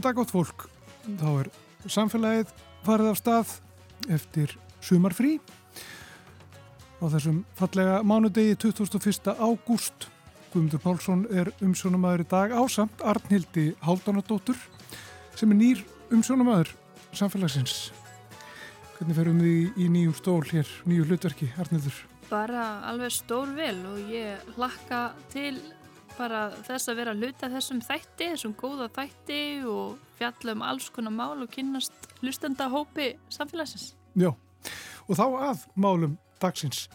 Góðan 0.00 0.14
dag 0.14 0.20
átt 0.22 0.30
fólk. 0.32 0.62
Þá 1.20 1.30
er 1.42 1.48
samfélagið 1.92 2.52
farið 2.86 3.08
af 3.10 3.18
stað 3.18 3.50
eftir 4.16 4.52
sumarfrí 4.80 5.34
á 6.96 7.04
þessum 7.12 7.42
fallega 7.58 7.98
mánudegi 8.00 8.54
21. 8.62 9.28
ágúst. 9.36 10.06
Guðmundur 10.54 10.80
Pálsson 10.80 11.26
er 11.28 11.50
umsjónumæður 11.60 12.24
í 12.24 12.28
dag 12.30 12.54
ásamt 12.56 13.04
Arnhildi 13.04 13.66
Háldanadóttur 13.84 14.56
sem 15.36 15.52
er 15.52 15.60
nýr 15.60 15.82
umsjónumæður 16.08 16.72
samfélagsins. 17.12 17.90
Hvernig 18.96 19.20
ferum 19.20 19.44
við 19.44 19.84
í 19.84 19.90
nýjum 19.92 20.16
stól 20.16 20.40
hér, 20.48 20.70
nýju 20.88 21.10
hlutverki, 21.10 21.50
Arnhildur? 21.60 22.06
Bara 22.32 22.70
alveg 22.88 23.12
stór 23.20 23.52
vel 23.52 23.76
og 23.92 24.00
ég 24.08 24.48
hlakka 24.56 25.10
til 25.28 25.60
bara 26.20 26.42
þess 26.66 26.90
að 26.90 27.00
vera 27.00 27.14
að 27.14 27.24
hluta 27.24 27.48
þessum 27.54 27.80
þætti, 27.84 28.28
þessum 28.34 28.54
góða 28.58 28.90
þætti 28.98 29.40
og 29.70 29.96
fjalla 30.18 30.54
um 30.56 30.66
alls 30.68 30.90
konar 30.92 31.14
mál 31.16 31.40
og 31.40 31.50
kynast 31.54 32.12
hlustenda 32.20 32.68
hópi 32.72 33.14
samfélagsins. 33.32 33.94
Já, 34.18 34.30
og 35.08 35.16
þá 35.16 35.26
að 35.50 35.66
málum 35.80 36.18
dagsins. 36.42 36.86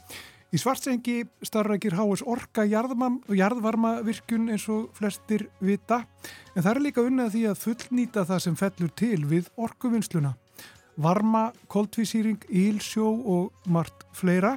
Í 0.53 0.59
svartsengi 0.61 1.25
starfrækir 1.43 1.97
HS 1.97 2.23
Orka 2.31 2.63
jarðvarmavirkun 2.69 4.47
eins 4.53 4.69
og 4.71 4.93
flestir 4.95 5.49
vita, 5.59 6.05
en 6.53 6.63
það 6.63 6.71
er 6.71 6.83
líka 6.85 7.03
unnað 7.03 7.33
því 7.33 7.43
að 7.49 7.61
fullnýta 7.63 8.23
það 8.29 8.43
sem 8.45 8.57
fellur 8.59 8.93
til 8.95 9.25
við 9.27 9.49
orkuvinnsluna. 9.59 10.35
Varma, 11.01 11.49
koldvísýring, 11.67 12.45
ílsjó 12.47 13.09
og 13.09 13.67
margt 13.67 14.05
fleira 14.15 14.53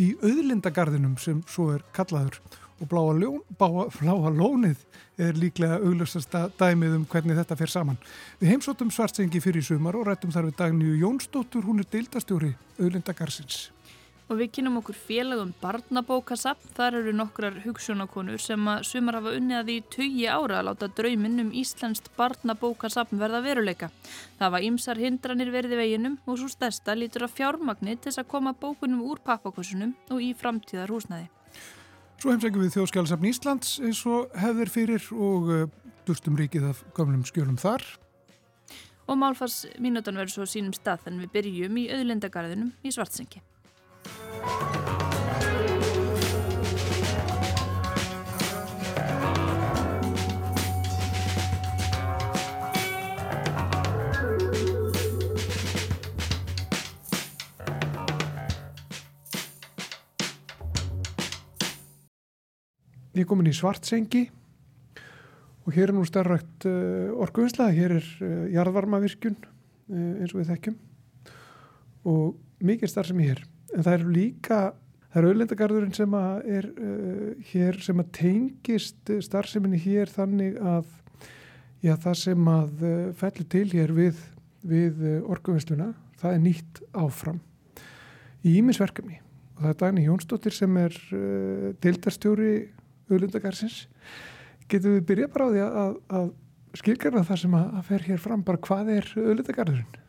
í 0.00 0.14
auðlindagarðinum 0.22 1.18
sem 1.20 1.42
svo 1.50 1.74
er 1.74 1.84
kallaður 1.92 2.40
og 2.84 2.90
bláa, 2.92 3.14
ljón, 3.16 3.40
bláa, 3.58 3.88
bláa 3.88 4.30
lónið 4.32 4.82
er 5.18 5.36
líklega 5.38 5.78
auglustasta 5.80 6.48
dæmið 6.58 6.98
um 6.98 7.06
hvernig 7.08 7.38
þetta 7.38 7.56
fer 7.56 7.72
saman. 7.72 8.00
Við 8.40 8.54
heimsóttum 8.54 8.90
svartsengi 8.92 9.40
fyrir 9.40 9.64
sumar 9.64 9.96
og 9.96 10.08
rættum 10.08 10.34
þar 10.34 10.50
við 10.50 10.58
Dagníu 10.58 10.98
Jónsdóttur, 11.00 11.64
hún 11.64 11.80
er 11.80 11.88
deildastjóri 11.92 12.52
auðlindagarsins. 12.78 13.70
Og 14.24 14.38
við 14.40 14.54
kynum 14.56 14.78
okkur 14.80 14.96
félagum 14.96 15.50
barnabókasapn, 15.60 16.70
þar 16.76 16.96
eru 17.02 17.12
nokkrar 17.12 17.58
hugssjónakonur 17.60 18.40
sem 18.40 18.70
að 18.72 18.86
sumar 18.88 19.18
hafa 19.18 19.34
unnið 19.36 19.58
að 19.58 19.68
því 19.68 19.76
tugi 19.92 20.24
ára 20.32 20.62
að 20.62 20.68
láta 20.70 20.88
drauminn 20.96 21.42
um 21.44 21.52
Íslandst 21.60 22.08
barnabókasapn 22.16 23.20
verða 23.20 23.42
veruleika. 23.44 23.90
Það 24.40 24.56
var 24.56 24.66
ymsar 24.70 25.02
hindranir 25.04 25.52
verði 25.52 25.76
veginum 25.76 26.16
og 26.24 26.40
svo 26.40 26.48
stærsta 26.48 26.96
lítur 26.96 27.28
að 27.28 27.36
fjármagni 27.36 27.98
til 28.00 28.16
að 28.16 28.30
koma 28.32 28.56
bókunum 28.56 29.04
úr 29.04 29.20
pappakossunum 29.24 29.92
og 30.08 30.24
í 30.24 30.32
framtíðar 30.32 30.96
húsnaði. 30.96 31.28
Svo 32.22 32.32
heimsækjum 32.32 32.62
við 32.64 32.76
þjóðskjálasafn 32.78 33.28
Íslands 33.28 33.74
eins 33.84 34.00
og 34.08 34.32
hefðir 34.40 34.72
fyrir 34.72 35.08
og 35.12 35.50
durstum 36.08 36.38
ríkið 36.38 36.70
af 36.70 36.84
gamlum 36.96 37.24
skjölum 37.28 37.58
þar. 37.60 37.84
Og 39.04 39.18
málfars 39.20 39.64
mínútan 39.82 40.16
verður 40.16 40.38
svo 40.38 40.46
sínum 40.48 40.72
stað 40.76 41.10
en 41.10 41.20
við 41.20 41.34
byrjum 41.34 41.82
í 41.82 41.88
auðlendagarðinum 41.92 42.72
í 42.80 42.94
Svartsengi. 42.94 43.42
Ég 63.14 63.22
er 63.22 63.28
komin 63.30 63.46
í 63.46 63.54
svartsengi 63.54 64.24
og 65.62 65.76
hér 65.76 65.92
er 65.92 65.94
nú 65.94 66.00
starrakt 66.02 66.64
uh, 66.66 67.12
orkuvinsla, 67.22 67.68
hér 67.70 68.00
er 68.00 68.08
uh, 68.26 68.32
jarðvarmavirkjun 68.50 69.36
uh, 69.38 70.00
eins 70.18 70.34
og 70.34 70.40
við 70.40 70.50
þekkjum. 70.50 70.80
Og 72.10 72.64
mikið 72.66 72.90
starf 72.90 73.12
sem 73.12 73.22
ég 73.22 73.36
er. 73.36 73.44
En 73.70 73.86
það 73.86 73.96
eru 74.00 74.16
líka, 74.16 74.58
það 75.12 75.20
eru 75.22 75.30
auðlendagarðurinn 75.30 75.94
sem 75.94 76.18
að 76.18 76.50
er 76.58 76.68
hér 77.52 77.80
sem 77.86 78.02
að 78.02 78.12
tengist 78.18 79.16
starfseminni 79.28 79.78
hér 79.86 80.10
þannig 80.10 80.58
að 80.58 80.90
já, 81.86 81.94
það 81.94 82.20
sem 82.26 82.50
að 82.50 82.86
fellir 83.22 83.50
til 83.54 83.66
hér 83.72 83.94
við, 83.94 84.22
við 84.66 85.02
orkuvinsluna, 85.22 85.92
það 86.18 86.34
er 86.34 86.46
nýtt 86.50 86.86
áfram 86.98 87.42
í 88.42 88.58
ímisverkefni 88.58 89.20
og 89.54 89.60
það 89.60 89.72
er 89.72 89.82
Dagni 89.84 90.08
Jónsdóttir 90.08 90.54
sem 90.54 90.80
er 90.82 90.96
deildarstjóri 91.82 92.54
auðlundagarsins. 93.10 93.84
Getur 94.70 94.96
við 94.96 95.04
byrjað 95.10 95.34
bara 95.34 95.46
á 95.46 95.52
því 95.52 95.64
að, 95.64 95.98
að 96.18 96.30
skilgarna 96.80 97.26
það 97.28 97.42
sem 97.42 97.58
að, 97.58 97.76
fer 97.90 98.08
hér 98.08 98.22
fram, 98.22 98.44
bara 98.46 98.62
hvað 98.64 98.92
er 98.96 99.10
auðlundagarðurinn? 99.14 100.00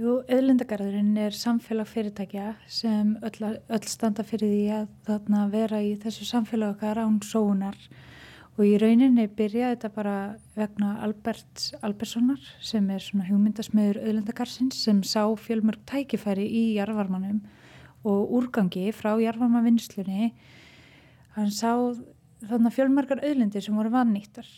Jú, 0.00 0.14
auðlundagarðurinn 0.32 1.16
er 1.20 1.34
samfélag 1.36 1.88
fyrirtækja 1.90 2.54
sem 2.70 3.16
öll, 3.26 3.50
öll 3.68 3.82
standa 3.90 4.24
fyrir 4.24 4.48
því 4.48 4.62
að 4.78 4.86
þarna 5.08 5.42
vera 5.52 5.80
í 5.84 5.90
þessu 6.00 6.28
samfélag 6.28 6.78
okkar 6.78 7.02
án 7.02 7.18
sóunar 7.26 7.76
og 8.56 8.62
í 8.64 8.78
rauninni 8.80 9.26
byrjaði 9.36 9.74
þetta 9.74 9.90
bara 9.92 10.14
vegna 10.56 10.94
Albert 11.04 11.66
Alberssonar 11.84 12.40
sem 12.64 12.88
er 12.92 13.04
svona 13.04 13.28
hugmyndasmiður 13.28 14.00
auðlundagarsins 14.06 14.80
sem 14.86 15.02
sá 15.04 15.22
fjölmörg 15.36 15.84
tækifæri 15.90 16.44
í 16.48 16.64
jarvarmanum 16.78 17.42
og 18.04 18.32
úrgangi 18.40 18.86
frá 18.96 19.14
jarvarmavinnslunni 19.20 20.30
hann 21.36 21.52
sá 21.54 21.70
þannig 22.48 22.74
fjölmarkar 22.74 23.22
auðlindir 23.22 23.64
sem 23.64 23.76
voru 23.76 23.92
vannýttar 23.92 24.48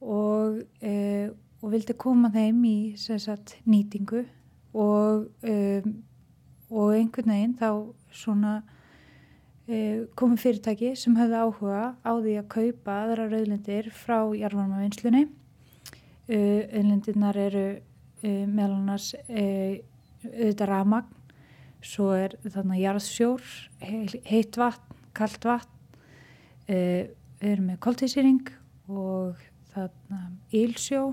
og, 0.00 0.60
e, 0.80 1.30
og 1.60 1.72
vildi 1.74 1.96
koma 2.00 2.30
þeim 2.32 2.62
í 2.64 2.76
sagt, 2.98 3.58
nýtingu 3.68 4.24
og, 4.72 5.28
e, 5.44 5.82
og 6.70 6.94
einhvern 6.96 7.34
veginn 7.34 7.56
þá 7.60 7.70
svona 8.22 8.54
e, 9.68 10.06
komi 10.18 10.40
fyrirtæki 10.40 10.94
sem 10.98 11.18
höfðu 11.18 11.44
áhuga 11.44 11.84
á 12.00 12.12
því 12.16 12.38
að 12.40 12.50
kaupa 12.56 12.98
aðra 13.04 13.28
auðlindir 13.28 13.92
frá 13.94 14.22
jarvarmavinnslunni 14.38 15.28
auðlindirnar 16.30 17.36
eru 17.42 17.64
meðal 18.22 18.76
annars 18.76 19.08
auðvitað 19.26 20.68
ramagn 20.70 21.16
svo 21.82 22.10
er 22.14 22.36
þannig 22.44 22.82
jarðsjór 22.84 23.46
heitt 24.28 24.58
vatn, 24.60 24.98
kallt 25.16 25.46
vatn 25.48 25.79
Uh, 26.70 27.10
við 27.40 27.54
erum 27.54 27.70
með 27.72 27.80
koltísýring 27.82 28.50
og 28.90 29.38
ílsjó 30.54 31.10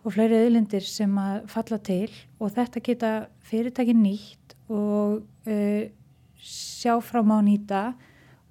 og 0.00 0.14
fleiri 0.14 0.38
auðlindir 0.44 0.84
sem 0.86 1.12
að 1.20 1.46
falla 1.52 1.78
til 1.84 2.10
og 2.40 2.52
þetta 2.56 2.82
geta 2.84 3.10
fyrirtækin 3.50 4.00
nýtt 4.04 4.54
og 4.72 5.20
uh, 5.50 5.82
sjá 6.40 6.94
fram 7.04 7.32
á 7.36 7.38
nýta 7.44 7.82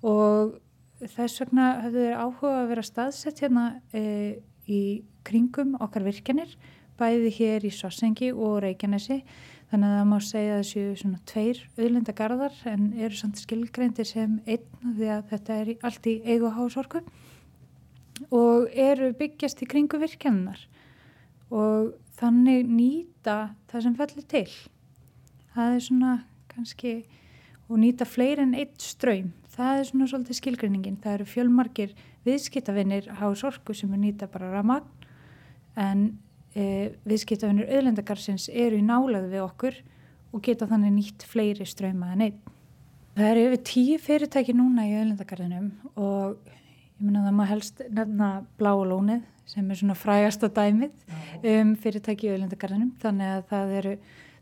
og 0.06 0.60
þess 1.00 1.42
vegna 1.42 1.70
höfðu 1.86 2.06
þeir 2.06 2.20
áhuga 2.20 2.52
að 2.60 2.70
vera 2.74 2.86
staðsett 2.86 3.42
hérna 3.44 3.66
uh, 3.96 4.34
í 4.70 4.82
kringum 5.26 5.74
okkar 5.82 6.06
virkjanir 6.06 6.54
bæði 7.00 7.32
hér 7.40 7.66
í 7.66 7.74
Sossengi 7.74 8.34
og 8.34 8.60
Reykjanesi 8.66 9.22
Þannig 9.70 9.92
að 9.92 9.98
það 10.00 10.08
má 10.10 10.18
segja 10.26 10.54
að 10.54 10.62
þessu 10.64 10.84
svona 10.98 11.20
tveir 11.30 11.60
auðlendagarðar 11.78 12.56
en 12.72 12.86
eru 12.98 13.18
samt 13.20 13.38
skilgreindir 13.38 14.08
sem 14.10 14.40
einn 14.50 14.96
því 14.98 15.10
að 15.14 15.28
þetta 15.30 15.58
er 15.62 15.72
allt 15.86 16.10
í 16.10 16.16
eigu 16.26 16.50
hásorku 16.56 17.02
og 18.34 18.66
eru 18.74 19.12
byggjast 19.20 19.62
í 19.62 19.68
kringu 19.70 20.00
virkjannar 20.02 20.64
og 21.54 21.94
þannig 22.20 22.66
nýta 22.66 23.38
það 23.70 23.86
sem 23.86 23.98
fellir 24.00 24.28
til. 24.34 24.50
Það 25.54 25.76
er 25.76 25.86
svona 25.86 26.14
kannski 26.50 26.94
og 27.70 27.78
nýta 27.84 28.08
fleiri 28.10 28.48
en 28.48 28.56
eitt 28.58 28.82
ströym. 28.82 29.32
Það 29.54 29.82
er 29.82 29.88
svona 29.90 30.08
svolítið 30.10 30.40
skilgreiningin. 30.40 30.98
Það 31.04 31.16
eru 31.20 31.30
fjölmarkir 31.30 31.94
viðskiptavinnir 32.26 33.12
hásorku 33.20 33.76
sem 33.78 33.94
er 33.94 34.02
nýta 34.02 34.30
bara 34.32 34.50
ramagn 34.54 34.90
en 35.80 36.08
e, 36.56 36.92
viðskiptafinnir 37.08 37.70
auðlendagarsins 37.70 38.50
eru 38.50 38.80
í 38.80 38.86
nálaðu 38.86 39.32
við 39.34 39.44
okkur 39.46 39.82
og 40.34 40.44
geta 40.46 40.68
þannig 40.70 40.96
nýtt 40.96 41.26
fleiri 41.30 41.68
ströyma 41.68 42.14
en 42.14 42.26
einn. 42.28 42.40
Það 43.18 43.32
eru 43.34 43.46
yfir 43.50 43.62
tíu 43.68 44.00
fyrirtæki 44.00 44.56
núna 44.56 44.86
í 44.88 44.96
auðlendagarðinum 44.96 45.70
og 46.00 46.40
ég 46.48 47.04
minna 47.04 47.26
það 47.26 47.38
maður 47.38 47.54
helst 47.56 47.84
nefna 47.90 48.30
bláa 48.60 48.88
lónið 48.88 49.26
sem 49.50 49.70
er 49.70 49.80
svona 49.80 49.98
frægasta 49.98 50.50
dæmið 50.54 51.16
um 51.54 51.76
fyrirtæki 51.82 52.30
í 52.30 52.34
auðlendagarðinum 52.36 52.94
þannig 53.02 53.34
að 53.36 53.46
það 53.50 53.78
eru, 53.82 53.96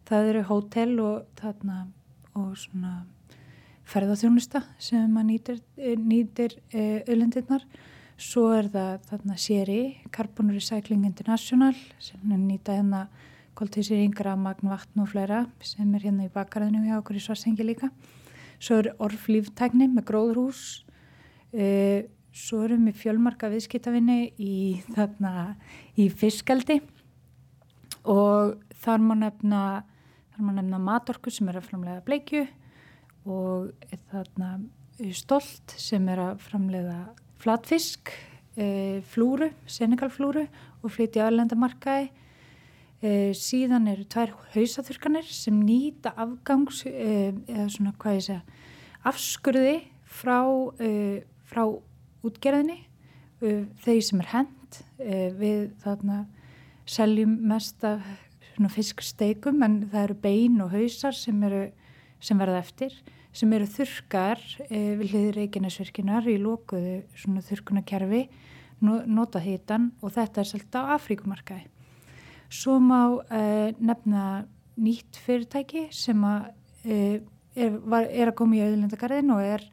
það 0.10 0.32
eru 0.32 0.48
hótel 0.52 0.90
og, 1.04 1.22
þarna, 1.40 1.78
og 2.36 2.52
svona 2.60 2.94
ferðarþjónusta 3.88 4.64
sem 4.84 5.08
maður 5.08 5.30
nýtir, 5.32 5.62
nýtir 6.04 6.58
auðlendirnar 6.74 7.64
Svo 8.18 8.48
er 8.50 8.66
það 8.74 9.04
þarna 9.12 9.36
séri, 9.38 9.82
Carbon 10.10 10.50
Recycling 10.50 11.04
International 11.06 11.76
sem 12.02 12.32
nýta 12.34 12.74
hérna 12.74 13.04
koltísir 13.58 14.00
yngra 14.02 14.32
magn 14.38 14.72
vatn 14.72 15.04
og 15.04 15.12
fleira 15.12 15.44
sem 15.62 15.92
er 15.94 16.08
hérna 16.08 16.26
í 16.26 16.32
bakaraðinu 16.34 16.88
hjá 16.88 16.96
okkur 16.98 17.20
í 17.20 17.22
Svarsengi 17.22 17.68
líka. 17.68 17.92
Svo 18.58 18.80
er 18.82 18.90
orflíftækni 19.06 19.86
með 19.92 20.08
gróðrús, 20.10 20.62
uh, 21.54 22.00
svo 22.34 22.64
erum 22.66 22.88
við 22.90 22.98
fjölmarka 23.04 23.52
viðskiptavinni 23.54 24.18
í, 24.42 24.56
í 26.02 26.10
fiskaldi 26.10 26.80
og 28.02 28.58
þar 28.82 29.06
má 29.06 29.14
nefna, 29.28 29.62
nefna 30.42 30.82
matorku 30.82 31.30
sem 31.34 31.54
er 31.54 31.62
að 31.62 31.70
framlega 31.70 32.02
bleikju 32.10 32.48
og 33.30 33.88
þarna 34.10 34.56
stolt 35.14 35.78
sem 35.78 36.10
er 36.10 36.26
að 36.32 36.46
framlega 36.50 37.00
flatfisk, 37.42 38.12
e, 38.58 39.02
flúru, 39.12 39.52
senegalflúru 39.70 40.46
og 40.82 40.94
flytja 40.94 41.28
aðlendamarkaði. 41.28 42.10
E, 42.98 43.12
síðan 43.38 43.90
eru 43.92 44.08
tvær 44.10 44.34
hausaþurkanir 44.56 45.28
sem 45.30 45.58
nýta 45.62 46.16
afgangs, 46.18 46.84
e, 46.90 47.34
eða 47.46 47.68
svona 47.74 47.94
hvað 48.02 48.18
ég 48.18 48.28
segja, 48.28 48.42
afskurði 49.08 49.76
frá, 50.04 50.42
frá 51.48 51.62
útgerðinni, 52.26 52.80
þeir 53.84 54.02
sem 54.04 54.24
er 54.24 54.32
hend. 54.34 54.80
Við 54.98 55.70
þarna 55.84 56.24
seljum 56.90 57.38
mest 57.48 57.86
af 57.88 58.02
fisksteikum 58.74 59.62
en 59.64 59.78
það 59.92 60.04
eru 60.04 60.18
bein 60.24 60.58
og 60.66 60.74
hausar 60.74 61.16
sem, 61.16 61.38
eru, 61.46 61.68
sem 62.20 62.40
verða 62.42 62.64
eftir 62.66 62.98
sem 63.38 63.54
eru 63.54 63.68
þurkar 63.70 64.42
e, 64.66 64.80
við 64.98 65.12
hliðir 65.12 65.40
Reykjanesvirkinar 65.42 66.28
í 66.32 66.38
lókuðu 66.42 67.00
svona 67.18 67.44
þurkunarkerfi 67.46 68.24
nota 68.82 69.42
hitan 69.42 69.92
og 70.06 70.14
þetta 70.16 70.42
er 70.42 70.50
selta 70.50 70.84
á 70.86 70.94
Afríkumarkaði. 70.98 71.66
Svo 72.50 72.78
má 72.82 73.20
e, 73.30 73.74
nefna 73.78 74.46
nýtt 74.78 75.20
fyrirtæki 75.26 75.88
sem 75.94 76.22
að, 76.26 76.50
e, 76.86 76.98
er, 77.58 77.78
var, 77.86 78.10
er 78.10 78.32
að 78.32 78.38
koma 78.42 78.58
í 78.58 78.64
auðlendagarðin 78.66 79.34
og 79.36 79.46
er, 79.46 79.66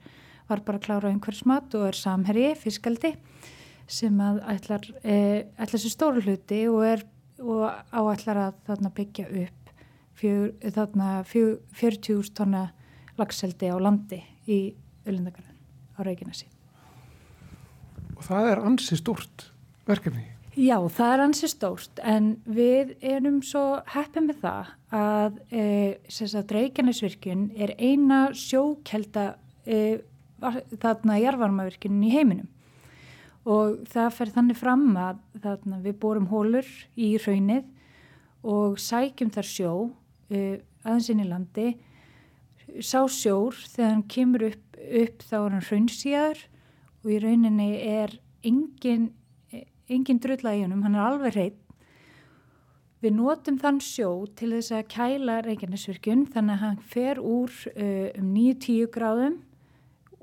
var 0.49 0.65
bara 0.65 0.81
að 0.81 0.87
klára 0.89 1.13
einhversmat 1.13 1.77
og 1.79 1.89
er 1.89 2.01
samherji, 2.01 2.53
fiskaldi 2.61 3.15
sem 3.89 4.17
að 4.25 4.41
ætlar, 4.49 4.87
ætlar 5.05 5.81
sér 5.81 5.93
stóru 5.93 6.23
hluti 6.25 6.63
og, 6.73 6.81
er, 6.89 7.03
og 7.45 7.69
áætlar 7.93 8.47
að 8.47 8.63
þarna 8.69 8.93
byggja 8.97 9.27
upp 9.45 9.65
fjör, 10.17 10.55
þarna 10.73 11.11
fjör, 11.29 11.59
40.000 11.77 12.33
tonna 12.37 12.65
lagseldi 13.21 13.71
á 13.71 13.77
landi 13.79 14.21
í 14.51 14.61
Ölindagarðin 15.07 15.59
á 15.97 16.01
Reykjanesi. 16.07 16.49
Og 18.15 18.23
það 18.25 18.51
er 18.53 18.63
ansi 18.65 18.99
stort 18.99 19.51
verkefni? 19.89 20.25
Já, 20.55 20.77
það 20.87 21.13
er 21.13 21.21
ansi 21.25 21.49
stórt 21.51 22.01
en 22.07 22.27
við 22.47 22.93
erum 23.03 23.41
svo 23.43 23.81
heppið 23.91 24.27
með 24.29 24.37
það 24.45 24.69
að 24.95 25.39
e, 25.51 25.65
Reykjanesvirkjun 26.55 27.49
er 27.59 27.73
eina 27.75 28.29
sjókelda 28.39 29.33
e, 29.67 29.99
þarna 30.79 31.19
jarvarmavirkjunin 31.19 32.07
í 32.07 32.13
heiminum 32.15 32.51
og 33.51 33.83
það 33.91 34.13
fer 34.15 34.31
þannig 34.37 34.61
fram 34.61 34.87
að 34.95 35.19
þarna, 35.43 35.81
við 35.83 35.99
borum 36.05 36.31
hólur 36.31 36.71
í 36.95 37.17
raunnið 37.19 37.67
og 38.47 38.79
sækjum 38.79 39.35
þar 39.35 39.51
sjó 39.51 39.73
e, 40.31 40.61
aðeins 40.85 41.11
inn 41.11 41.25
í 41.25 41.29
landi 41.29 41.69
sá 42.83 43.05
sjór 43.11 43.57
þegar 43.75 43.93
hann 43.93 44.07
kemur 44.11 44.47
upp, 44.51 44.79
upp 44.79 45.27
þá 45.29 45.37
er 45.39 45.55
hann 45.55 45.67
raunsíðar 45.69 46.41
og 47.05 47.13
í 47.13 47.19
rauninni 47.23 47.69
er 47.85 48.17
engin, 48.45 49.11
engin 49.87 50.21
drulla 50.23 50.55
í 50.57 50.65
honum, 50.65 50.83
hann 50.87 50.97
er 50.97 51.05
alveg 51.05 51.37
hreitt. 51.37 51.61
Við 53.05 53.19
notum 53.19 53.59
þann 53.61 53.83
sjó 53.85 54.11
til 54.33 54.55
þess 54.55 54.73
að 54.73 54.87
kæla 54.95 55.41
Reykjanesvirkjun 55.45 56.23
þannig 56.33 56.55
að 56.55 56.63
hann 56.63 56.79
fer 56.95 57.19
úr 57.21 57.53
uh, 57.75 58.09
um 58.17 58.31
9-10 58.33 58.87
gráðum 58.95 59.43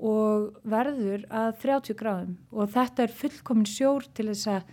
og 0.02 0.56
verður 0.66 1.22
að 1.30 1.52
30 1.62 1.98
gráðum 2.00 2.32
og 2.50 2.72
þetta 2.74 3.04
er 3.04 3.14
fullkomin 3.20 3.68
sjór 3.70 4.08
til 4.16 4.32
þess 4.32 4.50
að 4.50 4.72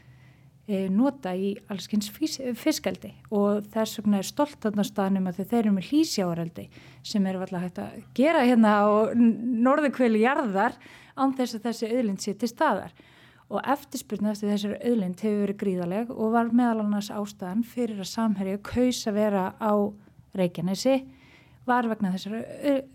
nota 0.94 1.33
í 1.36 1.51
allskyns 1.71 2.10
fiskaldi 2.13 3.12
og 3.36 3.68
þess 3.74 4.00
vegna 4.00 4.19
er 4.21 4.27
stolt 4.27 4.57
þarna 4.63 4.86
staðnum 4.86 5.30
að 5.31 5.42
þeir 5.42 5.60
eru 5.63 5.75
með 5.75 5.89
hlýsjáaraldi 5.89 6.66
sem 7.12 7.30
eru 7.30 7.44
alltaf 7.44 7.63
hægt 7.66 7.81
að 7.83 8.01
gera 8.18 8.45
hérna 8.45 8.74
á 8.86 8.88
norðukvölu 9.16 10.21
jarðar 10.21 10.77
án 11.18 11.33
þess 11.38 11.57
að 11.57 11.69
þessi 11.69 11.89
auðlind 11.94 12.24
sé 12.24 12.36
til 12.38 12.51
staðar 12.51 12.94
og 13.50 13.66
eftirspurnu 13.66 14.30
eftir 14.31 14.51
þessari 14.54 14.77
auðlind 14.86 15.24
hefur 15.25 15.42
verið 15.44 15.60
gríðaleg 15.63 16.12
og 16.13 16.36
var 16.36 16.51
meðal 16.54 16.83
annars 16.83 17.10
ástæðan 17.10 17.66
fyrir 17.66 18.04
að 18.04 18.12
samherju 18.12 18.60
kaus 18.69 19.01
að 19.10 19.18
vera 19.18 19.45
á 19.57 19.74
Reykjanesi 20.38 21.00
var 21.69 21.88
vegna 21.89 22.13
þessari 22.13 22.44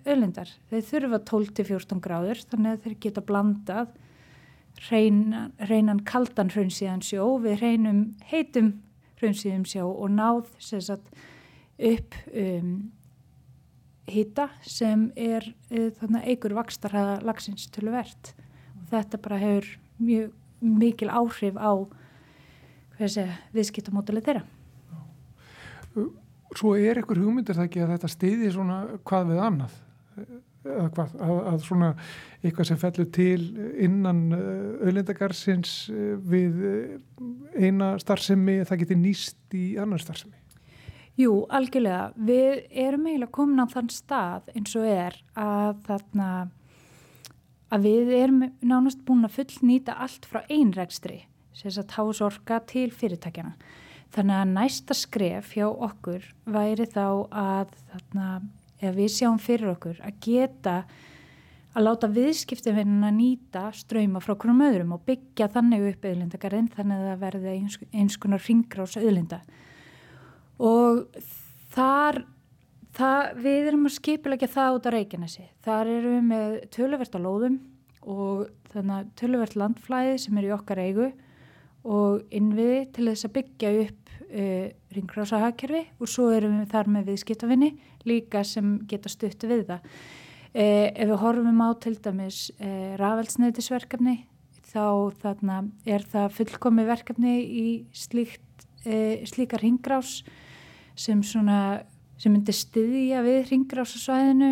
auðlindar. 0.07 0.51
Þeir 0.71 0.87
þurfa 0.91 1.21
12-14 1.31 2.03
gráður 2.05 2.43
þannig 2.51 2.77
að 2.77 2.87
þeir 2.87 2.97
geta 3.03 3.25
blandað 3.27 3.93
reynan, 4.91 5.53
reynan 5.69 6.03
kaldan 6.07 6.51
hraunsíðan 6.55 7.03
sjó. 7.05 7.27
Við 7.43 7.63
reynum 7.63 8.03
heitum 8.31 8.75
hraunsíðum 9.21 9.65
sjó 9.69 9.89
og 9.89 10.13
náð 10.15 10.51
sagt, 10.61 11.11
upp 11.79 12.17
um, 12.31 12.93
hýta 14.11 14.49
sem 14.67 15.09
er 15.17 15.47
eigur 16.25 16.55
vakstarhaða 16.59 17.21
lagsins 17.25 17.69
til 17.73 17.89
verðt 17.89 18.35
og 18.75 18.91
þetta 18.93 19.21
bara 19.25 19.41
hefur 19.41 19.71
mjög 19.99 20.35
mikil 20.65 21.11
áhrif 21.13 21.57
á 21.57 21.73
viðskiptamótalið 23.55 24.29
þeirra. 24.29 24.45
Svo 26.55 26.75
er 26.79 27.01
ekkur 27.01 27.19
hugmyndir 27.25 27.57
það 27.57 27.69
ekki 27.69 27.83
að 27.83 27.95
þetta 27.97 28.11
stiði 28.13 28.51
svona 28.55 28.79
hvað 29.07 29.33
við 29.33 29.41
annað 29.49 29.81
hvað, 30.65 31.13
að, 31.21 31.35
að 31.51 31.59
svona 31.67 31.91
eitthvað 32.41 32.69
sem 32.71 32.81
fellur 32.81 33.11
til 33.15 33.43
innan 33.85 34.23
auðlindagarsins 34.35 35.75
uh, 35.93 35.99
uh, 35.99 36.17
við 36.33 36.65
uh, 36.69 37.29
eina 37.55 37.95
starfsemi 38.03 38.63
það 38.65 38.83
getur 38.85 39.01
nýst 39.01 39.57
í 39.57 39.67
annar 39.81 40.03
starfsemi? 40.03 40.41
Jú, 41.15 41.45
algjörlega. 41.47 42.09
Við 42.19 42.65
erum 42.75 43.05
eiginlega 43.07 43.35
komin 43.37 43.63
á 43.63 43.71
þann 43.71 43.93
stað 43.95 44.49
eins 44.57 44.75
og 44.75 44.89
er 44.91 45.21
að 45.39 45.77
þarna 45.87 46.31
að 47.75 47.87
við 47.87 48.11
erum 48.19 48.43
nánast 48.63 49.05
búin 49.07 49.27
að 49.27 49.39
fullnýta 49.39 49.95
allt 50.03 50.27
frá 50.31 50.43
einrækstri 50.51 51.23
sem 51.55 51.71
að 51.71 51.91
tásorka 51.93 52.59
til 52.67 52.89
fyrirtækjana 52.95 53.55
þannig 54.15 54.41
að 54.41 54.53
næsta 54.55 54.97
skref 54.97 55.55
hjá 55.57 55.67
okkur 55.71 56.27
væri 56.47 56.87
þá 56.91 57.07
að 57.31 57.75
þarna 57.93 58.29
ef 58.81 58.95
við 58.97 59.11
sjáum 59.15 59.41
fyrir 59.43 59.75
okkur 59.75 60.01
að 60.05 60.19
geta 60.25 60.77
að 61.75 61.87
láta 61.89 62.11
viðskiptafinnina 62.15 63.11
nýta 63.15 63.69
ströyma 63.75 64.23
frá 64.23 64.37
konum 64.39 64.63
öðrum 64.63 64.95
og 64.95 65.03
byggja 65.09 65.51
þannig 65.51 65.89
upp 65.91 66.07
auðlindagarinn 66.07 66.71
þannig 66.75 67.01
að 67.01 67.09
það 67.09 67.25
verði 67.25 67.55
eins, 67.55 67.79
eins 67.91 68.19
konar 68.23 68.45
ringrás 68.45 68.95
auðlinda. 69.01 69.41
Og 70.63 71.03
þar 71.75 72.23
það, 72.95 73.31
við 73.43 73.69
erum 73.71 73.89
að 73.89 73.97
skipilegja 73.97 74.51
það 74.55 74.79
út 74.79 74.89
á 74.89 74.95
Reykjanesi. 74.95 75.47
Þar 75.67 75.93
erum 75.97 76.15
við 76.15 76.27
með 76.31 76.57
töluvert 76.75 77.19
á 77.19 77.21
lóðum 77.25 77.59
og 78.05 78.45
þannig 78.71 78.97
að 78.97 79.13
töluvert 79.21 79.59
landflæði 79.59 80.17
sem 80.23 80.39
er 80.39 80.49
í 80.49 80.55
okkar 80.55 80.83
eigu 80.83 81.11
og 81.85 82.35
innviði 82.35 82.81
til 82.95 83.09
þess 83.11 83.29
að 83.29 83.35
byggja 83.39 83.73
upp 83.85 84.04
uh, 84.29 84.69
ringrásahakerfi 84.95 85.83
og 86.01 86.11
svo 86.11 86.29
erum 86.35 86.61
við 86.63 86.71
þar 86.75 86.91
með 86.95 87.11
viðskiptafinni 87.13 87.71
líka 88.09 88.45
sem 88.47 88.77
geta 88.91 89.13
stutt 89.13 89.47
við 89.49 89.67
það. 89.71 89.89
Uh, 90.55 90.87
ef 90.91 91.11
við 91.11 91.19
horfum 91.23 91.65
á 91.65 91.71
til 91.83 91.95
dæmis 92.03 92.39
uh, 92.59 92.95
rafelsneitisverkefni 93.01 94.17
þá 94.75 94.87
þarna 95.23 95.59
er 95.87 96.07
það 96.11 96.39
fullkomi 96.39 96.87
verkefni 96.89 97.35
í 97.43 97.67
slíkt, 97.95 98.41
slíkar 98.85 99.63
ringrás 99.63 100.19
sem, 100.99 101.23
svona, 101.25 101.85
sem 102.21 102.35
myndir 102.35 102.57
styðja 102.59 103.23
við 103.25 103.53
ringrásasvæðinu 103.53 104.51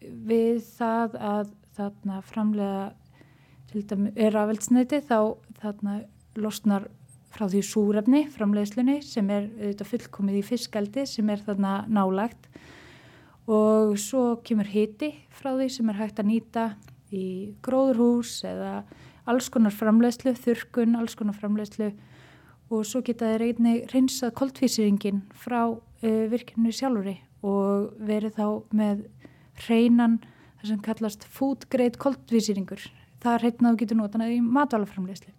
við 0.00 0.62
það 0.78 1.18
að 1.20 1.52
þarna 1.76 2.22
framlega 2.26 2.88
til 3.68 3.84
dæmis 3.90 4.32
rafelsneiti 4.34 5.02
þá 5.04 5.18
þarna 5.60 5.98
losnar 6.38 6.88
frá 7.34 7.46
því 7.48 7.62
súrefni 7.66 8.24
framleiðslunni 8.32 9.00
sem 9.04 9.28
er 9.32 9.48
auðvitað 9.58 9.90
fullkomið 9.92 10.40
í 10.40 10.44
fiskaldi 10.46 11.04
sem 11.08 11.28
er 11.32 11.42
þarna 11.44 11.72
nálagt 11.92 12.48
og 13.48 13.96
svo 14.00 14.38
kemur 14.44 14.68
hiti 14.68 15.12
frá 15.32 15.54
því 15.54 15.68
sem 15.72 15.90
er 15.92 16.00
hægt 16.00 16.20
að 16.20 16.30
nýta 16.32 16.64
í 17.14 17.54
gróðurhús 17.64 18.42
eða 18.48 18.82
alls 19.28 19.48
konar 19.52 19.74
framleiðslu, 19.76 20.34
þurkun, 20.36 20.96
alls 20.96 21.16
konar 21.16 21.36
framleiðslu 21.36 21.92
og 22.72 22.84
svo 22.84 23.00
geta 23.04 23.30
þeir 23.32 23.46
einni 23.48 23.74
reynsað 23.92 24.34
koltvísiringin 24.40 25.22
frá 25.36 25.62
uh, 25.68 26.24
virkinu 26.32 26.72
sjálfuri 26.72 27.16
og 27.46 27.94
verið 28.04 28.36
þá 28.36 28.46
með 28.76 29.04
reynan 29.68 30.18
það 30.60 30.70
sem 30.72 30.84
kallast 30.84 31.24
food 31.32 31.68
grade 31.72 32.00
koltvísiringur. 32.00 32.82
Það 33.22 33.34
er 33.34 33.44
reynan 33.46 33.70
að 33.70 33.74
þú 33.76 33.82
getur 33.82 34.00
notað 34.02 34.34
í 34.34 34.40
matvælaframleiðslu. 34.44 35.32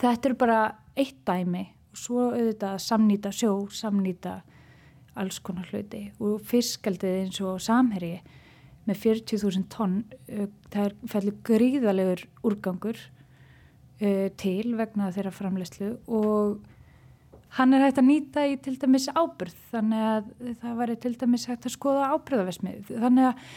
Þetta 0.00 0.30
er 0.30 0.36
bara 0.38 0.60
eitt 0.98 1.20
dæmi 1.26 1.64
og 1.94 1.98
svo 1.98 2.28
auðvitað 2.32 2.80
samnýta 2.82 3.30
sjó, 3.34 3.52
samnýta 3.70 4.40
alls 5.14 5.38
konar 5.44 5.68
hluti. 5.70 6.08
Og 6.18 6.42
fiskaldið 6.42 7.20
eins 7.22 7.40
og 7.44 7.60
samherji 7.62 8.18
með 8.88 9.00
40.000 9.00 9.68
tonn 9.72 10.00
það 10.72 10.96
fellur 11.08 11.36
gríðalegur 11.46 12.24
úrgangur 12.44 12.98
uh, 12.98 14.28
til 14.40 14.74
vegna 14.78 15.12
þeirra 15.14 15.32
framlegslu 15.34 15.94
og 16.04 16.58
hann 17.58 17.76
er 17.76 17.86
hægt 17.86 18.00
að 18.02 18.10
nýta 18.10 18.44
í 18.50 18.58
til 18.62 18.74
dæmis 18.82 19.06
ábyrð 19.14 19.56
þannig 19.70 20.04
að 20.10 20.28
það 20.60 20.76
væri 20.82 20.98
til 21.04 21.14
dæmis 21.20 21.46
hægt 21.48 21.68
að 21.68 21.76
skoða 21.76 22.10
ábyrðavesmið 22.16 22.92
þannig 22.92 23.30
að 23.30 23.48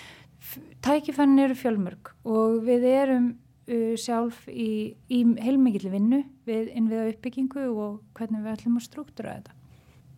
tækifænin 0.85 1.43
eru 1.47 1.57
fjölmörg 1.57 2.13
og 2.29 2.59
við 2.67 2.87
erum 2.91 3.31
uh, 3.67 3.93
sjálf 3.99 4.45
í, 4.49 4.95
í 5.11 5.19
heilmikið 5.43 5.91
vinnu 5.93 6.23
við 6.47 6.71
innviða 6.73 7.11
uppbyggingu 7.13 7.67
og 7.71 7.99
hvernig 8.17 8.43
við 8.45 8.53
ætlum 8.55 8.79
að 8.79 8.87
struktúra 8.87 9.37
þetta. 9.37 9.55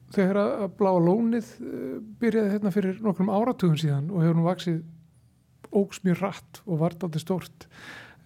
Þegar 0.09 0.39
að 0.41 0.69
bláa 0.79 1.01
lónið 1.05 1.51
uh, 1.61 1.97
byrjaði 2.21 2.53
hérna 2.55 2.73
fyrir 2.73 3.01
nokkrum 3.05 3.33
áratugum 3.33 3.77
síðan 3.79 4.09
og 4.13 4.23
hefur 4.23 4.39
nú 4.39 4.47
vaksið 4.47 4.79
ógs 5.75 6.01
mjög 6.05 6.23
rætt 6.23 6.61
og 6.65 6.79
vart 6.81 7.03
átti 7.05 7.21
stórt 7.21 7.67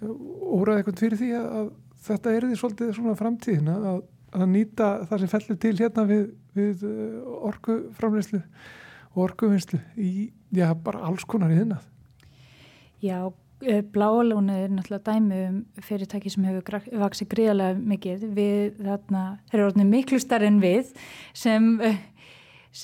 óraði 0.03 0.81
eitthvað 0.81 1.01
fyrir 1.01 1.19
því 1.19 1.31
að, 1.39 1.71
þetta 2.07 2.33
er 2.35 2.47
því 2.47 2.59
svolítið 2.59 2.93
svona 2.97 3.15
framtíðin 3.19 3.71
að, 3.73 3.99
að 4.35 4.45
nýta 4.51 4.89
það 5.09 5.23
sem 5.23 5.31
fellur 5.31 5.59
til 5.63 5.73
hérna 5.79 6.07
við, 6.09 6.23
við 6.57 6.85
uh, 6.87 7.35
orkuframleyslu 7.51 8.41
og 9.13 9.23
orkuvinnslu 9.27 9.79
í, 10.01 10.31
já, 10.55 10.67
bara 10.73 11.03
alls 11.07 11.25
konar 11.29 11.53
í 11.53 11.59
þinnað. 11.59 11.89
Já, 13.03 13.17
Bláalónu 13.63 14.55
er 14.55 14.71
náttúrulega 14.73 15.13
dæmi 15.13 15.37
um 15.47 15.59
fyrirtæki 15.83 16.31
sem 16.31 16.43
hefur 16.47 16.81
vaksið 16.99 17.29
gríðarlega 17.31 17.77
mikið. 17.93 18.25
Við 18.35 18.81
þarna, 18.81 19.21
þeir 19.49 19.59
eru 19.59 19.67
orðinni 19.69 19.85
miklu 19.91 20.19
starf 20.19 20.47
en 20.47 20.59
við 20.63 20.91
sem 21.37 21.69
eh, 21.83 22.01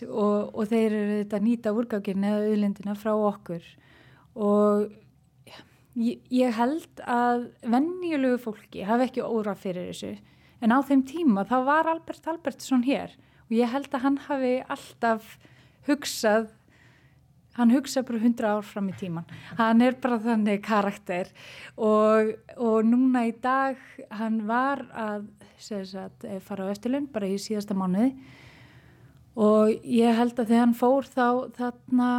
og, 0.07 0.53
og 0.53 0.69
þeir 0.69 0.87
eru 0.87 1.17
þetta 1.23 1.41
nýta 1.43 1.73
úrgákinn 1.75 2.27
eða 2.29 2.47
auðlindina 2.47 2.95
frá 2.99 3.11
okkur. 3.13 3.65
Og 4.39 4.87
ég, 5.99 6.21
ég 6.31 6.55
held 6.55 7.03
að 7.03 7.49
vennjulegu 7.65 8.39
fólki 8.45 8.85
hafi 8.87 9.09
ekki 9.09 9.25
óra 9.25 9.57
fyrir 9.59 9.89
þessu. 9.91 10.15
En 10.63 10.75
á 10.75 10.79
þeim 10.83 11.03
tíma 11.07 11.47
þá 11.47 11.57
var 11.67 11.89
Albert 11.91 12.27
Albertsson 12.27 12.85
hér 12.87 13.15
og 13.49 13.57
ég 13.57 13.71
held 13.71 13.91
að 13.93 14.05
hann 14.05 14.19
hafi 14.27 14.55
alltaf 14.67 15.35
hugsað 15.87 16.49
hann 17.57 17.73
hugsa 17.73 18.03
bara 18.07 18.21
hundra 18.21 18.53
ár 18.57 18.67
fram 18.67 18.89
í 18.91 18.95
tíman 18.99 19.25
hann 19.57 19.81
er 19.81 19.97
bara 20.01 20.19
þannig 20.23 20.61
karakter. 20.63 21.31
Og, 21.75 22.35
og 22.57 22.83
núna 22.87 23.25
í 23.27 23.33
dag 23.41 23.79
hann 24.15 24.43
var 24.47 24.85
að 24.93 25.27
sagt, 25.59 26.23
eh, 26.23 26.39
fara 26.39 26.69
á 26.69 26.71
eftirlun 26.71 27.09
bara 27.11 27.27
í 27.27 27.39
síðasta 27.39 27.75
mánuði. 27.75 28.13
Og 29.39 29.71
ég 29.83 30.15
held 30.15 30.39
að 30.39 30.51
þegar 30.51 30.63
hann 30.65 30.77
fór 30.77 31.07
þá 31.07 31.27
þarna 31.55 32.11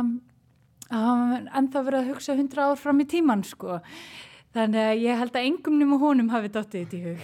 að 0.91 1.07
hann 1.07 1.49
ennþá 1.61 1.85
verið 1.87 2.01
að 2.01 2.11
hugsa 2.15 2.37
hundra 2.37 2.67
ár 2.71 2.77
fram 2.81 3.01
í 3.01 3.07
tíman 3.09 3.45
sko. 3.47 3.81
Þannig 4.55 4.83
að 4.83 5.03
ég 5.05 5.19
held 5.21 5.37
að 5.37 5.47
engum 5.47 5.79
nýmu 5.79 5.99
honum 6.01 6.31
hafi 6.33 6.51
dóttið 6.51 6.85
þetta 6.85 6.97
í 6.97 7.03
hug. 7.07 7.21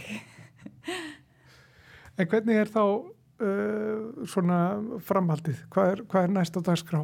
En 2.17 2.29
hvernig 2.31 2.61
er 2.61 2.71
þá 2.73 2.83
uh, 2.87 4.27
svona 4.31 4.61
framhaldið? 5.05 5.65
Hvað 5.73 5.91
er, 5.91 6.05
hvað 6.09 6.29
er 6.29 6.37
næst 6.37 6.57
á 6.57 6.61
dagskrá? 6.65 7.03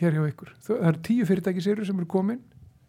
Hér 0.00 0.16
hjá 0.16 0.24
ykkur. 0.30 0.54
Það 0.64 0.88
eru 0.88 1.04
tíu 1.08 1.28
fyrirtæki 1.28 1.64
séru 1.64 1.86
sem 1.86 1.98
eru 1.98 2.08
komin. 2.10 2.40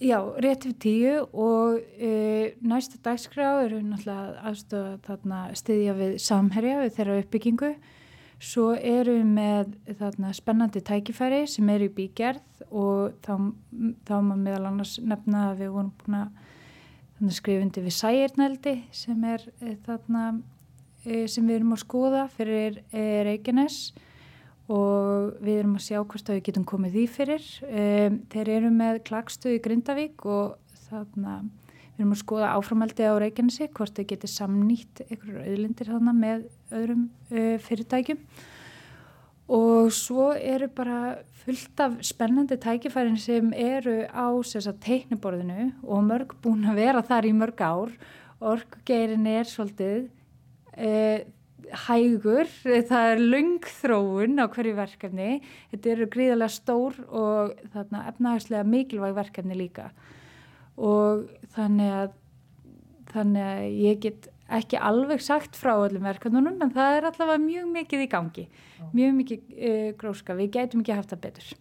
Já, 0.04 0.18
rétt 0.42 0.66
við 0.68 0.78
tíu 0.84 1.12
og 1.32 1.78
e, 1.96 2.56
næsta 2.66 2.98
dagskrá 3.06 3.62
eru 3.64 3.80
náttúrulega 3.86 4.42
aðstofa 4.50 4.98
þarna 5.06 5.42
stiðja 5.56 5.94
við 5.96 6.16
samherja 6.20 6.80
við 6.82 6.96
þeirra 6.98 7.20
uppbyggingu. 7.22 7.70
Svo 8.44 8.74
eru 8.76 9.14
við 9.20 9.30
með 9.38 9.76
þarna 10.02 10.34
spennandi 10.36 10.82
tækifæri 10.84 11.46
sem 11.48 11.70
eru 11.72 11.88
í 11.88 11.94
bígerð 11.96 12.66
og 12.68 13.14
þá, 13.24 13.54
þá 14.04 14.16
maður 14.18 14.42
meðal 14.42 14.66
annars 14.74 14.98
nefna 15.00 15.46
að 15.52 15.62
við 15.62 15.72
vorum 15.78 15.94
búin 16.02 16.20
að 16.20 17.38
skrifundi 17.38 17.86
við 17.86 17.96
sæirnældi 17.96 18.74
sem 18.92 19.24
er 19.30 19.46
e, 19.62 19.78
þarna 19.86 20.26
e, 21.06 21.24
sem 21.32 21.46
við 21.48 21.62
erum 21.62 21.78
að 21.78 21.84
skoða 21.86 22.26
fyrir 22.34 22.82
e, 22.92 23.06
Reykjanes 23.30 23.78
og 24.72 25.34
við 25.44 25.60
erum 25.60 25.76
að 25.76 25.86
sjá 25.88 26.00
hvort 26.00 26.30
að 26.30 26.38
við 26.38 26.46
getum 26.48 26.68
komið 26.68 26.96
því 26.96 27.04
fyrir. 27.18 27.50
Um, 27.68 28.22
þeir 28.32 28.54
eru 28.58 28.72
með 28.72 29.02
klagstuð 29.10 29.58
í 29.58 29.62
Grindavík 29.66 30.26
og 30.30 30.56
þarna 30.88 31.42
við 31.94 32.02
erum 32.02 32.16
að 32.16 32.24
skoða 32.24 32.54
áframaldi 32.58 33.06
á 33.06 33.14
Reykjanesi 33.22 33.70
hvort 33.76 33.98
þau 33.98 34.08
getur 34.10 34.32
samnýtt 34.32 35.04
einhverjur 35.10 35.44
auðlindir 35.44 35.92
þarna 35.92 36.16
með 36.18 36.48
öðrum 36.74 37.06
uh, 37.34 37.56
fyrirtækjum 37.68 38.24
og 39.54 39.92
svo 39.94 40.32
eru 40.40 40.70
bara 40.72 41.20
fullt 41.44 41.80
af 41.84 42.00
spennandi 42.08 42.56
tækifærin 42.58 43.20
sem 43.20 43.52
eru 43.54 44.06
á 44.08 44.32
teikniborðinu 44.86 45.74
og 45.84 46.04
mörg 46.08 46.36
búin 46.42 46.64
að 46.72 46.80
vera 46.80 47.04
þar 47.04 47.28
í 47.28 47.34
mörg 47.36 47.60
ár 47.62 47.92
orkugeirin 48.44 49.28
er 49.28 49.48
svolítið 49.48 50.08
uh, 50.78 51.20
hægur, 51.86 52.50
það 52.64 53.12
er 53.12 53.22
lungþróun 53.22 54.42
á 54.42 54.46
hverju 54.54 54.76
verkefni. 54.78 55.30
Þetta 55.72 55.94
eru 55.94 56.10
gríðarlega 56.14 56.54
stór 56.54 57.00
og 57.10 57.56
þarna 57.74 58.04
efnahagslega 58.12 58.68
mikilvæg 58.68 59.16
verkefni 59.18 59.58
líka. 59.58 59.90
Og 60.78 61.26
þannig 61.56 61.96
að 62.02 62.14
þannig 63.14 63.44
að 63.46 63.66
ég 63.84 64.00
get 64.02 64.30
ekki 64.54 64.80
alveg 64.82 65.22
sagt 65.24 65.58
frá 65.58 65.74
öllum 65.76 66.06
verkefnunum 66.06 66.62
en 66.64 66.72
það 66.74 66.98
er 66.98 67.08
allavega 67.10 67.42
mjög 67.44 67.68
mikið 67.74 68.06
í 68.06 68.08
gangi. 68.12 68.48
Mjög 68.94 69.14
mikið 69.20 69.54
uh, 69.54 69.92
gróska, 70.00 70.38
við 70.38 70.56
gætum 70.58 70.82
ekki 70.84 70.98
haft 70.98 71.14
það 71.14 71.24
betur. 71.28 71.54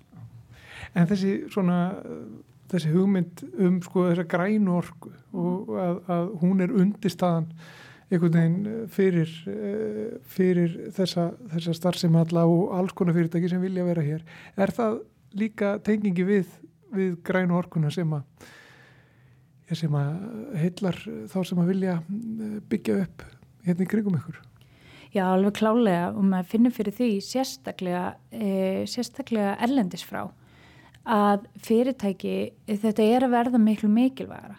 En 0.97 1.09
þessi 1.09 1.37
svona 1.52 1.78
þessi 2.73 2.92
hugmynd 2.92 3.45
um 3.61 3.78
sko 3.85 4.07
þessa 4.09 4.26
grænu 4.28 4.76
orku 4.78 5.12
og 5.37 5.73
að, 5.76 6.02
að 6.12 6.31
hún 6.42 6.64
er 6.64 6.75
undirstaðan 6.83 7.49
einhvern 8.12 8.37
veginn 8.37 8.66
eh, 8.69 8.81
fyrir, 8.92 9.31
eh, 9.49 10.16
fyrir 10.28 10.75
þessa, 10.97 11.31
þessa 11.54 11.75
starfsemalla 11.76 12.45
og 12.49 12.75
alls 12.76 12.95
konar 12.97 13.16
fyrirtæki 13.16 13.50
sem 13.50 13.62
vilja 13.62 13.87
vera 13.87 14.04
hér. 14.04 14.25
Er 14.57 14.73
það 14.75 15.00
líka 15.38 15.76
tengingi 15.85 16.26
við, 16.28 16.50
við 16.92 17.16
grænu 17.25 17.57
orkuna 17.57 17.92
sem 17.92 18.11
að, 18.12 18.49
sem 19.73 19.95
að 19.97 20.57
heillar 20.61 20.99
þá 21.33 21.38
sem 21.49 21.62
að 21.62 21.73
vilja 21.73 21.99
eh, 22.00 22.59
byggja 22.73 22.99
upp 23.07 23.25
hérna 23.66 23.87
í 23.87 23.92
kringum 23.92 24.19
ykkur? 24.21 24.40
Já, 25.12 25.26
alveg 25.28 25.59
klálega 25.59 26.12
og 26.16 26.25
maður 26.25 26.52
finnur 26.54 26.73
fyrir 26.73 26.95
því 26.97 27.09
sérstaklega, 27.21 28.04
e, 28.33 28.87
sérstaklega 28.88 29.59
erlendis 29.61 30.07
frá 30.09 30.23
að 31.04 31.42
fyrirtæki, 31.61 32.37
þetta 32.81 33.04
er 33.04 33.26
að 33.26 33.35
verða 33.35 33.61
miklu 33.61 33.90
mikilvægara 33.92 34.57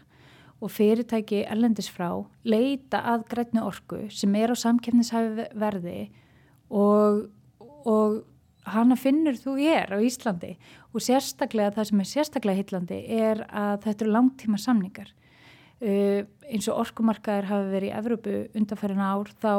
og 0.63 0.71
fyrirtæki 0.71 1.43
erlendis 1.43 1.89
frá 1.91 2.09
leita 2.47 3.01
að 3.13 3.25
grætni 3.31 3.63
orku 3.63 4.05
sem 4.13 4.35
er 4.39 4.53
á 4.53 4.55
samkefnishæfi 4.55 5.49
verði 5.59 5.97
og, 6.71 7.25
og 7.59 8.21
hana 8.71 8.95
finnur 8.95 9.35
þú 9.35 9.57
er 9.59 9.91
á 9.91 9.99
Íslandi. 9.99 10.55
Og 10.95 11.03
sérstaklega 11.03 11.73
það 11.75 11.89
sem 11.89 12.03
er 12.03 12.09
sérstaklega 12.09 12.61
hillandi 12.61 12.99
er 13.11 13.43
að 13.49 13.83
þetta 13.87 14.05
eru 14.05 14.15
langtíma 14.15 14.61
samningar 14.61 15.11
uh, 15.83 16.21
eins 16.47 16.69
og 16.69 16.83
orkumarkaðir 16.85 17.49
hafa 17.49 17.71
verið 17.71 17.89
í 17.89 17.97
Evrópu 17.99 18.37
undanfærin 18.55 19.03
ár 19.03 19.31
þá 19.41 19.55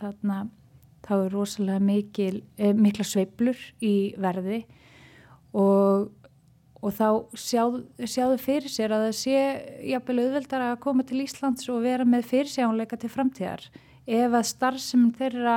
þarna 0.00 0.38
þá 1.06 1.14
er 1.16 1.34
rosalega 1.34 1.82
mikil, 1.82 2.42
eh, 2.58 2.72
mikla 2.74 3.04
sveiblur 3.06 3.58
í 3.84 4.14
verði. 4.18 4.64
Og 5.54 6.10
og 6.84 6.92
þá 6.94 7.08
sjáðu, 7.40 7.82
sjáðu 8.04 8.40
fyrir 8.42 8.72
sér 8.72 8.94
að 8.94 9.06
það 9.06 9.14
sé 9.20 9.38
jafnvel 9.92 10.18
auðveldar 10.24 10.64
að 10.66 10.80
koma 10.84 11.06
til 11.06 11.22
Íslands 11.24 11.70
og 11.72 11.84
vera 11.86 12.06
með 12.08 12.28
fyrirsjánleika 12.32 12.98
til 13.00 13.10
framtíðar 13.12 13.64
ef 14.06 14.36
að 14.36 14.48
starfsefn 14.50 15.08
þeirra 15.16 15.56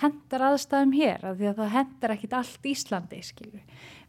hendar 0.00 0.44
aðstæðum 0.50 0.94
hér 0.96 1.24
af 1.24 1.36
því 1.38 1.50
að 1.50 1.60
það 1.60 1.74
hendar 1.76 2.14
ekkit 2.16 2.36
allt 2.36 2.68
Íslandi 2.68 3.20
skilur. 3.24 3.62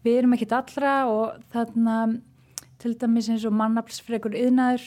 Við 0.03 0.19
erum 0.19 0.35
ekkit 0.35 0.55
allra 0.57 0.93
og 1.11 1.37
þarna 1.53 1.97
til 2.81 2.93
dæmis 2.99 3.29
eins 3.31 3.45
og 3.47 3.55
mannaflsfregur 3.57 4.35
yðnaður, 4.37 4.85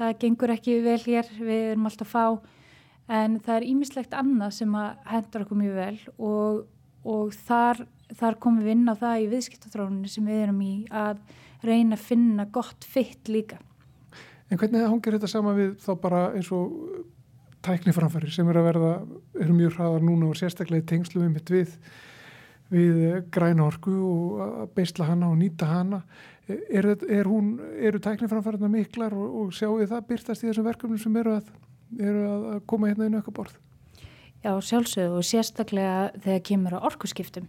það 0.00 0.16
gengur 0.22 0.54
ekki 0.54 0.78
vel 0.84 0.98
hér, 1.04 1.28
við 1.38 1.66
erum 1.72 1.88
alltaf 1.88 2.12
fá 2.12 2.26
en 3.12 3.38
það 3.42 3.56
er 3.58 3.68
ímislegt 3.68 4.14
annað 4.16 4.56
sem 4.60 4.78
að 4.78 5.02
hendar 5.10 5.44
okkur 5.44 5.60
mjög 5.60 5.78
vel 5.78 5.98
og, 6.16 6.62
og 7.08 7.34
þar 7.46 7.84
þar 8.18 8.38
komum 8.42 8.64
við 8.64 8.74
inn 8.76 8.92
á 8.92 8.94
það 8.98 9.22
í 9.22 9.28
viðskiptathróninu 9.32 10.10
sem 10.10 10.28
við 10.28 10.44
erum 10.46 10.62
í 10.64 10.72
að 10.88 11.20
reyna 11.62 11.96
að 11.96 12.06
finna 12.06 12.46
gott 12.52 12.86
fytt 12.88 13.30
líka. 13.32 13.58
En 14.50 14.60
hvernig 14.60 14.84
hangir 14.84 15.16
þetta 15.16 15.30
sama 15.30 15.54
við 15.56 15.76
þá 15.80 15.92
bara 16.02 16.22
eins 16.36 16.50
og 16.52 16.74
tækniframfæri 17.64 18.32
sem 18.34 18.48
er 18.50 18.58
að 18.58 18.68
verða, 18.68 18.92
eru 19.40 19.56
mjög 19.56 19.76
hraðar 19.78 20.04
núna 20.04 20.28
og 20.28 20.38
sérstaklega 20.38 20.82
í 20.82 20.88
tengslu 20.90 21.22
við 21.22 21.32
mitt 21.36 21.52
við, 21.52 21.76
við 22.72 23.00
græna 23.32 23.68
orku 23.68 23.94
og 23.94 24.44
að 24.44 24.70
beisla 24.76 25.08
hana 25.08 25.30
og 25.30 25.38
nýta 25.40 25.70
hana. 25.70 26.02
Er, 26.50 26.90
er 26.90 27.28
hún, 27.30 27.54
eru 27.78 28.00
tækniframfærina 28.02 28.68
miklar 28.68 29.14
og, 29.14 29.36
og 29.40 29.52
sjáu 29.56 29.78
það 29.86 30.08
byrtast 30.10 30.42
í 30.42 30.50
þessum 30.50 30.66
verkefnum 30.66 31.00
sem 31.00 31.20
eru 31.22 31.36
að, 31.38 31.52
eru 32.02 32.24
að 32.32 32.64
koma 32.68 32.90
hérna 32.90 33.08
inn 33.08 33.20
auka 33.22 33.34
borð? 33.34 33.61
Já, 34.42 34.56
sjálfsögðu 34.58 35.20
og 35.20 35.26
sérstaklega 35.26 36.10
þegar 36.18 36.40
kemur 36.48 36.74
á 36.74 36.86
orkuskiptum. 36.88 37.44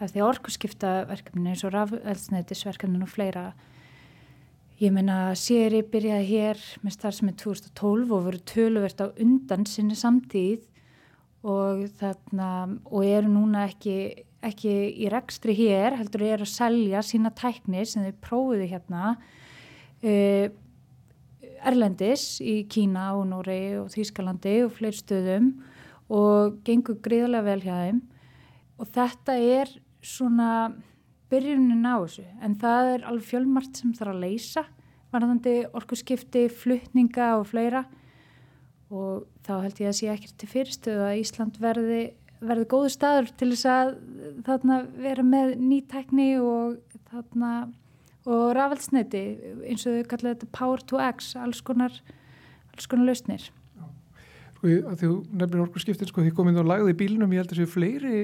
Því 0.00 0.22
orkuskiptaverkefni 0.26 1.52
eins 1.52 1.62
og 1.64 1.72
rafelsneitisverkefnin 1.72 3.06
og 3.06 3.12
fleira 3.12 3.52
Ég 4.76 4.92
meina, 4.92 5.30
Sýri 5.32 5.78
byrjaði 5.88 6.24
hér 6.28 6.58
með 6.84 6.92
starfsemi 6.98 7.32
2012 7.40 8.10
og 8.12 8.26
voru 8.26 8.40
töluvert 8.44 8.98
á 9.00 9.08
undan 9.08 9.62
sinni 9.64 9.94
samtíð 9.96 10.66
og, 11.48 11.86
þarna, 11.96 12.48
og 12.84 13.06
eru 13.06 13.30
núna 13.32 13.62
ekki, 13.70 14.26
ekki 14.44 14.74
í 15.00 15.08
rekstri 15.08 15.54
hér, 15.56 15.96
heldur 15.96 16.26
eru 16.26 16.44
að 16.44 16.52
selja 16.52 17.00
sína 17.00 17.32
tækni 17.32 17.86
sem 17.88 18.04
þau 18.04 18.18
prófiðu 18.26 18.68
hérna 18.74 19.14
uh, 19.16 20.52
Erlendis 21.66 22.26
í 22.44 22.58
Kína 22.68 23.14
og 23.16 23.30
Nóri 23.30 23.78
og 23.80 23.88
Þýskalandi 23.94 24.58
og 24.66 24.76
fleir 24.76 24.98
stöðum 24.98 25.54
og 26.12 26.58
gengur 26.66 26.98
gríðarlega 27.02 27.46
vel 27.46 27.62
hjá 27.64 27.74
þeim. 27.84 28.00
Og 28.76 28.90
þetta 28.92 29.36
er 29.40 29.72
svona 30.04 30.50
byrjunin 31.32 31.86
á 31.86 31.96
þessu 32.04 32.26
en 32.44 32.58
það 32.60 32.90
er 32.94 33.06
alveg 33.10 33.30
fjölmart 33.30 33.78
sem 33.78 33.94
þarf 33.96 34.14
að 34.14 34.22
leysa 34.22 34.66
varðandi 35.14 35.54
orkusskipti, 35.76 36.46
fluttninga 36.52 37.32
og 37.40 37.48
fleira. 37.50 37.86
Og 38.92 39.24
þá 39.46 39.54
held 39.64 39.80
ég 39.82 39.90
að 39.90 39.98
sé 39.98 40.10
ekki 40.12 40.30
til 40.38 40.50
fyrirstöðu 40.50 41.06
að 41.08 41.22
Ísland 41.22 41.58
verði, 41.62 42.02
verði 42.38 42.68
góðu 42.70 42.92
staður 42.94 43.32
til 43.38 43.50
þess 43.54 43.66
að 43.70 43.92
þarna 44.46 44.78
vera 45.00 45.24
með 45.26 45.56
nýtækni 45.62 46.28
og 46.42 46.76
þarna 47.10 47.52
og 48.26 48.46
rafelsniti 48.58 49.22
eins 49.66 49.86
og 49.86 49.98
þau 49.98 50.08
kallaði 50.10 50.34
þetta 50.34 50.54
Power 50.54 50.82
to 50.82 51.00
X, 51.02 51.34
alls 51.38 51.62
konar 51.66 51.94
alls 52.74 52.88
konar 52.90 53.10
lausnir 53.10 53.50
Sko 54.66 54.96
því 54.96 55.08
þú 55.08 55.16
nefnir 55.38 55.62
orkurskiptin 55.62 56.08
sko 56.10 56.24
því 56.24 56.32
komið 56.34 56.60
og 56.62 56.68
lagði 56.70 56.94
í 56.94 56.98
bílunum 56.98 57.34
ég 57.34 57.42
held 57.42 57.52
að 57.54 57.60
séu 57.60 57.70
fleiri 57.70 58.20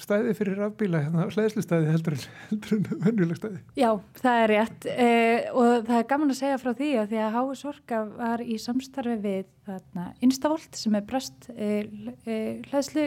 stæði 0.00 0.34
fyrir 0.38 0.60
rafbíla 0.60 1.02
hérna 1.04 1.26
hlæðslu 1.28 1.64
stæði 1.64 1.90
heldur 1.92 2.16
en, 2.16 2.26
en 2.76 2.84
vennuleg 3.04 3.40
stæði. 3.40 3.60
Já, 3.78 3.90
það 4.20 4.42
er 4.42 4.52
rétt 4.54 4.86
eh, 4.94 5.48
og 5.50 5.88
það 5.88 5.96
er 5.98 6.06
gaman 6.12 6.34
að 6.34 6.38
segja 6.40 6.60
frá 6.62 6.70
því 6.78 6.90
að 7.00 7.10
því 7.10 7.20
að 7.24 7.36
H.S. 7.36 7.64
Orka 7.72 8.02
var 8.06 8.44
í 8.44 8.58
samstarfi 8.62 9.16
við 9.24 9.50
þarna 9.66 10.06
Instavolt 10.26 10.78
sem 10.80 10.96
er 10.98 11.06
brest 11.10 11.50
eh, 11.56 11.90
eh, 12.24 12.62
hlæðslu 12.70 13.06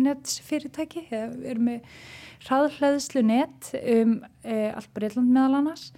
nets 0.00 0.40
fyrirtæki, 0.46 1.06
við 1.12 1.50
erum 1.52 1.68
með 1.70 2.00
hraðhlæðslu 2.46 3.24
net 3.26 3.74
um 3.80 4.16
eh, 4.42 4.70
allt 4.72 4.90
Breitland 4.96 5.30
meðal 5.34 5.60
annars 5.60 5.90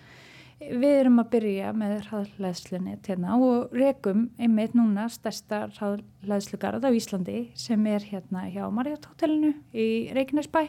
Við 0.62 0.92
erum 1.00 1.18
að 1.18 1.30
byrja 1.32 1.70
með 1.74 1.92
hraðlæðslunni 2.06 2.96
hérna 3.02 3.36
og 3.42 3.72
rekum 3.74 4.28
einmitt 4.38 4.76
núna 4.78 5.08
stærsta 5.10 5.64
hraðlæðslugarð 5.74 6.86
á 6.86 6.90
Íslandi 6.94 7.38
sem 7.58 7.86
er 7.90 8.04
hérna 8.06 8.44
hjá 8.52 8.68
Marriott-hotellinu 8.70 9.56
í 9.74 9.86
Reykjanesbæ 10.14 10.60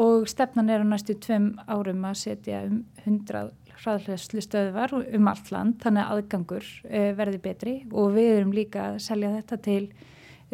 og 0.00 0.24
stefnan 0.30 0.72
er 0.72 0.80
á 0.80 0.86
næstu 0.88 1.18
tveim 1.20 1.50
árum 1.68 2.06
að 2.08 2.22
setja 2.22 2.62
um 2.70 2.80
100 3.04 3.52
hraðlæðslu 3.82 4.46
stöðvar 4.46 4.96
um 5.02 5.28
allt 5.28 5.52
land 5.52 5.76
þannig 5.82 6.06
að 6.06 6.16
aðgangur 6.16 6.72
uh, 6.88 7.12
verði 7.18 7.42
betri 7.44 7.76
og 7.92 8.16
við 8.16 8.32
erum 8.38 8.56
líka 8.56 8.88
að 8.94 8.98
selja 9.10 9.34
þetta 9.36 9.60
til 9.66 9.82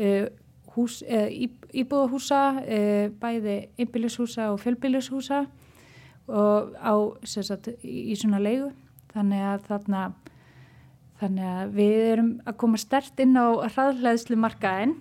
uh, 0.02 0.26
hús, 0.74 1.00
uh, 1.06 1.30
íbúðahúsa, 1.30 2.42
bæði 3.22 3.60
einbílishúsa 3.78 4.50
og 4.52 4.62
fjölbílishúsa 4.64 5.44
og 5.46 5.57
á 6.28 6.94
sagt, 7.24 7.70
í 7.82 8.16
svona 8.18 8.40
leigu. 8.42 8.72
Þannig 9.14 9.44
að 9.48 9.68
þarna 9.70 10.02
þannig 11.18 11.48
að 11.50 11.74
við 11.78 11.96
erum 12.12 12.30
að 12.46 12.58
koma 12.62 12.80
stert 12.80 13.22
inn 13.22 13.34
á 13.34 13.46
hraðhleðslu 13.66 14.38
markaðin 14.38 14.94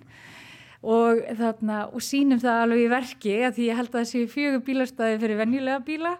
og 0.82 1.22
þarna 1.38 1.78
og 1.90 2.04
sínum 2.04 2.40
það 2.42 2.62
alveg 2.64 2.84
í 2.84 2.90
verki 2.92 3.36
að 3.46 3.56
því 3.56 3.68
ég 3.68 3.78
held 3.78 3.90
að 3.90 3.98
það 3.98 4.10
séu 4.12 4.28
fjögur 4.30 4.64
bílastæði 4.66 5.20
fyrir 5.22 5.40
venjulega 5.40 5.84
bíla 5.86 6.12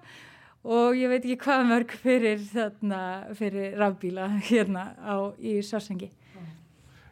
og 0.69 0.99
ég 0.99 1.13
veit 1.13 1.23
ekki 1.23 1.39
hvað 1.45 1.67
mörg 1.69 1.95
fyrir 2.03 2.43
þarna 2.51 3.03
fyrir 3.39 3.77
rafbíla 3.79 4.29
hérna 4.49 4.91
á, 4.99 5.31
í 5.39 5.61
Svarsengi 5.63 6.11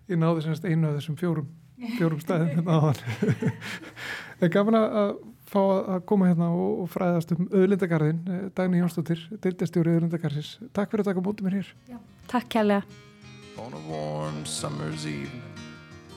Ég 0.07 0.19
náði 0.19 0.45
semst 0.45 0.67
einu 0.67 0.91
af 0.91 0.99
þessum 0.99 1.19
fjórum 1.19 1.49
fjórum 1.97 2.21
stæðum 2.23 2.53
hérna 2.55 2.93
en 4.43 4.53
gafna 4.53 4.83
að 5.03 5.17
fá 5.57 5.65
að 5.97 6.05
koma 6.11 6.31
hérna 6.31 6.53
og, 6.53 6.85
og 6.85 6.93
fræðast 6.93 7.33
um 7.37 7.49
auðlindagarðin, 7.49 8.23
eh, 8.29 8.47
Dagni 8.57 8.83
Jónsdóttir 8.83 9.25
deildastjóri 9.43 9.97
auðlindagarðis. 9.97 10.57
Takk 10.77 10.93
fyrir 10.93 11.07
að 11.07 11.13
taka 11.13 11.25
mútið 11.25 11.49
mér 11.49 11.59
hér. 11.61 11.75
Já, 11.89 11.99
takk 12.31 12.49
kærlega. 12.53 13.05
On 13.57 13.73
a 13.73 13.83
warm 13.89 14.45
summer's 14.45 15.07
evening 15.07 15.43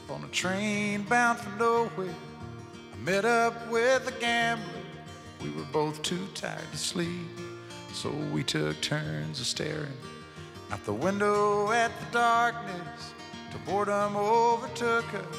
On 0.10 0.21
a 0.25 0.28
train 0.28 1.04
bound 1.04 1.39
for 1.39 1.52
nowhere 1.58 2.13
I 2.93 2.97
met 3.06 3.23
up 3.23 3.54
with 3.71 4.08
a 4.10 4.19
gambler 4.19 4.84
We 5.41 5.49
were 5.52 5.67
both 5.71 6.02
too 6.02 6.28
tired 6.36 6.69
to 6.73 6.78
sleep 6.78 7.30
So 7.93 8.12
we 8.34 8.43
took 8.43 8.82
turns 8.82 9.39
of 9.39 9.45
staring 9.45 9.97
Out 10.69 10.84
the 10.84 10.93
window 10.93 11.71
at 11.71 11.91
the 12.02 12.12
darkness 12.12 13.13
Till 13.52 13.62
boredom 13.65 14.17
overtook 14.17 15.06
us 15.13 15.38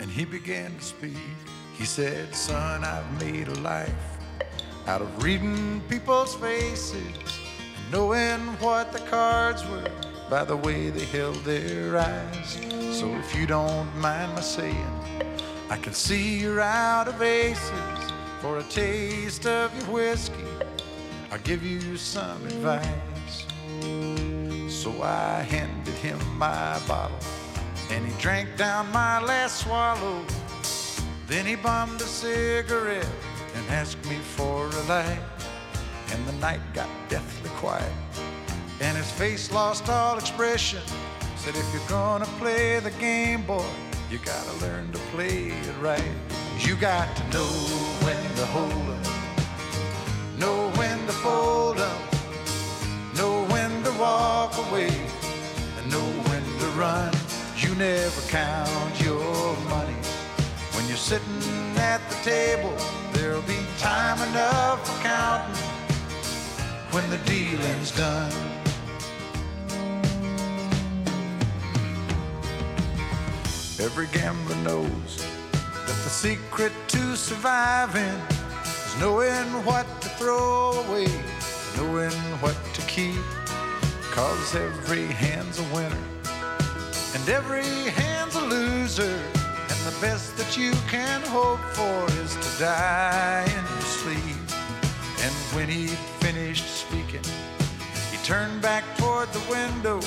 And 0.00 0.10
he 0.10 0.24
began 0.24 0.74
to 0.74 0.82
speak 0.82 1.39
He 1.80 1.86
said, 1.86 2.34
son, 2.34 2.84
I've 2.84 3.10
made 3.24 3.48
a 3.48 3.54
life 3.60 4.18
out 4.86 5.00
of 5.00 5.22
reading 5.22 5.80
people's 5.88 6.34
faces 6.34 7.40
knowing 7.90 8.40
what 8.58 8.92
the 8.92 8.98
cards 8.98 9.66
were 9.66 9.90
by 10.28 10.44
the 10.44 10.56
way 10.58 10.90
they 10.90 11.06
held 11.06 11.36
their 11.36 11.96
eyes. 11.96 12.58
So 12.92 13.08
if 13.14 13.34
you 13.34 13.46
don't 13.46 13.88
mind 13.96 14.34
my 14.34 14.42
saying, 14.42 15.00
I 15.70 15.78
can 15.78 15.94
see 15.94 16.40
you're 16.40 16.60
out 16.60 17.08
of 17.08 17.22
aces. 17.22 17.72
For 18.42 18.58
a 18.58 18.62
taste 18.64 19.46
of 19.46 19.74
your 19.78 19.88
whiskey, 19.90 20.44
I'll 21.32 21.38
give 21.38 21.64
you 21.64 21.96
some 21.96 22.44
advice. 22.44 23.46
So 24.68 25.02
I 25.02 25.46
handed 25.48 25.94
him 25.94 26.18
my 26.36 26.78
bottle, 26.86 27.16
and 27.90 28.06
he 28.06 28.12
drank 28.20 28.58
down 28.58 28.92
my 28.92 29.18
last 29.22 29.60
swallow. 29.62 30.22
Then 31.30 31.46
he 31.46 31.54
bummed 31.54 32.00
a 32.00 32.06
cigarette 32.06 33.06
and 33.54 33.64
asked 33.70 34.04
me 34.06 34.16
for 34.16 34.66
a 34.66 34.82
light. 34.88 35.20
And 36.10 36.26
the 36.26 36.32
night 36.40 36.58
got 36.74 36.88
deathly 37.08 37.50
quiet, 37.50 37.92
and 38.80 38.96
his 38.96 39.08
face 39.12 39.52
lost 39.52 39.88
all 39.88 40.18
expression. 40.18 40.80
Said, 41.36 41.54
if 41.54 41.72
you're 41.72 41.88
gonna 41.88 42.26
play 42.40 42.80
the 42.80 42.90
game, 42.98 43.42
boy, 43.42 43.70
you 44.10 44.18
gotta 44.18 44.52
learn 44.60 44.90
to 44.90 44.98
play 45.14 45.52
it 45.52 45.76
right. 45.80 46.12
You 46.58 46.74
got 46.74 47.06
to 47.16 47.22
know 47.32 47.52
when 48.02 48.22
to 48.34 48.46
hold 48.46 48.90
up, 48.98 49.06
know 50.36 50.70
when 50.80 50.98
to 51.06 51.12
fold 51.12 51.78
up, 51.78 52.02
know 53.16 53.44
when 53.52 53.84
to 53.84 53.92
walk 54.00 54.58
away, 54.66 54.90
and 55.78 55.92
know 55.92 56.10
when 56.28 56.42
to 56.58 56.66
run. 56.76 57.14
You 57.56 57.72
never 57.76 58.20
count 58.22 59.00
your 59.00 59.56
money 59.68 60.09
you're 60.90 60.98
sitting 60.98 61.76
at 61.76 62.00
the 62.10 62.16
table, 62.28 62.74
there'll 63.12 63.40
be 63.42 63.60
time 63.78 64.20
enough 64.30 64.84
for 64.84 65.02
counting 65.04 65.54
when 66.90 67.08
the 67.10 67.18
dealing's 67.18 67.92
done. 67.92 68.32
Every 73.78 74.08
gambler 74.08 74.56
knows 74.64 75.24
that 75.52 75.86
the 75.86 76.10
secret 76.10 76.72
to 76.88 77.16
surviving 77.16 78.20
is 78.64 78.96
knowing 78.98 79.46
what 79.64 79.86
to 80.00 80.08
throw 80.08 80.72
away, 80.88 81.06
knowing 81.76 82.10
what 82.42 82.56
to 82.74 82.82
keep. 82.88 83.14
Cause 84.10 84.56
every 84.56 85.06
hand's 85.06 85.60
a 85.60 85.64
winner 85.72 86.04
and 87.14 87.28
every 87.28 87.62
hand's 87.92 88.34
a 88.34 88.40
loser. 88.40 89.39
The 89.90 90.06
best 90.06 90.36
that 90.36 90.56
you 90.56 90.70
can 90.88 91.20
hope 91.22 91.58
for 91.74 92.06
is 92.22 92.36
to 92.36 92.62
die 92.62 93.44
in 93.44 93.64
your 93.74 93.82
sleep. 93.82 94.36
And 95.20 95.34
when 95.52 95.68
he'd 95.68 95.98
finished 96.20 96.64
speaking, 96.64 97.24
he 98.12 98.16
turned 98.18 98.62
back 98.62 98.84
toward 98.98 99.32
the 99.32 99.40
window, 99.50 100.00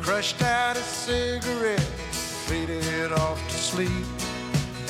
crushed 0.00 0.40
out 0.40 0.76
a 0.76 0.82
cigarette, 0.82 1.80
faded 2.46 3.10
off 3.10 3.42
to 3.48 3.56
sleep. 3.56 4.06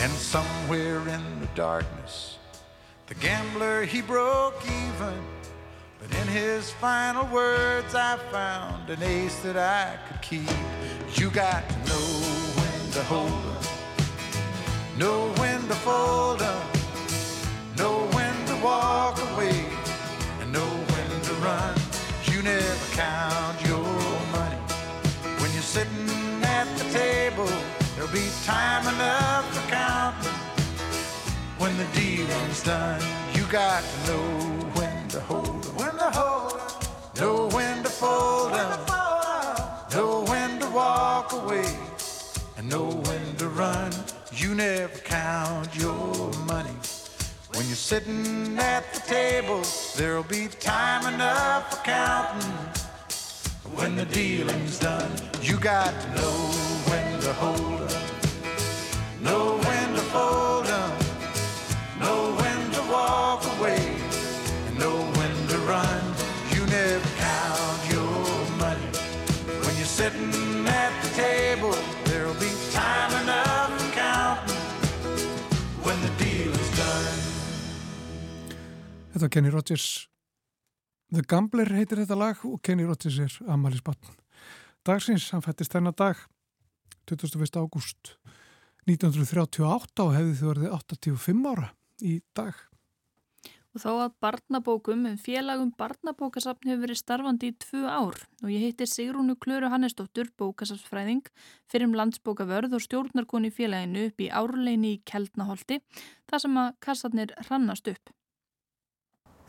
And 0.01 0.13
somewhere 0.13 1.01
in 1.09 1.41
the 1.41 1.49
darkness, 1.55 2.37
the 3.07 3.15
gambler 3.15 3.87
he 3.87 4.03
broke 4.03 4.63
even. 4.63 5.25
But 6.01 6.15
in 6.21 6.29
his 6.29 6.71
final 6.71 7.27
words, 7.33 7.95
I 7.95 8.19
found 8.31 8.91
an 8.91 9.03
ace 9.03 9.41
that 9.41 9.57
I 9.57 9.97
could 10.07 10.21
keep. 10.21 10.51
You 11.15 11.31
got 11.31 11.67
to 11.67 11.77
know 11.89 12.07
when 12.61 12.91
to 12.93 13.03
hold 13.05 13.54
know 14.97 15.33
when 15.39 15.61
to 15.69 15.75
fold 15.75 16.41
up, 16.43 16.65
know 17.77 18.07
when 18.13 18.35
to 18.47 18.57
walk 18.63 19.19
away, 19.33 19.65
and 20.41 20.53
know 20.53 20.61
when 20.61 21.21
to 21.23 21.33
run. 21.35 21.75
You 22.25 22.43
never 22.43 22.87
count 22.95 23.61
your 23.67 23.83
money 24.31 24.57
when 25.41 25.53
you're 25.53 25.63
sitting 25.63 26.45
at 26.45 26.67
the 26.79 26.85
table. 26.93 27.49
There'll 27.95 28.13
be 28.13 28.29
time 28.45 28.87
enough 28.95 29.45
for 29.55 29.71
counting 29.71 30.33
when 31.59 31.77
the 31.77 31.87
dealing's 31.95 32.63
done. 32.63 33.03
You 33.35 33.45
got 33.47 33.83
to 33.83 34.13
know 34.13 34.29
when 34.75 35.09
to 35.09 35.21
hold 35.21 35.67
'em, 35.67 35.77
when 35.77 35.97
to 35.99 36.11
hold 36.11 36.53
'em, 36.53 37.21
know 37.21 37.49
when 37.49 37.83
to 37.83 37.91
fold 37.91 38.53
'em, 38.53 38.79
know 39.93 40.25
when 40.31 40.61
to 40.61 40.69
walk 40.71 41.33
away, 41.33 41.67
and 42.57 42.69
know 42.69 42.87
when 43.07 43.37
to 43.37 43.49
run. 43.49 43.93
You 44.37 44.53
never 44.57 44.99
count 44.99 45.77
your 45.77 46.33
money. 46.47 46.75
When 47.55 47.67
you're 47.67 47.77
sitting 47.77 48.59
at 48.59 48.93
the 48.93 49.01
table, 49.01 49.63
there'll 49.97 50.25
be 50.25 50.49
time 50.49 51.15
enough 51.15 51.71
for 51.71 51.85
counting. 51.85 52.51
When 53.77 53.95
the 53.95 54.05
dealing's 54.07 54.81
done, 54.81 55.11
you 55.41 55.57
got 55.57 55.93
to 56.01 56.09
know 56.17 56.33
when 56.91 57.21
to 57.21 57.33
hold 57.35 57.93
'em, 57.93 59.23
know 59.23 59.59
when 59.59 59.95
to 59.95 60.03
fold 60.13 60.67
'em, 60.67 60.93
know 62.01 62.35
when 62.35 62.71
to 62.73 62.83
walk 62.91 63.45
away, 63.59 63.87
and 64.67 64.79
know 64.81 64.99
when 65.19 65.49
to 65.49 65.59
run. 65.59 66.03
You 66.51 66.67
never 66.67 67.09
count 67.19 67.81
your 67.89 68.49
money. 68.59 68.91
When 69.63 69.77
you're 69.77 69.95
sitting 70.01 70.44
Þetta 79.15 79.29
var 79.29 79.31
Kenny 79.31 79.51
Rogers 79.55 79.89
The 81.15 81.23
Gambler 81.31 81.69
heitir 81.71 82.01
þetta 82.01 82.17
lag 82.19 82.41
og 82.49 82.57
Kenny 82.67 82.83
Rogers 82.83 83.21
er 83.23 83.35
Amalisbatn 83.47 84.17
Dagsins, 84.83 85.29
hann 85.31 85.45
fættist 85.45 85.71
þennan 85.71 85.95
dag 85.95 86.19
21. 87.07 87.47
ágúst 87.63 88.17
1938 88.91 90.03
og 90.03 90.11
hefði 90.17 90.33
þið 90.41 90.49
verið 90.49 90.75
85 90.75 91.47
ára 91.53 91.69
í 92.03 92.17
dag 92.35 92.59
Og 93.75 93.85
þá 93.85 93.89
að 93.93 94.17
barnabókum 94.27 95.07
um 95.13 95.15
félagum 95.23 95.71
barnabókasafn 95.79 96.73
hefur 96.73 96.83
verið 96.89 97.01
starfandi 97.05 97.53
í 97.53 97.57
tvö 97.69 97.85
ár 97.87 98.19
og 98.19 98.51
ég 98.51 98.67
heitti 98.67 98.91
Sigrúnu 98.91 99.39
Klöru 99.39 99.71
Hannesdóttur, 99.71 100.33
bókasafsfræðing, 100.43 101.23
fyrir 101.71 101.87
um 101.87 101.95
landsbókavörð 102.03 102.75
og 102.81 102.83
stjórnarkoni 102.83 103.55
félaginu 103.55 104.09
upp 104.11 104.27
í 104.27 104.31
árleini 104.31 104.97
í 104.97 105.01
Keldnaholti, 105.07 105.79
þar 106.31 106.47
sem 106.47 106.61
að 106.67 106.77
kassarnir 106.87 107.39
hrannast 107.47 107.95
upp. 107.95 108.15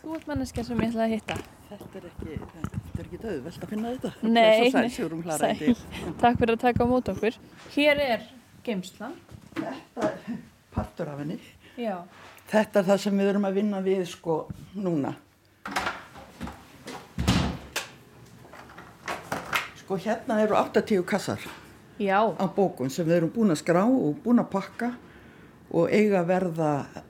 Þú 0.05 0.13
ert 0.13 0.27
manneskja 0.29 0.61
sem 0.67 0.81
ég 0.83 0.91
ætlaði 0.91 1.05
að 1.05 1.13
hitta. 1.15 1.35
Þetta 1.65 1.97
er 1.97 2.03
ekki, 2.11 2.35
þetta 2.37 2.99
er 2.99 3.05
ekki 3.07 3.19
döðveld 3.23 3.63
að 3.65 3.71
finna 3.71 3.93
þetta. 3.95 4.09
Nei, 4.35 4.67
sæl, 4.69 4.89
sæl. 5.39 5.71
Takk 6.21 6.37
fyrir 6.43 6.53
að 6.53 6.59
taka 6.61 6.85
á 6.85 6.87
mót 6.91 7.09
okkur. 7.09 7.37
Hér 7.73 8.01
er 8.03 8.27
geimslan. 8.67 9.15
Þetta 9.55 10.05
er 10.11 10.35
partur 10.75 11.09
af 11.09 11.23
henni. 11.23 11.39
Já. 11.81 11.95
Þetta 12.51 12.83
er 12.83 12.87
það 12.91 13.01
sem 13.07 13.17
við 13.17 13.31
erum 13.31 13.49
að 13.49 13.57
vinna 13.57 13.81
við 13.87 14.03
sko 14.11 14.37
núna. 14.77 15.15
Sko 19.81 19.97
hérna 20.05 20.37
eru 20.45 20.59
80 20.61 21.01
kassar 21.09 21.49
Já. 21.97 22.21
á 22.29 22.45
bókun 22.45 22.93
sem 22.93 23.09
við 23.09 23.23
erum 23.23 23.33
búin 23.33 23.57
að 23.57 23.63
skrá 23.65 23.81
og 23.89 24.21
búin 24.21 24.45
að 24.45 24.53
pakka 24.53 24.93
og 25.75 25.91
eiga 25.91 26.21
að 26.21 26.29
verða 26.29 26.69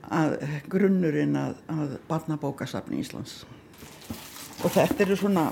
að 0.10 0.36
grunnurinn 0.71 1.36
að, 1.38 1.58
að 1.69 1.97
barnabókasafni 2.10 3.04
Íslands. 3.04 3.43
Og 4.63 4.71
þetta 4.73 5.04
eru 5.06 5.17
svona 5.19 5.49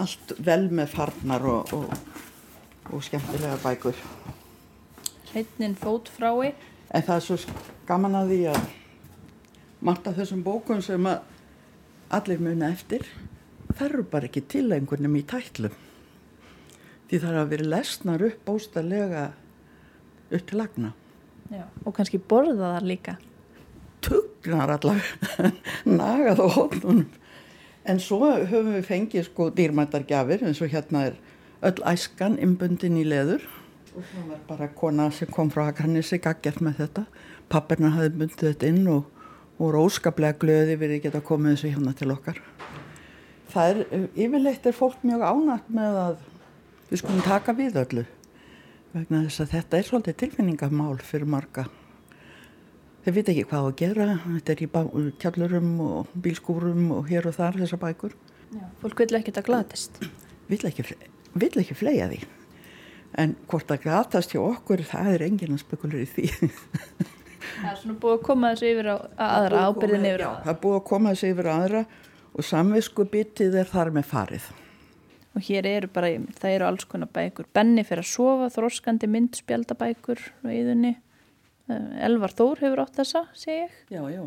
allt 0.00 0.34
vel 0.44 0.66
með 0.74 0.90
farnar 0.92 1.46
og, 1.48 1.72
og, 1.72 1.92
og 2.92 3.04
skemmtilega 3.06 3.56
bækur. 3.62 4.00
Hreitnin 5.30 5.76
fótfrái. 5.78 6.52
En 6.94 7.06
það 7.06 7.14
er 7.16 7.24
svo 7.26 7.54
gaman 7.88 8.18
að 8.18 8.34
því 8.34 8.40
að 8.52 8.66
margt 9.84 10.10
af 10.10 10.18
þessum 10.18 10.42
bókum 10.44 10.82
sem 10.84 11.08
að 11.08 11.22
allir 12.14 12.42
muna 12.44 12.68
eftir, 12.70 13.06
eru 13.80 14.04
bara 14.06 14.28
ekki 14.28 14.44
til 14.52 14.68
einhvernum 14.74 15.16
í 15.18 15.24
tætlum. 15.26 15.72
Því 17.08 17.20
það 17.22 17.38
hafa 17.38 17.50
verið 17.50 17.72
lesnar 17.72 18.26
upp 18.28 18.44
bóstarlega 18.46 19.24
upp 20.30 20.46
til 20.50 20.60
lagna. 20.60 20.92
Já. 21.54 21.64
Og 21.86 21.94
kannski 21.96 22.18
borðaðar 22.18 22.86
líka. 22.86 23.16
Tugnar 24.04 24.74
allavega, 24.74 25.52
nagað 26.00 26.42
á 26.42 26.46
hóknunum. 26.58 27.06
En 27.84 28.00
svo 28.00 28.20
höfum 28.24 28.72
við 28.72 28.86
fengið 28.88 29.26
sko 29.28 29.50
dýrmættar 29.52 30.06
gjafir 30.08 30.44
eins 30.46 30.62
og 30.64 30.72
hérna 30.72 31.08
er 31.10 31.18
öll 31.64 31.84
æskan 31.88 32.38
innbundin 32.40 32.96
í 33.00 33.04
leður. 33.06 33.44
Og 33.94 34.02
það 34.10 34.30
var 34.30 34.40
bara 34.48 34.68
kona 34.74 35.08
sem 35.14 35.30
kom 35.30 35.52
frá 35.52 35.68
Akranissi 35.68 36.18
gaggjart 36.18 36.62
með 36.64 36.80
þetta. 36.82 37.04
Pappirna 37.52 37.92
hafði 37.94 38.14
bundið 38.18 38.48
þetta 38.48 38.70
inn 38.72 38.88
og 38.90 39.04
voru 39.60 39.84
óskaplega 39.86 40.38
glöði 40.40 40.78
við 40.80 40.96
að 40.96 41.04
geta 41.06 41.22
komið 41.24 41.54
þessu 41.54 41.74
hérna 41.76 41.94
til 41.98 42.10
okkar. 42.14 42.40
Það 43.54 43.70
er, 43.70 44.08
yfirleitt 44.24 44.66
er 44.66 44.74
fólk 44.74 45.04
mjög 45.06 45.22
ánægt 45.28 45.68
með 45.76 45.98
að 46.00 46.16
við 46.90 47.02
skulum 47.04 47.22
taka 47.28 47.54
við 47.54 47.78
öllu. 47.84 48.06
Vegna 48.94 49.24
þess 49.24 49.42
að 49.42 49.54
þetta 49.56 49.78
er 49.78 49.86
svolítið 49.88 50.14
tilfinningamál 50.20 50.92
fyrir 51.02 51.26
marga. 51.26 51.64
Þeir 53.02 53.16
vita 53.16 53.32
ekki 53.32 53.46
hvað 53.50 53.66
að 53.66 53.74
gera, 53.80 54.06
þetta 54.22 54.54
er 54.54 54.62
í 54.62 54.68
tjallurum 55.24 55.72
og 55.82 56.12
bílskúrum 56.24 56.86
og 56.94 57.10
hér 57.10 57.26
og 57.26 57.34
þar 57.34 57.58
þessar 57.64 57.82
bækur. 57.82 58.14
Já. 58.54 58.62
Fólk 58.84 59.02
vil 59.02 59.18
ekki 59.18 59.32
þetta 59.32 59.44
glatist. 59.48 60.00
Vill 60.46 60.62
ekki, 60.70 60.86
ekki 61.34 61.76
fleia 61.76 62.06
því. 62.12 62.22
En 63.18 63.34
hvort 63.50 63.74
að 63.74 63.82
gratast 63.82 64.34
hjá 64.34 64.40
okkur, 64.44 64.86
það 64.86 65.12
er 65.16 65.26
enginn 65.26 65.58
að 65.58 65.64
spekulur 65.66 66.04
í 66.04 66.08
því. 66.14 66.30
Það 67.54 67.70
er 67.70 67.78
svona 67.82 68.00
búið 68.02 68.14
að 68.14 68.26
koma 68.30 68.54
þessu 68.54 68.70
yfir 68.70 68.88
á 68.88 68.96
að 68.96 69.32
aðra, 69.34 69.64
ábyrðin 69.68 70.06
yfir 70.08 70.22
á 70.22 70.28
aðra. 70.30 70.44
það 70.44 70.54
er 70.54 70.60
búið 70.62 70.78
að 70.78 70.84
koma 70.88 71.12
þessu 71.12 71.32
yfir 71.34 71.50
á 71.50 71.54
aðra 71.54 71.82
og 72.34 72.46
samvisku 72.54 73.06
bitið 73.10 73.58
er 73.60 73.74
þar 73.74 73.90
með 73.94 74.08
farið. 74.14 74.46
Og 75.34 75.42
hér 75.42 75.66
eru 75.66 75.90
bara, 75.90 76.12
það 76.38 76.52
eru 76.56 76.66
alls 76.68 76.86
konar 76.86 77.10
bækur. 77.14 77.48
Benni 77.56 77.82
fyrir 77.86 78.04
að 78.04 78.12
sofa, 78.12 78.50
þroskandi 78.54 79.08
myndspjaldabækur 79.10 80.22
á 80.46 80.48
yðunni. 80.54 80.94
Elvar 82.04 82.34
Þór 82.36 82.60
hefur 82.62 82.82
átt 82.84 82.98
þessa, 83.00 83.24
segi 83.34 83.64
ég. 83.64 83.78
Já, 83.90 84.02
já. 84.12 84.24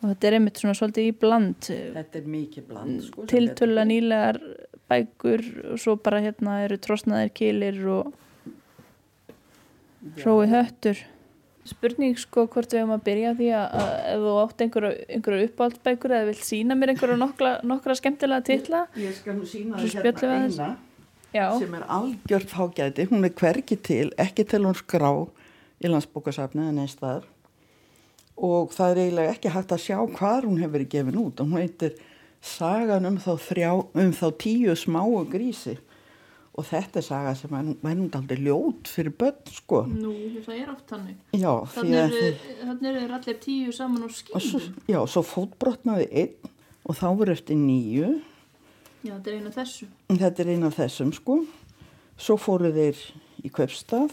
Og 0.00 0.08
þetta 0.08 0.28
er 0.28 0.36
einmitt 0.38 0.60
svona 0.60 0.76
svolítið 0.76 1.08
í 1.10 1.14
bland. 1.20 1.68
Þetta 1.68 2.20
er 2.20 2.28
mikið 2.34 2.66
bland. 2.68 3.00
Sko, 3.04 3.24
Tiltöla 3.30 3.84
nýlegar 3.88 4.40
bækur 4.90 5.44
og 5.70 5.80
svo 5.80 5.96
bara 6.00 6.22
hérna 6.24 6.62
eru 6.64 6.78
trosnaðir 6.80 7.32
kilir 7.36 7.80
og 7.92 8.12
hrói 10.20 10.48
höttur. 10.50 11.00
Spurning 11.68 12.16
sko 12.18 12.46
hvort 12.48 12.72
við 12.72 12.80
höfum 12.80 12.94
að 12.96 13.02
byrja 13.08 13.32
því 13.36 13.48
að, 13.52 13.74
ef 14.10 14.22
þú 14.22 14.36
átt 14.40 14.62
einhverju, 14.64 15.48
uppáhaldsbækur 15.50 16.14
eða 16.16 16.28
vilt 16.30 16.46
sína 16.46 16.76
mér 16.78 16.94
einhverju 16.94 17.18
nokkra, 17.20 17.50
nokkra 17.68 17.96
skemmtilega 17.98 18.46
titla. 18.46 18.86
Ég 18.96 19.18
skal 19.18 19.36
nú 19.36 19.48
sína 19.48 19.82
þér 19.82 20.06
hérna 20.08 20.38
eina. 20.46 20.70
Já, 21.30 21.44
sem 21.60 21.74
er 21.78 21.84
algjört 21.86 22.50
fágæti, 22.50 23.06
hún 23.12 23.28
er 23.28 23.36
hvergi 23.38 23.76
til, 23.78 24.08
ekki 24.18 24.48
til 24.50 24.64
hún 24.64 24.74
skrá 24.74 25.12
í 25.78 25.92
landsbókasafni 25.92 26.64
en 26.72 26.80
einn 26.82 26.90
staðar 26.90 27.28
og 28.40 28.72
það 28.72 28.92
er 28.92 29.00
eiginlega 29.04 29.34
ekki 29.34 29.52
hægt 29.52 29.74
að 29.74 29.82
sjá 29.84 29.98
hvað 30.16 30.46
hún 30.48 30.60
hefur 30.62 30.74
verið 30.78 30.92
gefin 30.94 31.20
út 31.20 31.42
og 31.42 31.50
hún 31.50 31.60
heitir 31.60 31.98
Sagan 32.40 33.04
um 33.04 33.18
þá, 33.20 33.34
þrjá, 33.36 33.70
um 34.00 34.12
þá 34.16 34.26
tíu 34.40 34.74
smáu 34.78 35.18
grísi 35.28 35.76
og 36.58 36.66
þetta 36.66 36.98
er 37.00 37.04
saga 37.06 37.34
sem 37.38 37.52
er 37.54 37.68
verðum 37.84 38.10
aldrei 38.18 38.40
ljót 38.42 38.88
fyrir 38.90 39.14
börn 39.16 39.52
sko. 39.54 39.84
nú 39.86 40.12
það 40.44 40.56
er 40.56 40.72
oft 40.72 40.90
því 40.90 41.14
Þannig 42.66 42.88
eru, 42.90 43.04
eru 43.04 43.14
allir 43.14 43.38
tíu 43.40 43.72
saman 43.72 44.02
og 44.08 44.10
skýnum. 44.10 44.74
já, 44.90 44.98
svo 45.06 45.22
fótbrotnaði 45.22 46.08
einn 46.10 46.50
og 46.84 46.96
þá 46.98 47.06
voru 47.16 47.32
eftir 47.32 47.56
nýju 47.56 48.20
Já, 49.00 49.14
þetta 49.16 49.30
er 49.30 49.36
einu 49.38 49.48
af 49.48 49.54
þessu. 49.56 49.86
Þetta 50.12 50.42
er 50.42 50.48
einn 50.52 50.64
af 50.68 50.74
þessum 50.76 51.12
sko. 51.16 51.34
Svo 52.20 52.34
fóru 52.36 52.68
þeir 52.74 52.98
í 53.40 53.48
Kaupstað 53.48 54.10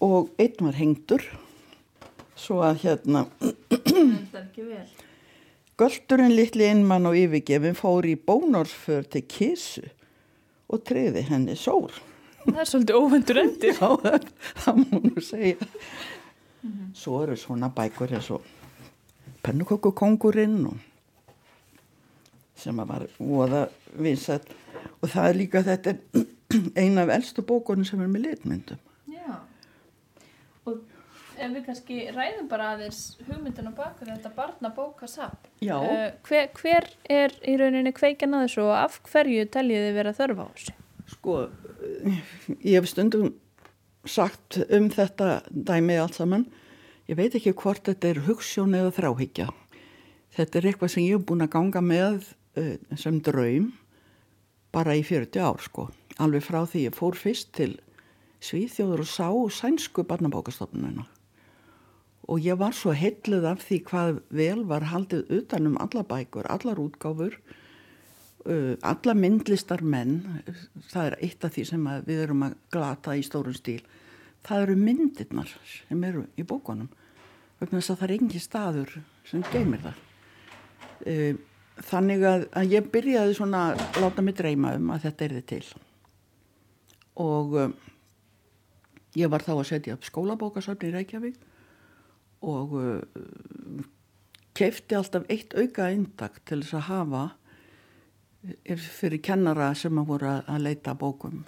og 0.00 0.30
einn 0.40 0.56
var 0.64 0.78
hengdur. 0.78 1.26
Svo 2.34 2.62
að 2.64 2.80
hérna, 2.86 3.26
Þetta 3.68 4.38
er 4.38 4.46
ekki 4.46 4.64
vel. 4.70 4.86
göldurinn 5.76 6.32
litli 6.32 6.64
innmann 6.72 7.04
og 7.10 7.18
yfirgefin 7.18 7.76
fór 7.76 8.08
í 8.08 8.14
bónorsför 8.16 9.04
til 9.12 9.22
kísu 9.28 9.84
og 10.72 10.82
treyði 10.88 11.22
henni 11.28 11.56
sór. 11.58 11.92
Það 12.42 12.62
er 12.62 12.70
svolítið 12.70 12.98
óvendur 12.98 13.40
endir. 13.42 13.76
Já, 13.76 13.90
það, 14.02 14.26
það 14.64 14.80
má 14.80 14.96
nú 15.04 15.22
segja. 15.22 15.68
Svo 16.96 17.20
eru 17.24 17.36
svona 17.38 17.70
bækur 17.74 18.14
eins 18.16 18.30
og 18.34 18.46
pennukokukongurinn 19.42 20.58
og 20.70 20.88
sem 22.62 22.78
að 22.78 22.90
var 22.92 23.06
voða 23.18 23.62
vinsætt 23.98 24.52
og 25.02 25.10
það 25.10 25.28
er 25.28 25.38
líka 25.38 25.62
þetta 25.66 25.94
eina 26.82 27.02
af 27.06 27.14
elstu 27.16 27.42
bókunum 27.46 27.86
sem 27.86 28.02
er 28.02 28.10
með 28.10 28.28
litmyndum. 28.28 28.82
Já. 29.10 29.38
Og 30.68 30.78
ef 31.42 31.52
við 31.56 31.64
kannski 31.66 31.98
ræðum 32.14 32.48
bara 32.50 32.72
aðeins 32.76 33.00
hugmyndina 33.26 33.72
baku 33.76 34.06
þetta 34.06 34.32
barnabóka 34.36 35.08
sapp. 35.10 35.48
Já. 35.62 35.76
hver, 36.26 36.48
hver 36.58 36.88
er 37.10 37.34
í 37.42 37.56
rauninni 37.60 37.92
kveikjan 37.96 38.36
að 38.38 38.46
þessu 38.46 38.64
og 38.66 38.74
af 38.78 38.98
hverju 39.10 39.48
teljið 39.52 39.86
þið 39.86 39.98
vera 39.98 40.14
þörfa 40.18 40.46
á 40.46 40.48
þessu? 40.54 40.76
Sko, 41.12 41.38
ég 42.62 42.78
hef 42.78 42.88
stundum 42.90 43.32
sagt 44.08 44.58
um 44.70 44.88
þetta 44.90 45.42
dæmi 45.50 45.98
allt 46.00 46.18
saman. 46.18 46.46
ég 47.10 47.18
veit 47.18 47.34
ekki 47.34 47.52
hvort 47.58 47.84
þetta 47.86 48.08
er 48.08 48.24
hugssjón 48.26 48.76
eða 48.78 48.94
þráhyggja. 48.96 49.48
Þetta 50.32 50.58
er 50.58 50.66
eitthvað 50.70 50.92
sem 50.94 51.04
ég 51.04 51.18
hef 51.18 51.26
búin 51.28 51.44
að 51.44 51.54
ganga 51.56 51.82
með 51.84 52.28
uh, 52.56 52.76
sem 52.96 53.18
draum 53.20 53.72
bara 54.72 54.94
í 54.96 55.02
40 55.04 55.42
ár 55.42 55.60
sko. 55.60 55.88
Alveg 56.22 56.44
frá 56.46 56.62
því 56.64 56.86
ég 56.86 56.96
fór 56.96 57.18
fyrst 57.18 57.52
til 57.56 57.74
Svíþjóður 58.42 59.04
og 59.04 59.06
sá 59.06 59.28
sænsku 59.54 60.02
barnabókastofnunina. 60.08 61.04
Og 62.30 62.38
ég 62.44 62.58
var 62.58 62.74
svo 62.76 62.94
heitluð 62.94 63.48
af 63.50 63.64
því 63.66 63.80
hvað 63.88 64.20
vel 64.30 64.62
var 64.70 64.86
haldið 64.92 65.30
utanum 65.40 65.78
alla 65.82 66.04
bækur, 66.06 66.46
allar 66.46 66.78
útgáfur, 66.78 67.34
uh, 68.46 68.74
alla 68.78 69.14
myndlistar 69.18 69.82
menn, 69.82 70.42
það 70.92 71.10
er 71.10 71.18
eitt 71.26 71.44
af 71.44 71.56
því 71.56 71.66
sem 71.72 71.88
við 72.06 72.24
erum 72.28 72.46
að 72.46 72.58
glata 72.74 73.16
í 73.18 73.24
stórun 73.26 73.58
stíl, 73.58 73.82
það 74.46 74.66
eru 74.66 74.76
myndirnar 74.78 75.54
sem 75.66 76.04
eru 76.06 76.26
í 76.38 76.46
bókunum 76.46 76.90
vegna 77.62 77.78
þess 77.78 77.92
að 77.94 78.00
það 78.00 78.08
er 78.08 78.14
engi 78.16 78.42
staður 78.42 78.96
sem 79.28 79.44
geymir 79.52 79.82
það. 79.84 80.00
E, 81.06 81.14
þannig 81.90 82.26
að, 82.26 82.44
að 82.58 82.74
ég 82.74 82.90
byrjaði 82.94 83.38
svona 83.38 83.62
að 83.70 84.02
láta 84.02 84.24
mig 84.24 84.36
dreyma 84.38 84.74
um 84.78 84.90
að 84.94 85.06
þetta 85.06 85.26
er 85.26 85.34
þið 85.36 85.46
til. 85.52 85.62
Og 87.22 87.56
um, 87.62 87.74
ég 89.18 89.30
var 89.30 89.44
þá 89.46 89.52
að 89.54 89.66
setja 89.70 89.96
upp 89.96 90.06
skólabókasafni 90.08 90.90
í 90.90 90.94
Reykjavík 90.96 91.38
og 92.42 92.74
uh, 92.78 93.84
kefti 94.58 94.96
alltaf 94.98 95.28
eitt 95.32 95.54
auka 95.54 95.88
eintak 95.88 96.40
til 96.48 96.60
þess 96.62 96.78
að 96.80 96.88
hafa 96.88 97.22
fyrir 98.76 99.22
kennara 99.22 99.70
sem 99.78 99.98
að 99.98 100.08
voru 100.08 100.32
að 100.34 100.64
leita 100.64 100.96
bókum. 100.98 101.44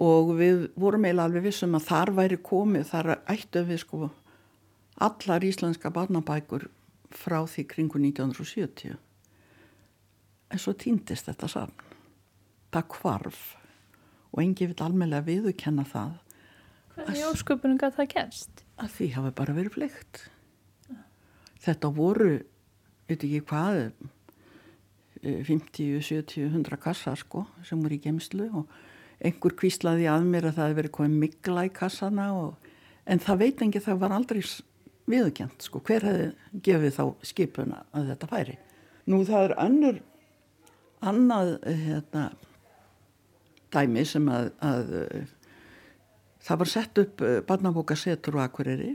Og 0.00 0.32
við 0.38 0.66
vorum 0.80 1.04
eiginlega 1.04 1.28
alveg 1.28 1.46
vissum 1.50 1.76
að 1.76 1.88
þar 1.90 2.12
væri 2.16 2.38
komið, 2.42 2.86
þar 2.88 3.10
ættu 3.30 3.62
við 3.68 3.82
sko 3.84 4.08
allar 5.02 5.44
íslenska 5.44 5.92
barnabækur 5.92 6.68
frá 7.12 7.42
því 7.44 7.66
kringu 7.68 8.00
1970 8.00 8.96
en 10.52 10.60
svo 10.60 10.74
týndist 10.76 11.28
þetta 11.28 11.48
saman. 11.48 11.90
Það 12.72 12.88
kvarf 12.94 13.40
og 14.32 14.42
engi 14.42 14.68
vil 14.68 14.84
almeinlega 14.84 15.26
viðukenna 15.28 15.84
það 15.88 16.16
Hvernig 16.96 17.24
ásköpunum 17.30 17.80
gæti 17.80 17.98
það 18.00 18.12
gerst? 18.16 18.62
að 18.82 18.96
því 18.96 19.08
hafi 19.16 19.34
bara 19.38 19.56
verið 19.56 19.76
fleikt 19.76 20.22
þetta 21.62 21.90
voru 21.94 22.32
veit 23.08 23.18
ekki 23.18 23.42
hvað 23.50 23.82
50, 25.22 26.00
70, 26.02 26.48
100 26.48 26.80
kassar 26.82 27.18
sko 27.20 27.44
sem 27.66 27.82
voru 27.82 27.98
í 27.98 28.02
gemslu 28.02 28.48
og 28.58 28.72
einhver 29.22 29.54
kvíslaði 29.58 30.08
að 30.10 30.26
mér 30.26 30.48
að 30.48 30.56
það 30.56 30.64
hefði 30.66 30.78
verið 30.80 30.94
komið 30.96 31.18
mikla 31.22 31.66
í 31.68 31.74
kassana 31.76 32.28
og, 32.34 32.70
en 33.06 33.22
það 33.22 33.42
veit 33.44 33.62
engi 33.62 33.82
það 33.84 34.00
var 34.02 34.14
aldrei 34.16 34.40
viðkjent 35.12 35.66
sko, 35.66 35.82
hver 35.86 36.06
hefði 36.08 36.26
gefið 36.66 36.96
þá 36.96 37.04
skipuna 37.26 37.82
að 37.94 38.08
þetta 38.12 38.30
færi. 38.30 38.56
Nú 39.10 39.20
það 39.26 39.46
er 39.46 39.54
önnur 39.62 40.00
annað 41.02 41.52
hérna, 41.66 42.24
dæmi 43.74 44.04
sem 44.06 44.26
að, 44.30 44.50
að 44.62 44.92
það 46.42 46.62
var 46.62 46.70
sett 46.70 46.98
upp 47.02 47.22
eh, 47.22 47.40
barnabókasetur 47.46 48.38
og 48.38 48.44
akkuriri 48.46 48.92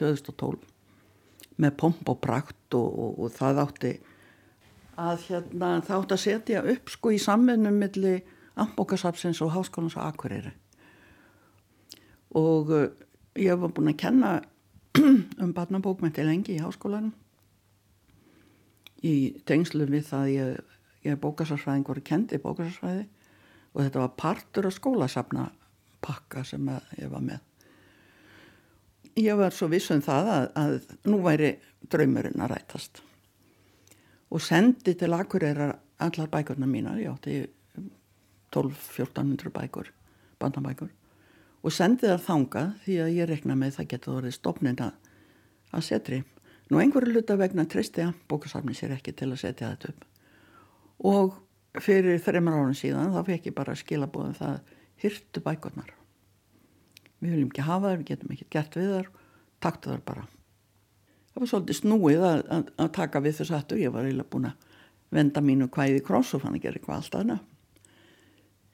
2012 0.00 0.58
með 1.62 1.76
pomp 1.80 2.08
og 2.12 2.20
prakt 2.20 2.76
og, 2.76 2.86
og, 2.86 3.18
og 3.24 3.34
það 3.36 3.62
átti 3.64 3.92
að 4.96 5.26
hérna, 5.28 5.70
það 5.84 5.98
átti 5.98 6.16
að 6.16 6.22
setja 6.24 6.64
upp 6.72 6.92
sko 6.92 7.12
í 7.12 7.20
samvinnum 7.20 7.76
millir 7.80 8.24
Ambókasapsins 8.56 9.42
og 9.44 9.50
Háskólans 9.52 9.98
á 10.00 10.08
Akureyri. 10.08 10.48
Og 12.32 12.70
uh, 12.72 12.86
ég 13.36 13.58
var 13.60 13.72
búin 13.76 13.92
að 13.92 13.98
kenna 14.00 14.30
um 15.42 15.52
barnabókmenti 15.52 16.24
lengi 16.24 16.56
í 16.56 16.62
háskólanum 16.62 17.12
í 19.04 19.36
tengslu 19.48 19.84
við 19.90 20.06
það 20.08 20.30
ég, 20.32 20.72
ég 21.04 21.20
bókasarsfræðing 21.20 21.84
voru 21.86 22.02
kendi 22.04 22.40
bókasarsfræði 22.40 23.04
og 23.74 23.82
þetta 23.82 24.02
var 24.02 24.14
partur 24.16 24.68
af 24.70 24.76
skólasafna 24.76 25.50
pakka 26.06 26.44
sem 26.46 26.70
ég 27.00 27.10
var 27.10 27.24
með 27.26 27.42
ég 29.16 29.36
var 29.38 29.54
svo 29.54 29.68
vissum 29.72 30.02
það 30.04 30.30
að, 30.32 30.46
að 30.60 31.10
nú 31.10 31.20
væri 31.24 31.54
draumurinn 31.90 32.42
að 32.44 32.52
rætast 32.52 33.02
og 34.30 34.42
sendi 34.42 34.96
til 34.98 35.14
Akureyrar 35.14 35.76
allar 36.02 36.28
bækurna 36.28 36.66
mínar, 36.68 36.98
ég 37.00 37.12
átti 37.12 37.46
12-1400 38.52 39.52
bækur, 39.54 39.90
bandabækur 40.40 40.90
og 41.62 41.74
sendi 41.74 42.06
það 42.06 42.24
þanga 42.26 42.64
því 42.84 42.98
að 43.02 43.14
ég 43.16 43.30
rekna 43.30 43.56
með 43.58 43.78
það 43.78 43.90
geta 43.92 44.12
orðið 44.12 44.36
stopnin 44.36 44.80
að, 44.82 44.92
að 45.72 45.86
setri. 45.88 46.20
Nú 46.70 46.80
einhverju 46.82 47.14
luta 47.14 47.36
vegna 47.38 47.64
tristi 47.70 48.04
að 48.04 48.14
bókasafni 48.30 48.74
sér 48.74 48.96
ekki 48.96 49.14
til 49.16 49.30
að 49.32 49.42
setja 49.42 49.72
þetta 49.72 49.94
upp 49.94 50.06
og 51.06 51.34
fyrir 51.82 52.20
þreymar 52.24 52.56
árun 52.56 52.76
síðan 52.76 53.12
þá 53.12 53.20
fekk 53.26 53.50
ég 53.50 53.56
bara 53.56 53.76
skilabóðum 53.76 54.36
það 54.38 54.74
hyrtu 55.02 55.42
bækurnar. 55.44 55.95
Við 57.20 57.32
viljum 57.32 57.50
ekki 57.50 57.66
hafa 57.66 57.90
þar, 57.90 58.00
við 58.00 58.10
getum 58.12 58.32
ekki 58.34 58.48
gert 58.52 58.76
við 58.76 58.92
þar, 58.92 59.10
taktu 59.64 59.92
þar 59.92 60.06
bara. 60.06 60.24
Það 61.32 61.42
var 61.42 61.52
svolítið 61.52 61.80
snúið 61.80 62.24
að, 62.28 62.40
að, 62.56 62.70
að 62.84 62.94
taka 62.96 63.22
við 63.24 63.38
þess 63.40 63.56
aftur, 63.56 63.80
ég 63.80 63.92
var 63.92 64.08
eiginlega 64.08 64.32
búin 64.32 64.48
að 64.50 64.72
venda 65.16 65.42
mínu 65.44 65.68
hvaðið 65.72 66.00
í 66.00 66.06
kross 66.06 66.34
og 66.36 66.42
fann 66.42 66.56
að 66.58 66.66
gera 66.66 66.80
eitthvað 66.80 66.98
alltaf 67.00 67.22
hana 67.22 67.38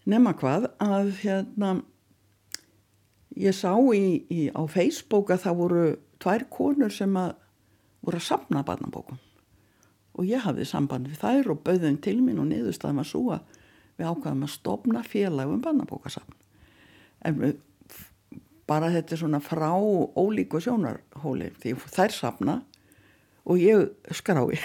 nema 0.08 0.34
hvað 0.38 0.68
að 0.82 1.12
hérna 1.22 1.72
ég 3.38 3.54
sá 3.56 3.72
í, 3.94 4.22
í, 4.28 4.48
á 4.50 4.62
Facebook 4.70 5.30
að 5.32 5.44
það 5.46 5.60
voru 5.60 5.84
tvær 6.22 6.46
konur 6.52 6.92
sem 6.92 7.14
að 7.18 7.36
voru 8.02 8.18
að 8.18 8.26
sapna 8.26 8.64
barnabókum. 8.66 9.20
Og 10.18 10.26
ég 10.28 10.42
hafði 10.44 10.66
samband 10.68 11.08
við 11.08 11.22
þær 11.22 11.52
og 11.54 11.62
bauðum 11.64 11.98
til 12.02 12.18
mín 12.20 12.40
og 12.42 12.50
niðurstaðum 12.50 13.00
að 13.00 13.12
súa 13.12 13.38
við 13.96 14.08
ákvaðum 14.08 14.46
að 14.46 14.54
stopna 14.56 15.04
félagum 15.06 15.62
barnabókasapn 15.64 16.36
en 17.22 17.38
við, 17.38 17.54
bara 18.68 18.90
þetta 18.92 19.18
svona 19.18 19.40
frá 19.42 19.70
ólíku 19.74 20.60
sjónarhóli 20.62 21.50
því 21.62 21.74
þær 21.92 22.14
sapna 22.14 22.58
og 23.42 23.58
ég 23.58 23.88
skrái. 24.14 24.60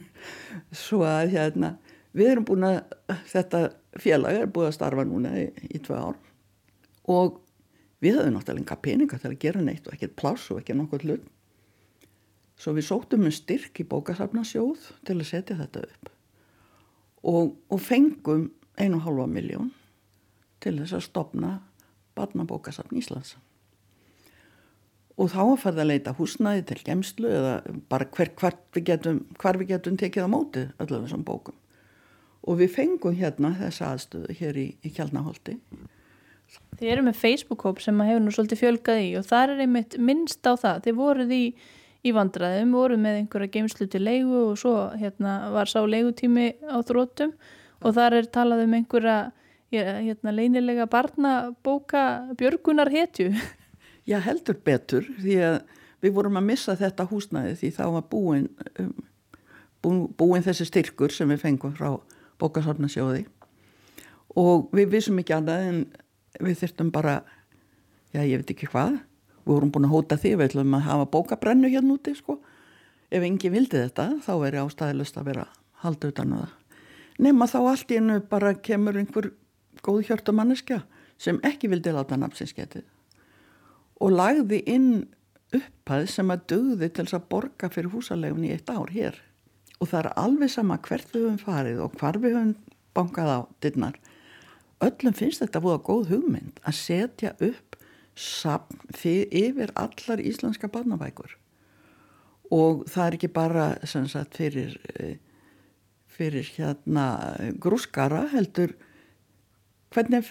Svo 0.84 1.04
að 1.06 1.36
hérna 1.36 1.76
við 2.16 2.32
erum 2.32 2.48
búin 2.48 2.66
að 2.66 2.80
þetta 3.30 3.62
félag 4.00 4.42
er 4.42 4.50
búið 4.50 4.70
að 4.70 4.76
starfa 4.78 5.06
núna 5.06 5.34
í, 5.38 5.46
í 5.70 5.78
tvei 5.82 5.98
ár 5.98 6.18
og 7.10 7.40
við 8.02 8.18
höfum 8.18 8.36
náttúrulega 8.36 8.64
enga 8.64 8.80
peninga 8.82 9.18
til 9.20 9.30
að 9.32 9.42
gera 9.42 9.62
neitt 9.64 9.86
og 9.86 9.94
ekkert 9.94 10.16
pláss 10.18 10.50
og 10.52 10.60
ekki 10.60 10.76
nokkuð 10.78 11.06
hlut. 11.06 11.26
Svo 12.60 12.74
við 12.76 12.86
sóttum 12.90 13.24
um 13.24 13.34
styrk 13.34 13.80
í 13.80 13.86
bókasafnasjóð 13.88 14.90
til 15.08 15.16
að 15.16 15.28
setja 15.28 15.58
þetta 15.58 15.84
upp 15.86 16.10
og, 17.20 17.56
og 17.68 17.80
fengum 17.84 18.48
einu 18.80 19.00
halva 19.04 19.26
miljón 19.28 19.72
til 20.60 20.78
þess 20.80 20.96
að 20.96 21.06
stopna 21.06 21.52
barnabókasafn 22.20 23.00
Íslands 23.00 23.38
og 25.20 25.28
þá 25.32 25.40
að 25.42 25.56
fara 25.64 25.82
að 25.82 25.90
leita 25.90 26.14
húsnaði 26.16 26.62
til 26.70 26.78
gemslu 26.84 27.28
eða 27.28 27.56
bara 27.92 28.06
hver, 28.14 28.30
hver, 28.40 28.56
við 28.76 28.86
getum, 28.88 29.24
hver 29.40 29.58
við 29.60 29.74
getum 29.74 29.98
tekið 30.00 30.28
á 30.28 30.30
móti 30.32 30.62
öllu 30.80 31.02
þessum 31.02 31.26
bókum 31.28 31.58
og 32.48 32.60
við 32.60 32.72
fengum 32.76 33.16
hérna 33.16 33.52
þessa 33.58 33.94
aðstöðu 33.94 34.36
hér 34.38 34.56
í, 34.56 34.68
í 34.80 34.92
Kjálnaholti. 34.96 35.58
Þið 36.80 36.92
eru 36.94 37.04
með 37.06 37.18
Facebook-hóp 37.20 37.82
sem 37.84 38.00
hefur 38.00 38.22
nú 38.24 38.32
svolítið 38.34 38.62
fjölgað 38.62 39.02
í 39.04 39.10
og 39.20 39.26
þar 39.28 39.54
er 39.54 39.64
einmitt 39.66 39.96
minnst 40.00 40.46
á 40.48 40.56
það. 40.58 40.80
Þið 40.86 40.96
voruð 40.98 41.34
í, 41.36 41.42
í 42.00 42.14
vandraðum, 42.16 42.72
voruð 42.74 43.02
með 43.04 43.18
einhverja 43.20 43.52
geimslu 43.56 43.86
til 43.92 44.02
leigu 44.06 44.40
og 44.48 44.56
svo 44.62 44.74
hérna, 44.96 45.36
var 45.54 45.70
sá 45.70 45.82
leigutími 45.84 46.48
á 46.64 46.80
þrótum 46.80 47.36
og 47.80 47.94
þar 47.96 48.18
er 48.22 48.32
talað 48.32 48.64
um 48.64 48.78
einhverja 48.80 49.18
hérna, 49.70 50.34
leinilega 50.34 50.86
barnabóka 50.90 52.34
björgunar 52.38 52.90
hetju. 52.90 53.32
Já 54.08 54.18
heldur 54.24 54.58
betur 54.64 55.04
því 55.20 55.36
að 55.46 55.58
við 56.02 56.14
vorum 56.16 56.38
að 56.40 56.48
missa 56.48 56.76
þetta 56.78 57.06
húsnæði 57.10 57.56
því 57.60 57.70
þá 57.76 57.84
var 57.94 58.06
búin, 58.10 58.46
um, 58.80 58.94
búin, 59.84 60.00
búin 60.16 60.46
þessi 60.46 60.66
styrkur 60.66 61.12
sem 61.14 61.28
við 61.30 61.44
fengum 61.44 61.76
frá 61.76 62.00
bókasafnasjóði. 62.40 63.26
Og 64.40 64.70
við 64.74 64.94
vissum 64.96 65.20
ekki 65.20 65.36
annað 65.36 65.68
en 65.68 65.80
við 66.40 66.62
þurftum 66.62 66.90
bara 66.94 67.20
já 68.14 68.22
ég 68.24 68.40
veit 68.40 68.54
ekki 68.54 68.70
hvað 68.70 68.96
við 69.44 69.52
vorum 69.52 69.72
búin 69.74 69.88
að 69.88 69.94
hóta 69.94 70.18
því 70.20 70.32
við 70.36 70.48
ætlum 70.50 70.78
að 70.78 70.86
hafa 70.86 71.10
bókabrennu 71.14 71.70
hérna 71.72 71.96
úti 71.96 72.14
sko. 72.16 72.38
Ef 73.10 73.24
enginn 73.26 73.54
vildi 73.54 73.80
þetta 73.80 74.08
þá 74.24 74.32
veri 74.44 74.60
ástæðilust 74.62 75.18
að 75.18 75.30
vera 75.32 75.46
halda 75.82 76.10
utan 76.12 76.34
á 76.34 76.38
það. 76.40 76.56
Nema 77.20 77.48
þá 77.50 77.58
allt 77.60 77.90
í 77.90 77.98
hennu 77.98 78.18
bara 78.30 78.54
kemur 78.56 78.96
einhver 79.00 79.30
góð 79.86 80.02
hjörtu 80.08 80.34
manneskja 80.36 80.82
sem 81.20 81.40
ekki 81.46 81.70
vildi 81.72 81.92
láta 81.94 82.18
nafnsinsketið 82.20 82.86
og 84.00 84.14
lagði 84.16 84.62
inn 84.70 84.92
upphæð 85.56 86.06
sem 86.08 86.30
að 86.32 86.46
döði 86.52 86.88
til 86.88 87.04
þess 87.04 87.18
að 87.18 87.28
borga 87.32 87.68
fyrir 87.72 87.92
húsalegun 87.92 88.46
í 88.46 88.52
eitt 88.54 88.70
ár 88.70 88.92
hér. 88.94 89.16
Og 89.80 89.90
það 89.90 90.00
er 90.04 90.12
alveg 90.22 90.52
sama 90.52 90.78
hvert 90.84 91.10
við 91.12 91.26
höfum 91.26 91.40
farið 91.42 91.82
og 91.84 91.96
hvar 91.98 92.18
við 92.22 92.36
höfum 92.36 92.54
bankað 92.96 93.32
á 93.34 93.38
dinnar 93.64 93.98
öllum 94.84 95.16
finnst 95.16 95.42
þetta 95.42 95.60
búið 95.62 95.76
að 95.76 95.86
góð 95.88 96.12
hugmynd 96.14 96.60
að 96.64 96.78
setja 96.78 97.32
upp 97.44 97.76
sapn 98.20 98.80
yfir 98.96 99.72
allar 99.78 100.22
íslenska 100.24 100.70
barnabækur. 100.72 101.36
Og 102.50 102.84
það 102.90 103.06
er 103.06 103.16
ekki 103.16 103.30
bara 103.32 103.66
sagt, 103.86 104.36
fyrir, 104.36 104.76
eh, 104.98 105.18
fyrir 106.08 106.48
hérna 106.56 107.36
grúskara 107.60 108.26
heldur 108.32 108.74
hvernig 109.94 110.26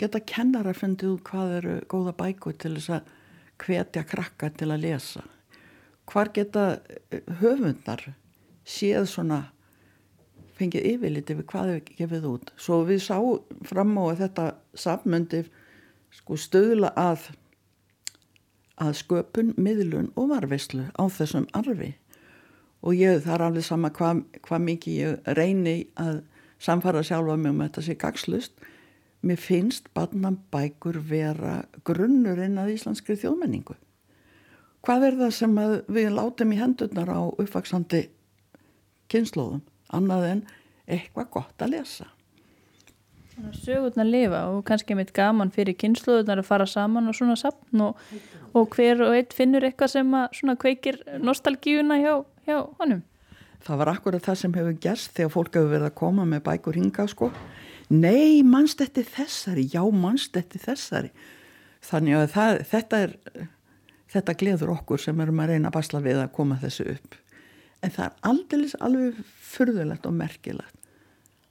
geta 0.00 0.20
kennara 0.20 0.74
fundið 0.76 1.16
hvað 1.24 1.54
eru 1.58 1.76
góða 1.88 2.14
bækur 2.18 2.56
til 2.60 2.74
þess 2.76 2.98
að 2.98 3.12
hvetja 3.64 4.04
krakka 4.08 4.50
til 4.52 4.70
að 4.72 4.84
lesa? 4.84 5.24
Hvar 6.10 6.30
geta 6.36 6.64
eh, 7.10 7.24
höfundar 7.40 8.10
séð 8.68 9.08
svona 9.08 9.40
fengið 10.58 10.90
yfirliti 10.92 11.36
við 11.38 11.48
hvað 11.50 11.70
við 11.72 11.94
gefið 12.00 12.28
út? 12.28 12.52
Svo 12.60 12.82
við 12.88 13.00
sá 13.06 13.16
fram 13.64 13.96
á 13.96 14.04
að 14.04 14.20
þetta 14.24 14.46
sammundi 14.76 15.44
sko 16.14 16.38
stöðla 16.38 16.92
að 16.96 17.30
að 18.82 18.96
sköpun, 18.98 19.52
miðlun 19.54 20.10
og 20.18 20.32
varveislu 20.32 20.88
á 20.98 21.04
þessum 21.06 21.46
arfi. 21.54 21.92
Og 22.82 22.98
ég 22.98 23.20
það 23.22 23.34
er 23.36 23.44
alveg 23.46 23.66
sama 23.66 23.90
hvað 23.94 24.24
hva 24.44 24.58
mikið 24.60 24.96
ég 24.98 25.34
reyni 25.38 25.76
að 25.94 26.24
samfara 26.58 27.04
sjálfa 27.06 27.36
mig 27.38 27.54
um 27.54 27.62
þetta 27.62 27.84
sé 27.86 27.94
gagslust 27.98 28.64
mér 29.24 29.40
finnst 29.40 29.88
barnabækur 29.96 31.00
vera 31.08 31.62
grunnurinn 31.88 32.60
að 32.60 32.76
íslenskri 32.76 33.16
þjóðmenningu 33.20 33.78
hvað 34.84 35.06
er 35.08 35.20
það 35.20 35.30
sem 35.38 35.54
við 35.96 36.10
látum 36.12 36.52
í 36.52 36.58
hendurnar 36.60 37.08
á 37.08 37.20
uppvaksandi 37.28 38.02
kynnslóðum 39.12 39.62
annað 39.94 40.26
en 40.30 40.42
eitthvað 40.84 41.30
gott 41.38 41.64
að 41.64 41.78
lesa. 41.78 42.10
Sögurnar 43.64 44.06
lifa 44.06 44.44
og 44.52 44.60
kannski 44.68 44.94
mitt 44.94 45.10
gaman 45.14 45.50
fyrir 45.54 45.74
kynsluðunar 45.80 46.42
að 46.42 46.46
fara 46.46 46.66
saman 46.70 47.10
og 47.10 47.16
svona 47.18 47.34
sapn 47.38 47.82
og, 47.88 47.98
og 48.54 48.76
hver 48.76 49.02
og 49.02 49.16
einn 49.16 49.34
finnur 49.34 49.66
eitthvað 49.66 49.96
sem 49.96 50.14
að 50.14 50.60
kveikir 50.62 51.00
nostalgíuna 51.18 51.98
hjá, 51.98 52.12
hjá 52.46 52.60
honum. 52.78 53.02
Það 53.64 53.80
var 53.80 53.90
akkurat 53.94 54.26
það 54.28 54.38
sem 54.38 54.54
hefur 54.54 54.78
gerst 54.86 55.16
þegar 55.16 55.34
fólk 55.34 55.56
hefur 55.56 55.72
verið 55.72 55.88
að 55.88 55.98
koma 55.98 56.28
með 56.28 56.44
bækur 56.46 56.78
hinga 56.78 57.08
sko. 57.10 57.32
Nei, 57.92 58.42
mannst 58.46 58.80
eftir 58.80 59.04
þessari, 59.08 59.66
já 59.68 59.82
mannst 59.92 60.36
eftir 60.40 60.62
þessari. 60.62 61.10
Þannig 61.84 62.16
að 62.16 62.30
það, 62.32 62.62
þetta 62.70 63.02
er, 63.04 63.18
þetta 64.14 64.38
gleður 64.40 64.72
okkur 64.78 65.02
sem 65.02 65.20
erum 65.20 65.42
að 65.44 65.52
reyna 65.52 65.68
að 65.68 65.76
basla 65.76 66.00
við 66.04 66.22
að 66.22 66.32
koma 66.38 66.56
þessu 66.62 66.88
upp 66.94 67.20
en 67.84 67.92
það 67.92 68.06
er 68.06 68.14
aldrei 68.30 68.70
alveg 68.86 69.20
fyrðulegt 69.54 70.08
og 70.08 70.16
merkilegt 70.16 70.80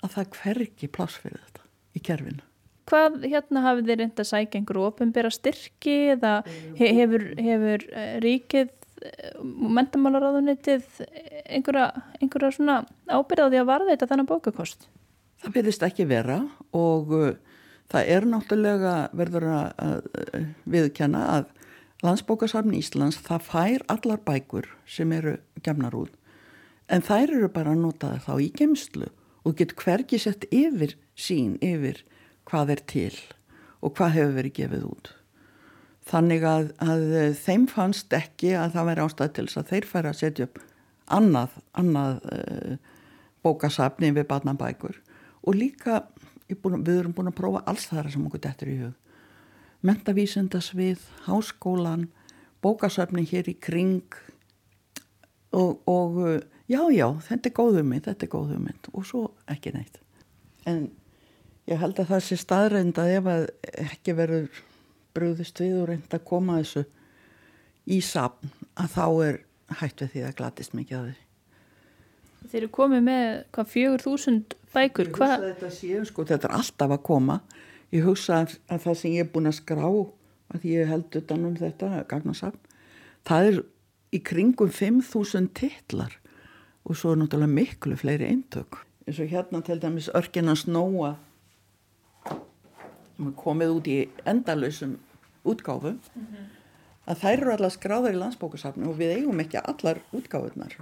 að 0.03 0.15
það 0.15 0.39
hverki 0.39 0.89
pláss 0.91 1.19
fyrir 1.21 1.39
þetta 1.39 1.67
í 1.93 2.01
kerfinu. 2.03 2.43
Hvað 2.89 3.21
hérna 3.23 3.63
hafið 3.63 3.89
þið 3.89 3.99
reynda 4.01 4.23
að 4.23 4.29
sækja 4.29 4.59
einhverju 4.59 4.87
ofinbæra 4.89 5.29
styrki 5.31 5.93
eða 6.17 6.33
hefur, 6.79 7.23
hefur 7.39 7.85
eh, 7.93 8.15
ríkið 8.25 8.73
eh, 8.73 9.37
mentamálaráðunitið 9.77 10.89
einhverja, 11.45 11.85
einhverja 12.19 12.81
ábyrðaði 13.13 13.61
að 13.61 13.69
varða 13.69 13.93
þetta 13.93 14.09
þannig 14.11 14.29
bókakost? 14.33 14.89
Það 15.43 15.57
verðist 15.57 15.83
ekki 15.83 16.07
vera 16.07 16.39
og 16.71 17.11
uh, 17.11 17.33
það 17.91 18.13
er 18.15 18.27
náttúrulega 18.31 18.95
verður 19.11 19.49
að 19.51 20.07
uh, 20.07 20.47
viðkjanna 20.71 21.23
að 21.37 21.49
landsbókasafn 22.03 22.75
Íslands 22.75 23.19
það 23.23 23.47
fær 23.49 23.85
allar 23.91 24.23
bækur 24.23 24.69
sem 24.87 25.11
eru 25.15 25.37
gemnar 25.63 25.95
út 25.95 26.15
en 26.91 27.03
þær 27.03 27.31
eru 27.37 27.49
bara 27.51 27.73
að 27.73 27.83
nota 27.83 28.13
þá 28.23 28.33
í 28.43 28.49
gemslu 28.55 29.09
og 29.43 29.57
getur 29.59 29.79
hvergi 29.83 30.19
sett 30.21 30.47
yfir 30.51 30.95
sín 31.15 31.57
yfir 31.63 32.01
hvað 32.47 32.75
er 32.75 32.83
til 32.89 33.15
og 33.83 33.95
hvað 33.97 34.15
hefur 34.17 34.35
verið 34.37 34.55
gefið 34.59 34.87
út. 34.87 35.09
Þannig 36.07 36.43
að, 36.47 36.69
að 36.83 37.03
þeim 37.39 37.65
fannst 37.71 38.15
ekki 38.15 38.53
að 38.59 38.75
það 38.75 38.89
væri 38.89 39.03
ástæð 39.05 39.33
til 39.35 39.45
þess 39.47 39.59
að 39.61 39.69
þeir 39.71 39.87
færa 39.87 40.11
að 40.11 40.19
setja 40.19 40.47
upp 40.47 40.59
annað, 41.13 41.57
annað 41.79 42.19
uh, 42.31 42.75
bókasafni 43.43 44.11
við 44.15 44.27
barnabækur 44.31 44.99
og 45.43 45.57
líka 45.57 46.01
búin, 46.61 46.83
við 46.85 47.03
erum 47.03 47.15
búin 47.15 47.31
að 47.31 47.39
prófa 47.39 47.63
alls 47.69 47.87
það 47.89 48.11
sem 48.13 48.27
okkur 48.27 48.43
dettur 48.43 48.71
í 48.71 48.79
hug. 48.81 48.93
Mentavísindasvið, 49.83 51.01
háskólan, 51.25 52.07
bókasafni 52.63 53.25
hér 53.27 53.49
í 53.51 53.55
kring 53.59 54.15
og, 55.51 55.81
og 55.89 56.19
já, 56.71 56.81
já, 56.93 57.07
þetta 57.27 57.49
er 57.49 57.55
góð 57.57 57.79
hugmynd, 57.81 58.05
þetta 58.07 58.27
er 58.27 58.31
góð 58.31 58.53
hugmynd 58.53 58.91
og 58.93 59.07
svo 59.07 59.23
ekki 59.51 59.73
neitt. 59.75 59.99
En 60.69 60.85
ég 61.67 61.81
held 61.81 61.99
að 61.99 62.13
það 62.13 62.25
sé 62.27 62.39
staðreind 62.39 63.01
að 63.01 63.15
ef 63.17 63.31
að 63.33 63.47
ekki 63.83 64.15
verður 64.17 64.63
brúðist 65.13 65.59
við 65.61 65.81
og 65.81 65.89
reynd 65.91 66.15
að 66.15 66.25
koma 66.27 66.59
þessu 66.61 66.85
í 67.91 67.99
sapn 68.03 68.53
að 68.79 68.95
þá 68.95 69.05
er 69.27 69.39
hægt 69.81 70.03
við 70.03 70.13
því 70.13 70.25
að 70.27 70.37
glatist 70.39 70.77
mikið 70.77 70.99
að 70.99 71.09
því. 71.09 71.22
Þeir 72.51 72.61
eru 72.61 72.71
komið 72.75 73.05
með 73.07 73.27
hvað 73.55 73.69
fjögur 73.73 74.03
þúsund 74.03 74.55
bækur. 74.73 75.07
Ég 75.07 75.13
hugsa 75.13 75.37
þetta 75.43 75.69
séu 75.73 76.05
sko, 76.05 76.25
þetta 76.29 76.49
er 76.49 76.55
alltaf 76.59 76.95
að 76.97 77.03
koma. 77.09 77.39
Ég 77.93 78.07
hugsa 78.07 78.41
að 78.43 78.79
það 78.87 78.99
sem 78.99 79.15
ég 79.15 79.25
er 79.25 79.31
búin 79.33 79.49
að 79.51 79.59
skrá 79.59 79.87
að 80.53 80.65
ég 80.69 80.89
held 80.89 81.15
utanum 81.17 81.55
þetta 81.57 82.03
gagnasapn, 82.09 82.59
það 83.25 83.49
er 83.49 83.61
í 84.13 84.19
kringum 84.21 84.69
5.000 84.69 85.49
titlar 85.57 86.17
og 86.83 86.97
svo 86.99 87.13
er 87.13 87.21
náttúrulega 87.21 87.55
miklu 87.55 87.97
fleiri 87.97 88.27
eintök 88.29 88.83
eins 89.07 89.19
og 89.19 89.31
hérna 89.31 89.61
til 89.65 89.79
dæmis 89.81 90.09
örkina 90.15 90.55
snóa 90.55 91.15
komið 93.39 93.73
út 93.77 93.87
í 93.87 93.97
endalösum 94.27 94.97
útgáfu 95.45 95.93
mm 95.93 96.27
-hmm. 96.27 96.45
að 97.07 97.19
þær 97.23 97.37
eru 97.41 97.51
allar 97.53 97.71
skráðar 97.71 98.15
í 98.15 98.19
landsbókasafni 98.19 98.87
og 98.87 98.97
við 98.97 99.17
eigum 99.17 99.39
ekki 99.39 99.57
allar 99.57 99.97
útgáfunar 100.13 100.77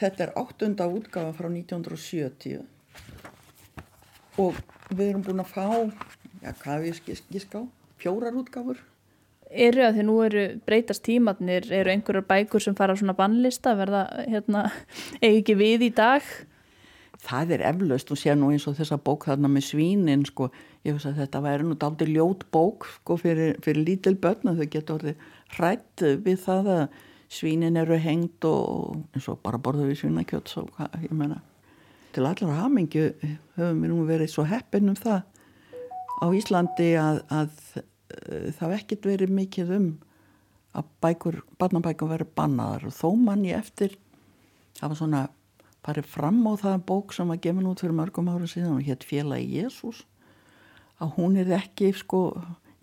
þetta 0.00 0.26
er 0.26 0.34
áttunda 0.36 0.86
útgáfa 0.90 1.32
frá 1.36 1.48
1970 1.50 2.64
og 4.42 4.58
við 4.92 5.08
erum 5.10 5.24
búin 5.24 5.42
að 5.42 5.52
fá 5.54 5.66
já 6.42 6.52
hvað 6.60 6.84
við 6.84 7.00
skíská 7.20 7.62
fjórar 8.00 8.36
útgáfur? 8.36 8.78
Eru 9.46 9.84
að 9.86 9.96
því 9.96 10.04
nú 10.08 10.16
eru 10.26 10.44
breytast 10.66 11.04
tímatnir 11.06 11.68
eru 11.72 11.92
einhverjar 11.92 12.26
bækur 12.26 12.62
sem 12.62 12.76
fara 12.76 12.96
á 12.96 12.98
svona 12.98 13.16
bannlista 13.16 13.76
verða 13.78 14.04
hérna 14.26 14.66
eigi 15.24 15.40
ekki 15.40 15.58
við 15.58 15.88
í 15.88 15.90
dag? 15.94 16.22
Það 17.26 17.56
er 17.56 17.62
eflaust 17.70 18.10
og 18.12 18.20
sé 18.20 18.34
nú 18.36 18.50
eins 18.52 18.66
og 18.68 18.76
þessa 18.76 18.98
bók 19.02 19.24
þarna 19.26 19.48
með 19.50 19.70
svínin 19.70 20.26
sko, 20.28 20.50
ég 20.84 20.94
veist 20.94 21.08
að 21.08 21.22
þetta 21.22 21.42
væri 21.46 21.66
nú 21.66 21.78
daldi 21.80 22.10
ljót 22.10 22.44
bók 22.52 22.84
sko 22.98 23.16
fyrir, 23.18 23.56
fyrir 23.64 23.86
lítil 23.86 24.14
börn 24.20 24.52
að 24.52 24.60
þau 24.60 24.72
geta 24.74 24.96
orðið 24.98 25.24
hrætt 25.56 26.04
við 26.26 26.42
það 26.44 26.72
að 26.74 26.84
svínin 27.32 27.76
eru 27.76 27.98
hengt 27.98 28.44
og 28.46 29.02
eins 29.14 29.28
og 29.28 29.40
bara 29.42 29.58
borðu 29.58 29.88
við 29.90 30.02
svínakjöld 30.02 30.50
svo 30.50 30.66
ég 31.02 31.12
menna 31.12 31.40
til 32.14 32.24
allar 32.24 32.62
hamingu 32.62 33.10
höfum 33.56 33.82
við 33.82 33.92
nú 33.92 34.04
verið 34.08 34.32
svo 34.32 34.46
heppin 34.48 34.92
um 34.92 34.96
það 34.96 35.22
á 36.16 36.26
Íslandi 36.32 36.94
að, 36.96 37.18
að 37.28 37.84
Eh, 38.06 38.50
það 38.54 38.76
ekkert 38.80 39.08
verið 39.08 39.32
mikið 39.34 39.72
um 39.76 39.86
að 40.76 40.90
bækur, 41.02 41.40
barnabækur 41.60 42.12
verið 42.12 42.34
bannaðar. 42.38 42.86
Og 42.90 42.94
þó 42.94 43.08
mann 43.18 43.46
ég 43.46 43.58
eftir 43.58 43.96
það 44.78 44.92
var 44.92 45.00
svona 45.00 45.22
farið 45.86 46.10
fram 46.10 46.42
á 46.46 46.52
það 46.60 46.84
bók 46.88 47.14
sem 47.16 47.30
var 47.30 47.40
gefin 47.42 47.68
út 47.70 47.82
fyrir 47.82 47.96
mörgum 47.96 48.30
ára 48.30 48.48
síðan 48.50 48.78
og 48.78 48.86
hétt 48.86 49.06
Félagi 49.06 49.60
Jésús 49.60 50.04
að 51.02 51.12
hún 51.16 51.36
er 51.40 51.50
ekki 51.56 51.92
sko 51.96 52.20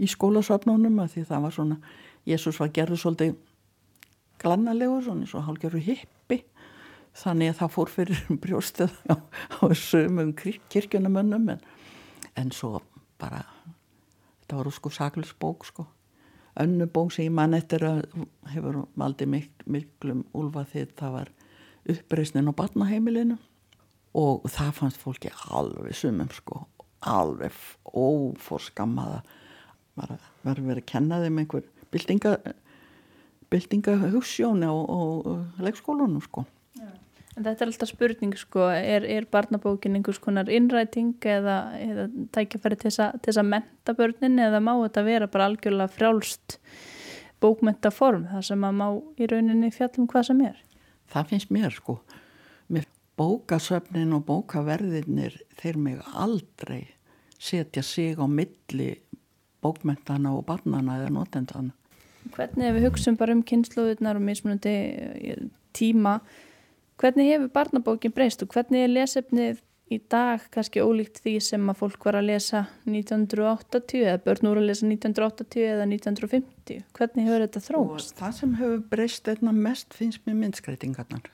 í 0.01 0.09
skólasöfnunum 0.09 1.01
að 1.03 1.15
því 1.15 1.25
það 1.29 1.45
var 1.45 1.55
svona 1.55 1.79
Jésús 2.27 2.59
var 2.61 2.71
gerður 2.75 3.01
svolítið 3.01 3.35
glannalegur 4.43 5.03
svona 5.05 5.25
eins 5.25 5.35
og 5.37 5.45
hálfgerður 5.47 5.85
hippi 5.87 6.39
þannig 7.17 7.53
að 7.53 7.59
það 7.61 7.73
fór 7.75 7.93
fyrir 7.93 8.23
brjóstið 8.43 8.95
á, 9.13 9.15
á 9.61 9.63
sömum 9.77 10.33
kirkjunamönnum 10.35 11.49
en, 11.55 11.63
en 12.39 12.53
svo 12.55 12.81
bara 13.21 13.43
þetta 14.41 14.59
var 14.59 14.71
sko 14.75 14.91
saklus 14.93 15.33
bók 15.39 15.67
sko. 15.67 15.87
Önnu 16.59 16.85
bók 16.93 17.13
sem 17.13 17.25
ég 17.25 17.33
mann 17.33 17.55
eftir 17.57 17.81
að 17.87 18.03
hefur 18.53 18.83
valdi 18.99 19.25
mikl, 19.25 19.65
miklum 19.65 20.25
úlfa 20.37 20.67
því 20.69 20.85
það 20.99 21.15
var 21.15 21.31
uppreysnin 21.89 22.51
á 22.51 22.53
barnaheimilinu 22.53 23.39
og 24.13 24.45
það 24.53 24.75
fannst 24.77 25.01
fólki 25.01 25.31
alveg 25.49 25.97
sumum 25.97 26.29
sko 26.33 26.67
alveg 27.03 27.55
óforskammaða. 27.93 29.21
Var 29.97 30.13
verið 30.43 30.81
að 30.81 30.89
kenna 30.89 31.19
þeim 31.21 31.41
einhver 31.41 31.65
bildinga 31.93 32.37
bildinga 33.53 33.95
hugssjóni 34.09 34.67
og, 34.67 34.83
og, 34.89 35.29
og 35.29 35.63
leikskólunum 35.63 36.25
sko 36.25 36.45
En 37.33 37.41
þetta 37.47 37.63
er 37.65 37.69
alltaf 37.71 37.89
spurning 37.89 38.33
sko, 38.37 38.67
er, 38.69 39.05
er 39.09 39.25
barnabókin 39.33 39.97
einhvers 39.97 40.19
konar 40.21 40.51
innræting 40.53 41.15
eða, 41.25 41.57
eða 41.81 42.05
tækifæri 42.35 42.77
til 42.77 42.91
þess 42.93 43.39
að 43.41 43.47
menta 43.49 43.95
börnin 43.97 44.37
eða 44.41 44.59
má 44.61 44.75
þetta 44.83 45.05
vera 45.07 45.29
bara 45.33 45.47
algjörlega 45.49 45.89
frjálst 45.95 46.59
bókmentaform 47.41 48.27
þar 48.29 48.45
sem 48.51 48.67
að 48.67 48.77
má 48.77 48.85
í 49.17 49.29
rauninni 49.31 49.71
fjallum 49.73 50.07
hvað 50.11 50.27
sem 50.29 50.43
er? 50.45 50.59
Það 51.09 51.31
finnst 51.31 51.53
mér 51.53 51.73
sko. 51.73 51.97
Með 52.69 52.85
bókasöfnin 53.17 54.13
og 54.13 54.27
bókaverðinir 54.29 55.39
þeir 55.57 55.81
mig 55.81 56.05
aldrei 56.13 56.83
setja 57.41 57.81
sig 57.81 58.21
á 58.21 58.29
milli 58.29 58.93
bókmentana 59.63 60.37
og 60.37 60.45
barnana 60.45 61.01
eða 61.01 61.15
notendana. 61.17 61.73
Hvernig 62.33 62.69
ef 62.69 62.77
við 62.77 62.87
hugsun 62.87 63.19
bara 63.19 63.35
um 63.35 63.43
kynnslóðunar 63.45 64.17
og 64.19 64.25
mismunandi 64.25 64.73
eh, 64.73 65.43
tíma, 65.75 66.19
hvernig 67.01 67.33
hefur 67.33 67.53
barnabókin 67.53 68.13
breyst 68.15 68.43
og 68.45 68.53
hvernig 68.55 68.85
er 68.85 68.93
lesefnið 68.93 69.61
í 69.91 69.99
dag 70.09 70.41
kannski 70.53 70.81
ólíkt 70.81 71.19
því 71.23 71.35
sem 71.43 71.69
að 71.69 71.79
fólk 71.81 72.07
var 72.07 72.17
að 72.19 72.29
lesa 72.31 72.63
1980 72.87 74.05
eða 74.07 74.21
börn 74.25 74.49
úr 74.49 74.61
að 74.61 74.69
lesa 74.69 74.87
1980 74.87 75.67
eða 75.67 75.87
1950? 75.91 76.83
Hvernig 76.97 77.29
hefur 77.29 77.45
þetta 77.45 77.63
þróast? 77.67 78.13
Og 78.13 78.21
það 78.21 78.35
sem 78.39 78.57
hefur 78.61 78.83
breyst 78.93 79.31
einna 79.33 79.55
mest 79.57 79.97
finnst 79.97 80.23
mér 80.27 80.39
myndskreitingarnar. 80.39 81.29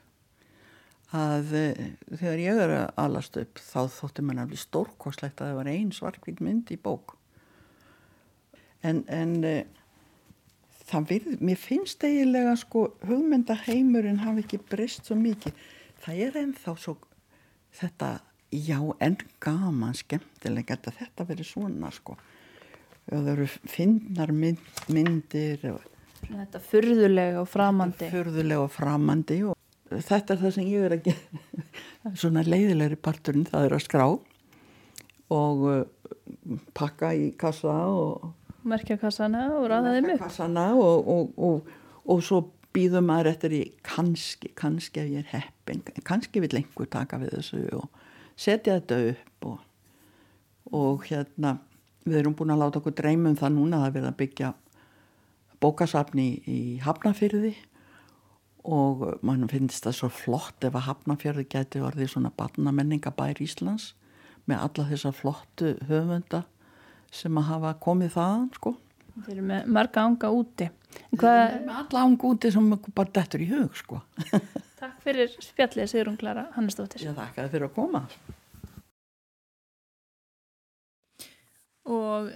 Að 1.19 1.53
e, 1.57 1.65
þegar 2.11 2.43
ég 2.43 2.59
er 2.65 2.75
að 2.83 2.89
alast 3.01 3.37
upp 3.41 3.61
þá 3.63 3.79
þótti 3.95 4.25
mér 4.25 4.41
náttúrulega 4.41 4.65
stórkoslegt 4.65 5.41
að 5.41 5.51
það 5.51 5.59
var 5.61 5.71
einn 5.71 5.93
svarkvík 5.95 6.43
mynd 6.45 6.73
í 6.73 6.77
bók. 6.81 7.15
En, 8.85 9.01
en 9.11 9.39
virð, 11.09 11.35
mér 11.43 11.59
finnst 11.59 12.03
eiginlega 12.03 12.55
sko 12.59 12.85
hugmyndaheimurinn 13.05 14.23
hafi 14.23 14.45
ekki 14.45 14.59
breyst 14.71 15.09
svo 15.09 15.17
mikið. 15.19 15.53
Það 16.03 16.23
er 16.25 16.39
ennþá 16.43 16.75
svo 16.79 16.95
þetta 17.79 18.09
já 18.49 18.79
en 19.05 19.17
gaman 19.43 19.95
skemmtileg 19.97 20.71
að 20.73 20.91
þetta 21.03 21.27
verið 21.29 21.51
svona 21.51 21.91
sko. 21.93 22.17
Það 23.09 23.31
eru 23.33 23.47
finnar 23.49 24.33
mynd, 24.33 24.65
myndir 24.89 25.63
Þetta 26.19 26.59
fyrðulega 26.61 27.39
og 27.41 27.47
framandi. 27.49 28.09
Fyrðulega 28.11 28.65
og 28.65 28.73
framandi 28.73 29.39
og 29.47 29.55
þetta 29.89 30.35
er 30.35 30.41
það 30.41 30.55
sem 30.57 30.67
ég 30.69 30.87
er 30.87 30.95
að 30.97 31.07
gera. 31.07 31.63
Svona 32.21 32.43
leiðilegri 32.45 32.99
parturinn 33.01 33.47
það 33.49 33.65
er 33.67 33.77
að 33.77 33.85
skrá 33.85 34.05
og 35.29 35.63
uh, 35.69 35.79
pakka 36.77 37.13
í 37.17 37.31
kassa 37.39 37.75
og 37.93 38.29
merkja 38.67 38.97
kassana 39.01 39.47
og 39.57 39.69
ræða 39.71 39.95
þeim 39.95 40.09
upp. 40.15 40.23
Kassana 40.25 40.65
og, 40.75 41.07
og, 41.07 41.31
og, 41.37 41.69
og 42.09 42.23
svo 42.25 42.41
býðum 42.75 43.09
maður 43.09 43.31
eftir 43.31 43.55
í 43.55 43.63
kannski, 43.85 44.51
kannski 44.57 45.01
ef 45.01 45.09
ég 45.09 45.23
er 45.23 45.31
heppin 45.33 45.81
kannski 46.05 46.43
vil 46.43 46.51
einhver 46.59 46.89
taka 46.91 47.17
við 47.21 47.33
þessu 47.39 47.63
og 47.79 47.87
setja 48.39 48.77
þetta 48.77 48.99
upp 49.13 49.49
og 50.69 51.07
hérna 51.09 51.57
við 52.05 52.21
erum 52.21 52.35
búin 52.37 52.53
að 52.53 52.61
láta 52.63 52.81
okkur 52.81 52.95
dreymum 52.97 53.37
það 53.39 53.55
núna 53.55 53.81
að 53.85 53.97
við 53.97 54.09
að 54.09 54.19
byggja 54.21 54.51
bókasafni 55.59 56.27
í 56.47 56.59
Hafnafyrði 56.83 57.55
og 58.69 59.05
mann 59.25 59.47
finnst 59.49 59.87
það 59.87 59.97
svo 59.97 60.11
flott 60.13 60.67
ef 60.67 60.77
að 60.77 60.87
Hafnafjörði 60.87 61.47
geti 61.49 61.81
orðið 61.83 62.13
svona 62.13 62.31
barnamenningabær 62.37 63.41
Íslands 63.43 63.93
með 64.49 64.63
alla 64.67 64.87
þessar 64.91 65.15
flottu 65.17 65.73
höfunda 65.89 66.43
sem 67.13 67.39
að 67.41 67.49
hafa 67.49 67.73
komið 67.83 68.15
þaðan 68.15 68.49
sko. 68.57 68.75
Þeir 69.19 69.35
eru 69.35 69.45
með 69.49 69.69
marga 69.75 70.03
ánga 70.05 70.31
úti. 70.31 70.69
Hvað... 71.13 71.21
Þeir 71.21 71.55
eru 71.55 71.63
með 71.67 71.79
alla 71.83 72.03
ánga 72.07 72.29
úti 72.33 72.51
sem 72.55 72.67
bara 72.95 73.15
dettur 73.19 73.43
í 73.43 73.49
hug 73.51 73.79
sko. 73.79 74.01
Takk 74.79 74.99
fyrir 75.03 75.33
spjallið 75.43 75.89
Sigrun 75.91 76.19
Klara 76.19 76.45
Hannesdóttir. 76.55 77.03
Já, 77.03 77.11
takk 77.17 77.35
að 77.35 77.49
þið 77.49 77.55
fyrir 77.55 77.67
að 77.67 77.73
koma. 77.75 78.05
Og 81.89 82.29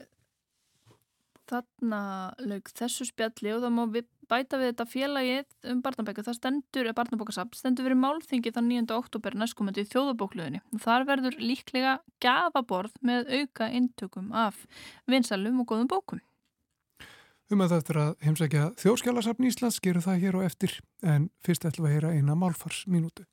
þarna 1.47 2.01
laug 2.43 2.71
þessu 2.75 3.07
spjalli 3.07 3.53
og 3.55 3.63
þá 3.63 3.69
má 3.71 3.83
við 3.93 4.09
bæta 4.31 4.59
við 4.59 4.69
þetta 4.71 4.85
félagið 4.89 5.71
um 5.71 5.81
barnabæku. 5.85 6.25
Það 6.25 6.37
stendur, 6.39 6.89
er 6.89 6.97
barnabókasafn, 6.97 7.57
stendur 7.57 7.87
verið 7.87 8.01
málþingi 8.03 8.53
þann 8.55 8.69
9. 8.71 8.93
oktober 8.95 9.37
næstkomandi 9.39 9.85
í 9.85 9.89
þjóðabókluðinni. 9.91 10.61
Þar 10.83 11.07
verður 11.09 11.39
líklega 11.41 11.95
gafaborð 12.23 12.95
með 13.01 13.33
auka 13.39 13.71
intökum 13.73 14.31
af 14.31 14.63
vinsalum 15.09 15.63
og 15.63 15.69
góðum 15.73 15.91
bókum. 15.91 16.23
Um 17.51 17.61
að 17.61 17.75
þetta 17.75 17.93
er 17.93 18.01
að 18.01 18.13
heimsækja 18.23 18.63
þjóðskjálasafn 18.81 19.45
Íslands, 19.49 19.81
gerum 19.83 20.05
það 20.05 20.23
hér 20.23 20.39
og 20.39 20.47
eftir, 20.47 20.79
en 21.03 21.29
fyrst 21.43 21.67
ætlum 21.67 21.85
við 21.85 21.91
að 21.91 21.95
heyra 21.97 22.13
eina 22.17 22.37
málfarsminútu. 22.39 23.27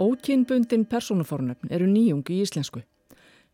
Ókynbundin 0.00 0.84
persónufornöfn 0.86 1.72
eru 1.74 1.86
nýjungi 1.90 2.36
í 2.36 2.42
íslensku. 2.44 2.84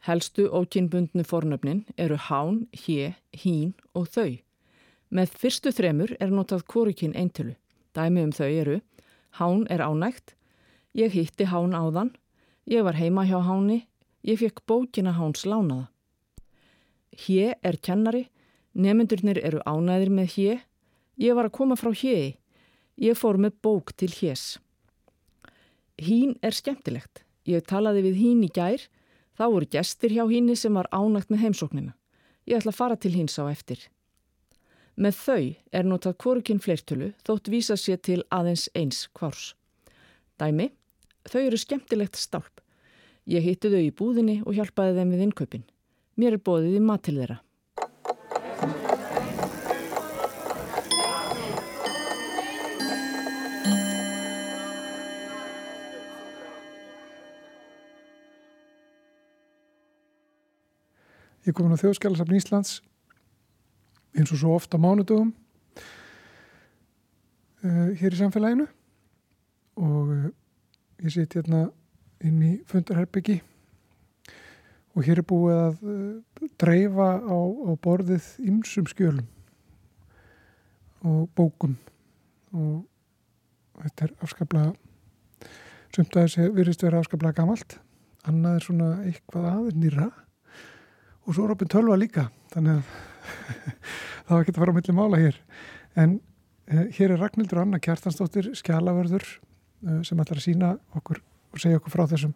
Helstu 0.05 0.45
ókynbundnu 0.53 1.25
fornöfnin 1.25 1.87
eru 1.97 2.19
hán, 2.21 2.67
hé, 2.85 3.15
hín 3.33 3.73
og 3.97 4.11
þau. 4.13 4.35
Með 5.09 5.33
fyrstu 5.41 5.73
þremur 5.73 6.13
er 6.21 6.29
notað 6.29 6.67
kvorukinn 6.69 7.17
eintölu. 7.17 7.55
Dæmi 7.97 8.27
um 8.27 8.33
þau 8.37 8.51
eru 8.51 8.81
hán 9.39 9.65
er 9.73 9.81
ánægt, 9.81 10.35
ég 10.93 11.17
hitti 11.17 11.47
hán 11.49 11.73
áðan, 11.73 12.13
ég 12.69 12.85
var 12.85 12.95
heima 13.01 13.25
hjá 13.25 13.41
háni, 13.41 13.87
ég 14.23 14.39
fekk 14.39 14.67
bókina 14.67 15.17
háns 15.17 15.47
lánaða. 15.49 15.89
Hé 17.17 17.55
er 17.63 17.81
kennari, 17.81 18.29
nemyndurnir 18.75 19.41
eru 19.41 19.65
ánæðir 19.65 20.13
með 20.13 20.37
hé, 20.37 20.61
ég 21.17 21.35
var 21.35 21.49
að 21.49 21.57
koma 21.57 21.77
frá 21.81 21.91
héi, 21.91 22.37
ég 23.01 23.17
fór 23.17 23.41
með 23.41 23.57
bók 23.63 23.97
til 23.97 24.13
hés. 24.13 24.59
Hín 26.01 26.35
er 26.43 26.55
skemmtilegt. 26.55 27.23
Ég 27.47 27.63
talaði 27.69 28.09
við 28.09 28.17
hín 28.19 28.41
í 28.47 28.51
gær, 28.51 28.83
þá 29.39 29.45
voru 29.53 29.69
gestir 29.71 30.15
hjá 30.15 30.25
híni 30.27 30.57
sem 30.57 30.75
var 30.75 30.89
ánægt 30.91 31.31
með 31.31 31.45
heimsóknina. 31.45 31.93
Ég 32.49 32.59
ætla 32.59 32.73
að 32.73 32.79
fara 32.81 32.97
til 32.97 33.13
híns 33.15 33.39
á 33.39 33.45
eftir. 33.47 33.79
Með 34.97 35.21
þau 35.21 35.45
er 35.75 35.87
notað 35.87 36.19
kvorukinn 36.23 36.63
fleirtölu 36.63 37.13
þótt 37.27 37.51
vísa 37.51 37.77
sér 37.79 38.01
til 38.03 38.23
aðeins 38.31 38.69
eins 38.75 39.07
kvárs. 39.15 39.55
Dæmi, 40.39 40.71
þau 41.31 41.41
eru 41.45 41.59
skemmtilegt 41.59 42.19
stálp. 42.19 42.63
Ég 43.27 43.43
hitti 43.45 43.71
þau 43.71 43.83
í 43.83 43.95
búðinni 43.95 44.41
og 44.45 44.55
hjálpaði 44.59 44.99
þeim 44.99 45.15
við 45.15 45.25
innkaupin. 45.29 45.65
Mér 46.19 46.37
er 46.37 46.45
bóðið 46.47 46.79
í 46.79 46.85
mat 46.85 47.07
til 47.07 47.19
þeirra. 47.19 47.41
Ég 61.45 61.53
kom 61.53 61.67
inn 61.69 61.77
á 61.77 61.83
þjóðskjálasafn 61.83 62.39
Íslands 62.39 62.79
eins 64.17 64.31
og 64.33 64.39
svo 64.41 64.55
ofta 64.57 64.79
mánudögum 64.81 65.35
uh, 67.61 67.91
hér 68.01 68.17
í 68.17 68.21
samfélaginu. 68.21 68.65
Og 69.77 70.15
uh, 70.15 70.31
ég 71.05 71.13
sitt 71.13 71.37
hérna 71.37 71.67
inn 72.25 72.41
í 72.41 72.55
fundarherbyggi 72.71 73.43
og 74.95 75.05
hér 75.05 75.21
er 75.21 75.29
búið 75.29 75.61
að 75.67 75.85
uh, 75.85 76.49
dreifa 76.63 77.11
á, 77.21 77.37
á 77.37 77.71
borðið 77.77 78.33
ymsum 78.49 78.89
skjölum 78.89 79.29
og 81.05 81.29
bókum. 81.37 81.77
Og 82.57 82.89
þetta 83.85 84.09
er 84.09 84.19
afskaplega 84.25 84.73
sumt 85.93 86.17
að 86.17 86.25
þessi 86.25 86.53
virðist 86.57 86.89
vera 86.89 87.05
afskaplega 87.05 87.37
gamalt. 87.43 87.83
Annað 88.25 88.57
er 88.57 88.71
svona 88.73 88.95
eitthvað 89.05 89.51
aðeins 89.51 89.83
nýra 89.83 90.15
og 91.25 91.35
svo 91.35 91.47
er 91.47 91.55
opinn 91.55 91.71
tölva 91.73 91.97
líka 91.99 92.29
þannig 92.53 92.79
að 92.79 92.87
það 94.27 94.33
var 94.35 94.43
ekki 94.45 94.55
að 94.55 94.61
fara 94.61 94.75
á 94.75 94.77
milli 94.79 94.97
mála 94.97 95.21
hér 95.21 95.39
en 96.01 96.17
uh, 96.19 96.87
hér 96.97 97.15
er 97.15 97.21
Ragnhildur 97.23 97.63
Anna 97.63 97.81
Kjartansdóttir 97.83 98.51
skjálavörður 98.59 99.25
uh, 99.25 100.01
sem 100.07 100.21
ætlar 100.21 100.41
að 100.41 100.47
sína 100.47 100.73
okkur 100.99 101.23
og 101.55 101.63
segja 101.63 101.81
okkur 101.81 101.95
frá 101.95 102.05
þessum, 102.11 102.35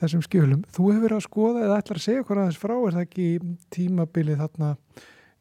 þessum 0.00 0.24
skjölum 0.26 0.64
þú 0.72 0.88
hefur 0.90 1.04
verið 1.06 1.18
að 1.20 1.26
skoða 1.28 1.66
eða 1.66 1.78
ætlar 1.82 2.00
að 2.00 2.06
segja 2.06 2.24
okkur 2.24 2.42
aðeins 2.42 2.60
frá 2.60 2.74
er 2.76 2.96
það 2.96 3.06
ekki 3.06 3.28
tímabilið 3.76 4.42
þarna 4.42 4.72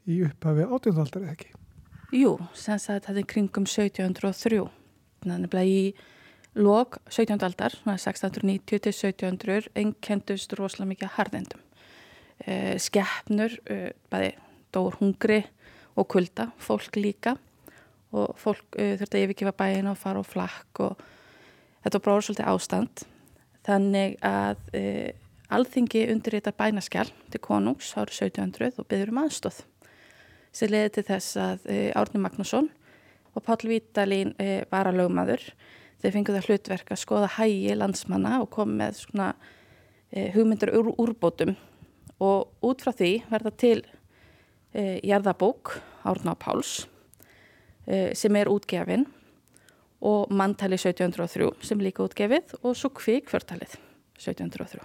í 0.09 0.21
upphafi 0.27 0.67
átjóndaldar 0.67 1.25
eða 1.25 1.35
ekki? 1.37 1.51
Jú, 2.17 2.35
sem 2.57 2.79
sagt 2.81 3.05
þetta 3.05 3.21
er 3.21 3.29
kringum 3.29 3.67
1703 3.69 4.63
þannig 5.25 5.57
að 5.57 5.69
í 5.69 5.81
lok 6.57 6.97
17. 7.13 7.37
aldar 7.45 7.75
1690 7.85 8.81
til 8.85 8.93
1700 8.93 9.69
ennkendust 9.77 10.55
rosalega 10.57 10.93
mikið 10.95 11.17
harðendum 11.17 11.65
uh, 12.45 12.75
skeppnur, 12.81 13.55
uh, 13.69 13.89
bæði 14.11 14.33
dór 14.75 14.97
hungri 14.99 15.43
og 15.99 16.07
kulda, 16.11 16.49
fólk 16.61 16.99
líka. 16.99 17.35
Og 18.15 18.35
fólk 18.41 18.77
uh, 18.79 18.95
þurfti 18.99 19.19
að 19.19 19.25
yfirkifa 19.27 19.55
bæin 19.57 19.89
og 19.91 19.97
fara 19.99 20.21
og 20.21 20.29
flakk 20.29 20.83
og 20.85 21.01
þetta 21.85 22.03
bróður 22.05 22.29
svolítið 22.29 22.51
ástand. 22.53 23.03
Þannig 23.69 24.15
að 24.25 24.61
alþingi 25.51 26.05
undirreitar 26.09 26.55
bænaskjál 26.57 27.09
til 27.29 27.41
konungs 27.43 27.91
árið 27.99 28.29
1700 28.31 28.79
og 28.79 28.87
byður 28.89 29.11
um 29.11 29.19
aðstóð 29.25 29.59
sem 30.55 30.71
leiði 30.71 30.93
til 30.95 31.03
þess 31.09 31.37
að 31.37 31.67
Árni 31.99 32.21
Magnússon 32.23 32.69
og 33.35 33.45
Pál 33.45 33.59
Vítalín 33.69 34.31
var 34.71 34.89
að 34.89 35.01
lögmaður 35.01 35.43
þeir 36.01 36.15
fengið 36.15 36.37
það 36.39 36.49
hlutverk 36.49 36.93
að 36.95 37.01
skoða 37.03 37.31
hægi 37.35 37.75
landsmanna 37.77 38.39
og 38.41 38.49
kom 38.55 38.73
með 38.79 39.03
svona 39.03 39.29
hugmyndur 40.33 40.73
úr 40.79 40.93
úrbótum 40.95 41.53
og 42.19 42.65
út 42.65 42.83
frá 42.83 42.91
því 42.95 43.13
verða 43.29 43.53
til 43.55 43.79
e, 44.73 44.99
jarðabók 45.07 45.77
Árná 46.07 46.35
Páls 46.39 46.83
uh, 47.87 48.11
sem 48.15 48.35
er 48.39 48.51
útgefin 48.51 49.05
og 49.99 50.31
manntali 50.31 50.77
1703 50.79 51.49
sem 51.67 51.81
líka 51.83 52.05
útgefið 52.05 52.55
og 52.61 52.77
svo 52.77 52.91
kvikfjörtalið 52.95 53.75
1703 54.19 54.79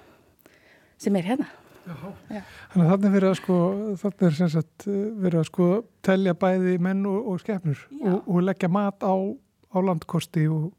sem 1.05 1.15
er 1.19 1.29
hérna. 1.29 1.47
Þannig 1.85 2.81
að 2.81 2.91
þarna 2.91 3.09
er 3.09 3.13
verið 3.13 3.29
að 3.29 3.39
sko, 3.43 3.57
þarna 4.01 4.29
er 4.29 4.37
sem 4.39 4.51
sagt 4.55 4.87
eh, 4.89 5.01
verið 5.21 5.41
að 5.43 5.49
sko 5.51 5.67
telja 6.07 6.35
bæði 6.41 6.77
menn 6.83 7.03
og, 7.11 7.19
og 7.29 7.43
skefnur 7.43 7.83
og, 8.01 8.15
og 8.25 8.39
leggja 8.47 8.71
mat 8.73 9.05
á, 9.05 9.15
á 9.15 9.79
landkosti 9.85 10.47
og, 10.49 10.71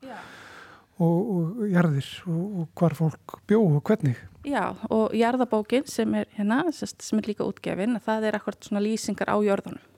og, 1.02 1.18
og 1.36 1.66
jarðir 1.72 2.08
og 2.32 2.70
hvar 2.78 2.96
fólk 2.98 3.38
bjó 3.50 3.60
og 3.64 3.82
hvernig. 3.88 4.16
Já, 4.46 4.76
og 4.93 5.16
jarðabókin 5.18 5.88
sem 5.89 6.14
er 6.22 6.30
hérna, 6.38 6.64
sem 6.72 7.20
er 7.20 7.30
líka 7.32 7.46
útgefin, 7.48 8.00
það 8.06 8.30
er 8.30 8.39
akkurat 8.39 8.68
svona 8.68 8.84
lýsingar 8.86 9.32
á 9.34 9.38
jörðunum 9.41 9.91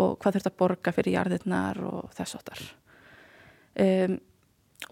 og 0.00 0.20
hvað 0.22 0.36
þurft 0.36 0.48
að 0.52 0.58
borga 0.60 0.92
fyrir 0.94 1.16
jarðirnar 1.16 1.80
og 1.82 2.12
þess 2.14 2.36
áttar. 2.38 2.60
Um, 3.80 4.20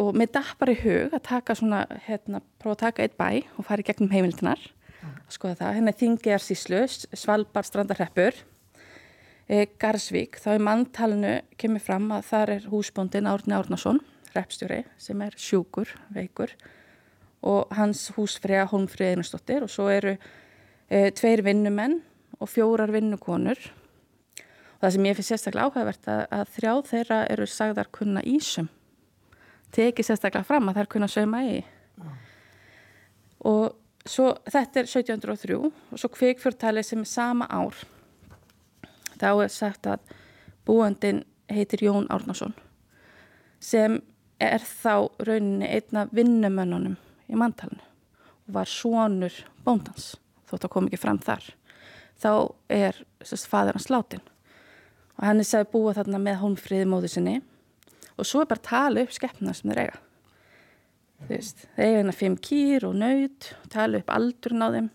og 0.03 0.17
mér 0.19 0.33
dappar 0.35 0.73
í 0.73 0.81
hug 0.81 1.15
að 1.15 1.23
taka 1.29 1.55
svona, 1.55 1.85
hérna, 2.09 2.43
prófa 2.59 2.75
að 2.75 2.83
taka 2.83 3.05
eitt 3.07 3.15
bæ 3.19 3.29
og 3.55 3.69
fara 3.69 3.85
í 3.85 3.87
gegnum 3.87 4.11
heimildinar 4.11 4.67
skoða 5.33 5.59
það, 5.61 5.75
hérna 5.79 5.95
Þingiðar 5.97 6.45
Síslu, 6.45 6.83
Svalbard 7.17 7.69
strandarheppur, 7.69 8.39
e, 9.49 9.67
Garsvík, 9.81 10.39
þá 10.43 10.51
í 10.57 10.63
manntalinu 10.65 11.35
kemur 11.61 11.85
fram 11.85 12.09
að 12.17 12.29
þar 12.31 12.55
er 12.57 12.69
húsbóndin 12.73 13.31
Árni 13.31 13.57
Árnason, 13.57 14.01
reppstjóri, 14.35 14.83
sem 15.01 15.21
er 15.25 15.37
sjúkur, 15.39 15.91
veikur 16.15 16.53
og 17.47 17.71
hans 17.79 18.09
húsfriða 18.17 18.67
Holmfrið 18.73 19.13
Einarstóttir 19.13 19.63
og 19.63 19.71
svo 19.71 19.87
eru 19.93 20.17
e, 20.17 21.11
tveir 21.15 21.45
vinnumenn 21.47 22.01
og 22.43 22.51
fjórar 22.51 22.91
vinnukonur. 22.91 23.61
Og 24.79 24.81
það 24.83 24.95
sem 24.95 25.07
ég 25.07 25.19
finnst 25.19 25.33
sérstaklega 25.35 25.69
áhugavert 25.69 26.09
að, 26.11 26.25
að 26.35 26.51
þrjáð 26.57 26.83
þeirra 26.91 27.21
eru 27.31 27.47
sagðar 27.51 27.93
kunna 27.95 28.25
ísum 28.27 28.71
tekið 29.75 30.09
sérstaklega 30.09 30.49
fram 30.49 30.71
að 30.71 30.81
þær 30.81 30.91
kunna 30.95 31.11
sögma 31.13 31.45
í. 31.47 31.59
Og 33.47 33.77
Svo 34.09 34.31
þetta 34.49 34.83
er 34.83 34.89
1703 34.89 35.57
og 35.59 36.01
svo 36.01 36.09
kvikfjörtalið 36.15 36.87
sem 36.87 37.03
er 37.05 37.11
sama 37.11 37.49
ár. 37.53 37.77
Þá 39.21 39.31
er 39.45 39.53
sagt 39.53 39.89
að 39.91 40.15
búandin 40.69 41.25
heitir 41.51 41.83
Jón 41.85 42.09
Árnason 42.13 42.55
sem 43.61 43.99
er 44.39 44.63
þá 44.63 45.11
rauninni 45.27 45.69
einna 45.69 46.07
vinnumönnunum 46.15 46.97
í 47.29 47.39
manntalinu 47.39 47.85
og 48.49 48.57
var 48.57 48.71
svonur 48.71 49.35
bóndans 49.67 50.15
þótt 50.49 50.65
að 50.65 50.73
kom 50.73 50.89
ekki 50.89 51.01
fram 51.03 51.21
þar. 51.21 51.45
Þá 52.19 52.33
er 52.73 52.99
sérst 53.23 53.51
fadur 53.51 53.77
hans 53.77 53.91
látin 53.93 54.25
og 55.19 55.25
hann 55.27 55.43
er 55.43 55.49
sagði 55.49 55.73
búa 55.75 55.95
þarna 55.97 56.21
með 56.23 56.41
holmfríði 56.43 56.89
móðu 56.89 57.11
sinni 57.13 57.39
og 58.19 58.27
svo 58.27 58.43
er 58.43 58.51
bara 58.51 58.65
tala 58.65 59.03
upp 59.05 59.15
skeppna 59.15 59.55
sem 59.55 59.71
þeir 59.71 59.83
eiga. 59.87 59.99
Veist, 61.29 61.65
þeir 61.75 61.85
eiga 61.85 61.99
hérna 61.99 62.15
fimm 62.15 62.37
kýr 62.39 62.87
og 62.87 62.95
nöyt, 62.99 63.53
tala 63.71 63.99
upp 63.99 64.11
aldurinn 64.15 64.63
á 64.63 64.69
þeim, 64.75 64.89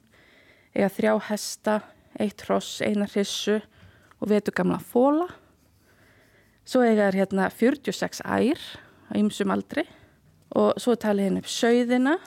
eiga 0.75 0.89
þrjá 0.95 1.13
hesta, 1.27 1.77
eitt 2.19 2.45
hross, 2.47 2.79
eina 2.83 3.07
hrissu 3.11 3.57
og 4.19 4.31
vetu 4.31 4.53
gamla 4.55 4.79
fóla. 4.79 5.27
Svo 6.63 6.83
eiga 6.83 7.09
þær 7.09 7.19
hérna 7.19 7.49
46 7.51 8.23
ær 8.23 8.63
á 9.13 9.17
ymsum 9.19 9.53
aldri. 9.53 9.85
Og 10.57 10.73
svo 10.81 10.95
tala 10.97 11.25
hérna 11.25 11.41
upp 11.43 11.49
söiðina 11.49 12.17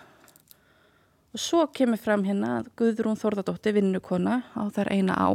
og 1.34 1.42
svo 1.42 1.66
kemur 1.74 2.00
fram 2.00 2.24
hérna 2.26 2.62
Guðrún 2.78 3.18
Þorðardóttir 3.20 3.76
vinnukona 3.76 4.40
á 4.54 4.62
þar 4.72 4.92
eina 4.94 5.18
á. 5.18 5.28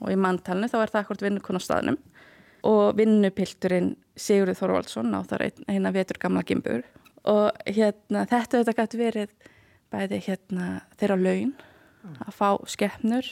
Og 0.00 0.08
í 0.10 0.16
manntalinu 0.18 0.70
þá 0.70 0.78
er 0.80 0.92
það 0.94 1.02
akkord 1.02 1.24
vinnukona 1.26 1.60
á 1.60 1.66
staðnum. 1.66 1.98
Og 2.66 2.94
vinnupilturinn 2.98 3.96
Sigurður 4.16 4.58
Þorvaldsson 4.60 5.14
á 5.14 5.20
þar 5.26 5.48
eina 5.68 5.92
vetur 5.94 6.20
gamla 6.22 6.44
gimbur. 6.46 6.86
Og 7.28 7.50
hérna 7.66 8.24
þetta 8.30 8.62
þetta 8.62 8.78
gæti 8.78 9.02
verið 9.02 9.34
bæði 9.92 10.22
hérna 10.26 10.68
þeirra 10.96 11.18
laun 11.20 11.52
að 12.24 12.34
fá 12.34 12.48
skeppnur 12.70 13.28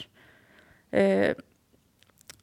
uh, 0.94 1.32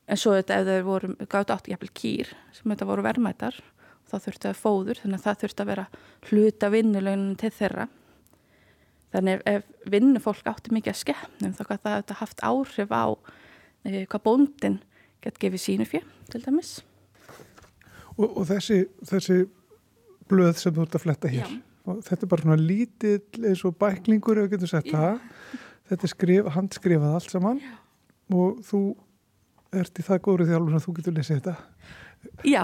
en 0.07 0.19
svo 0.19 0.35
þetta 0.37 0.59
ef 0.59 0.69
þeir 0.69 0.85
voru 0.87 1.13
gátt 1.29 1.53
átt 1.53 1.69
jæfnvel 1.71 1.93
kýr 1.95 2.31
sem 2.55 2.71
þetta 2.71 2.87
voru 2.89 3.05
verðmættar 3.05 3.59
þá 4.07 4.17
þurfti 4.23 4.49
að 4.49 4.59
fóður 4.61 5.01
þannig 5.01 5.19
að 5.19 5.25
það 5.25 5.39
þurfti 5.43 5.63
að 5.63 5.71
vera 5.71 5.85
hluta 6.29 6.69
vinnulaunin 6.73 7.37
til 7.39 7.51
þeirra. 7.53 7.87
Þannig 9.15 9.37
ef, 9.37 9.45
ef 9.51 9.91
vinnufólk 9.93 10.49
átti 10.51 10.73
mikið 10.75 10.93
að 10.93 10.99
skeppnum 11.01 11.55
þá 11.57 11.63
gæti 11.69 11.93
það 11.93 12.19
haft 12.21 12.43
áhrif 12.43 12.91
á 12.91 13.05
uh, 13.07 14.01
hvað 14.11 14.23
bóndin 14.25 14.81
gett 15.23 15.39
gefið 15.41 15.63
sínu 15.63 15.87
fyrir 15.87 16.09
til 16.31 16.43
dæmis. 16.43 16.73
Og, 18.17 18.27
og 18.27 18.43
þessi, 18.49 18.83
þessi 19.07 19.39
blöð 20.27 20.59
sem 20.59 20.75
þú 20.75 20.85
ert 20.85 20.97
að 20.97 21.05
fletta 21.05 21.31
hér 21.31 21.45
Já. 21.45 21.59
og 21.87 22.03
þetta 22.07 22.25
er 22.25 22.31
bara 22.33 22.45
svona 22.45 22.59
lítill 22.59 23.47
eins 23.47 23.63
og 23.67 23.77
bæklingur 23.79 24.41
ef 24.41 24.47
við 24.47 24.55
getum 24.57 24.71
sett 24.73 24.89
það. 24.91 25.19
Þetta 25.87 26.03
er 26.03 26.11
skrif, 26.11 26.47
handskrifað 26.51 27.19
allt 27.19 27.31
saman. 27.31 27.61
Já. 27.63 27.75
og 28.35 28.57
þú 28.67 28.81
ert 29.77 29.99
í 29.99 30.03
það 30.03 30.23
góður 30.25 30.49
þjálfur 30.49 30.75
að 30.77 30.83
þú 30.83 30.93
getur 30.97 31.15
lesið 31.15 31.39
þetta 31.39 31.55
Já 32.47 32.63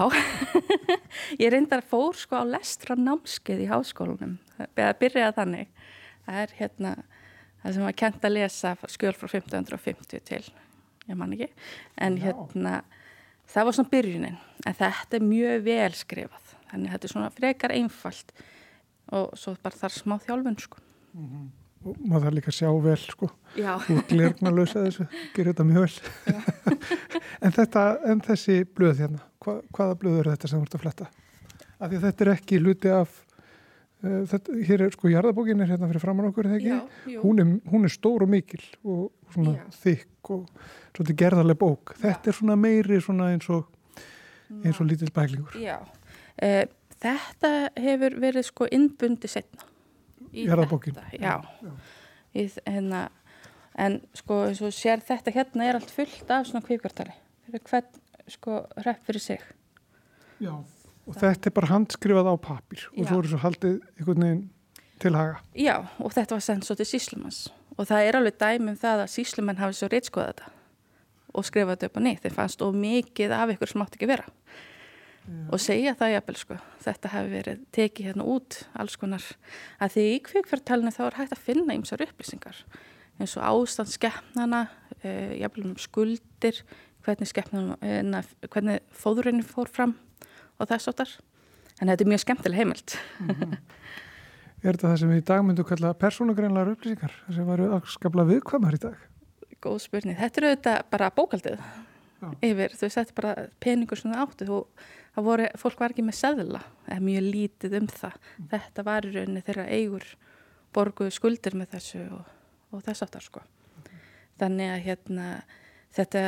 ég 1.42 1.50
reyndar 1.52 1.84
fór 1.86 2.16
sko 2.18 2.40
á 2.40 2.44
lestra 2.46 2.96
námskeið 2.98 3.64
í 3.64 3.70
háskólunum 3.70 4.38
eða 4.74 4.92
byrjaði 5.00 5.36
þannig 5.38 5.70
það 6.26 6.40
er 6.42 6.54
hérna 6.58 6.94
það 7.62 7.76
sem 7.76 7.86
var 7.86 7.96
kent 8.02 8.26
að 8.26 8.36
lesa 8.36 8.74
skjöl 8.92 9.14
frá 9.16 9.28
1550 9.30 10.24
til 10.28 10.44
ég 11.08 11.18
man 11.18 11.34
ekki 11.36 11.50
en 12.00 12.18
Já. 12.18 12.28
hérna 12.28 12.82
það 13.50 13.68
var 13.68 13.76
svona 13.78 13.92
byrjunin 13.92 14.38
en 14.64 14.78
þetta 14.78 15.18
er 15.18 15.28
mjög 15.28 15.66
vel 15.66 15.92
skrifað 15.98 16.54
þannig 16.70 16.88
að 16.88 16.94
þetta 16.96 17.08
er 17.08 17.14
svona 17.14 17.34
frekar 17.34 17.74
einfalt 17.74 18.34
og 19.14 19.36
svo 19.38 19.54
bara 19.62 19.78
þar 19.78 19.94
smá 19.94 20.16
þjálfun 20.22 20.58
sko. 20.60 20.80
mm 21.12 21.26
-hmm. 21.26 21.63
Og 21.84 21.98
maður 22.00 22.26
þarf 22.26 22.36
líka 22.38 22.50
að 22.50 22.56
sjá 22.58 22.70
vel 22.84 22.96
sko. 23.02 23.28
Og 23.94 24.00
glirna 24.08 24.50
að 24.50 24.58
lausa 24.58 24.84
þessu 24.86 25.06
gerir 25.34 25.52
þetta 25.52 25.66
mjög 25.68 25.86
vel. 25.86 26.38
En, 27.44 27.52
þetta, 27.52 27.80
en 28.08 28.20
þessi 28.24 28.62
blöð 28.72 29.00
hérna 29.02 29.18
hva, 29.44 29.58
hvaða 29.74 29.96
blöð 30.00 30.18
eru 30.22 30.32
þetta 30.32 30.48
sem 30.48 30.60
þú 30.62 30.68
ert 30.68 30.76
að 30.78 30.82
fletta? 30.84 31.08
Af 31.74 31.90
því 31.90 31.98
að 31.98 32.04
þetta 32.06 32.24
er 32.24 32.30
ekki 32.32 32.60
hluti 32.62 32.92
af 32.94 33.18
uh, 33.18 34.22
þetta, 34.30 34.54
hér 34.68 34.84
er 34.86 34.94
sko 34.94 35.10
jarðabókin 35.12 35.60
er 35.60 35.72
hérna 35.74 35.90
fyrir 35.90 36.04
framann 36.04 36.30
okkur 36.30 36.48
Já, 36.62 36.78
hún, 37.20 37.42
er, 37.42 37.50
hún 37.72 37.84
er 37.84 37.92
stór 37.92 38.24
og 38.24 38.32
mikil 38.32 38.62
og 38.80 39.34
svona 39.34 39.58
Já. 39.58 39.66
þykk 39.82 40.32
og 40.38 40.64
svona 40.96 41.18
gerðarlega 41.24 41.60
bók. 41.60 41.94
Þetta 42.00 42.30
Já. 42.30 42.32
er 42.32 42.38
svona 42.38 42.56
meiri 42.60 43.02
svona 43.04 43.28
eins 43.34 43.50
og 43.52 43.68
eins 44.62 44.80
og 44.80 44.88
lítill 44.88 45.12
bæklingur. 45.12 45.60
Já. 45.60 45.76
Uh, 46.40 46.64
þetta 47.04 47.54
hefur 47.84 48.20
verið 48.24 48.48
sko 48.48 48.70
innbundi 48.72 49.28
setna 49.28 49.73
í 50.32 50.46
Jarðabókin. 50.48 50.96
þetta 50.96 51.18
já. 51.20 51.34
Já. 51.62 51.72
Í, 52.34 52.46
hérna, 52.66 53.02
en 53.78 54.00
sko 54.16 54.40
eins 54.48 54.62
og 54.64 54.72
sér 54.74 55.02
þetta 55.04 55.34
hérna 55.34 55.68
er 55.68 55.78
allt 55.78 55.92
fullt 55.94 56.30
af 56.30 56.48
svona 56.48 56.64
kvíkvartali 56.66 57.14
hvern 57.50 58.00
sko 58.30 58.62
hrepp 58.80 59.04
fyrir 59.06 59.20
sig 59.20 59.42
Já, 60.42 60.54
og 60.54 61.12
það. 61.14 61.20
þetta 61.28 61.50
er 61.50 61.54
bara 61.60 61.70
handskrifað 61.70 62.30
á 62.32 62.34
papir 62.40 62.86
og 62.96 63.06
svo 63.06 63.18
eru 63.20 63.30
svo 63.34 63.42
haldið 63.44 63.76
einhvern 63.98 64.24
veginn 64.24 64.42
til 65.02 65.14
haga 65.14 65.38
Já, 65.54 65.76
og 66.00 66.14
þetta 66.14 66.38
var 66.38 66.44
sendt 66.46 66.66
svo 66.68 66.76
til 66.78 66.88
síslumans 66.88 67.44
og 67.76 67.88
það 67.90 68.08
er 68.08 68.18
alveg 68.18 68.38
dæmum 68.40 68.78
það 68.78 69.04
að 69.04 69.12
síslumenn 69.14 69.60
hafi 69.60 69.78
svo 69.78 69.90
reytskoða 69.92 70.32
þetta 70.32 70.52
og 71.34 71.46
skrifa 71.48 71.74
þetta 71.74 71.90
upp 71.90 71.98
á 71.98 72.02
nýtt 72.06 72.22
þeir 72.24 72.36
fannst 72.38 72.62
of 72.62 72.74
mikið 72.78 73.34
af 73.34 73.52
ykkur 73.54 73.72
sem 73.72 73.82
átt 73.84 73.96
ekki 73.98 74.10
vera 74.10 74.26
Já. 75.24 75.44
og 75.48 75.60
segja 75.62 75.94
það 75.96 76.10
jafnvel 76.12 76.36
sko 76.36 76.56
þetta 76.84 77.10
hefur 77.14 77.30
verið 77.32 77.60
tekið 77.72 78.08
hérna 78.10 78.24
út 78.28 78.58
alls 78.76 78.96
konar 79.00 79.24
að 79.80 79.94
því 79.94 80.02
í 80.10 80.18
kvikfjörtalinu 80.26 80.92
þá 80.92 81.04
er 81.06 81.16
hægt 81.20 81.32
að 81.32 81.44
finna 81.46 81.76
ymsar 81.78 82.04
upplýsingar 82.04 82.58
eins 83.16 83.36
og 83.38 83.46
ástand 83.48 83.88
skeppnana 83.88 84.66
uh, 85.00 85.32
jafnvel 85.40 85.70
um 85.70 85.78
skuldir 85.80 86.60
hvernig 87.06 87.30
skeppnana 87.30 87.78
uh, 87.80 88.34
hvernig 88.50 88.84
fóðurinn 88.92 89.40
fór 89.48 89.72
fram 89.72 89.94
og 90.60 90.68
þess 90.68 90.92
áttar 90.92 91.14
en 91.80 91.88
þetta 91.88 92.04
er 92.04 92.12
mjög 92.12 92.24
skemmtileg 92.26 92.60
heimilt 92.60 92.98
mm 93.20 93.32
-hmm. 93.32 93.56
Er 94.64 94.72
þetta 94.72 94.88
það 94.88 95.00
sem 95.00 95.10
við 95.12 95.18
í 95.20 95.24
dag 95.28 95.42
myndum 95.44 95.66
kalla 95.68 95.88
persónugreinlegar 95.92 96.70
upplýsingar 96.72 97.12
sem 97.28 97.44
varu 97.44 97.66
afskapla 97.76 98.24
viðkvamar 98.24 98.76
í 98.78 98.78
dag? 98.80 98.94
Góð 99.60 99.82
spurning, 99.84 100.16
þetta 100.16 100.40
eru 100.40 100.52
þetta 100.54 100.76
bara 100.90 101.10
bókaldið 101.10 101.58
Já. 101.58 102.28
yfir, 102.40 102.72
þú 102.72 102.86
veist 102.86 102.96
þetta 102.96 103.12
er 103.12 103.18
bara 103.18 103.34
peningur 103.60 104.00
sem 104.00 104.14
það 104.14 104.22
áttu 104.22 104.48
þú 104.48 104.60
það 105.14 105.28
voru, 105.28 105.48
fólk 105.60 105.82
var 105.82 105.94
ekki 105.94 106.06
með 106.06 106.20
seðla 106.20 106.62
eða 106.88 107.00
mjög 107.08 107.28
lítið 107.30 107.76
um 107.80 107.90
það 107.90 108.16
mm. 108.20 108.48
þetta 108.54 108.86
var 108.86 109.08
í 109.08 109.12
rauninni 109.14 109.44
þeirra 109.46 109.66
eigur 109.70 110.08
borguðu 110.74 111.14
skuldir 111.14 111.58
með 111.58 111.76
þessu 111.76 112.06
og, 112.16 112.32
og 112.74 112.82
þess 112.86 113.06
aftar 113.06 113.24
sko 113.24 113.44
okay. 113.80 114.00
þannig 114.42 114.72
að 114.74 114.82
hérna 114.88 115.28
þetta, 115.94 116.24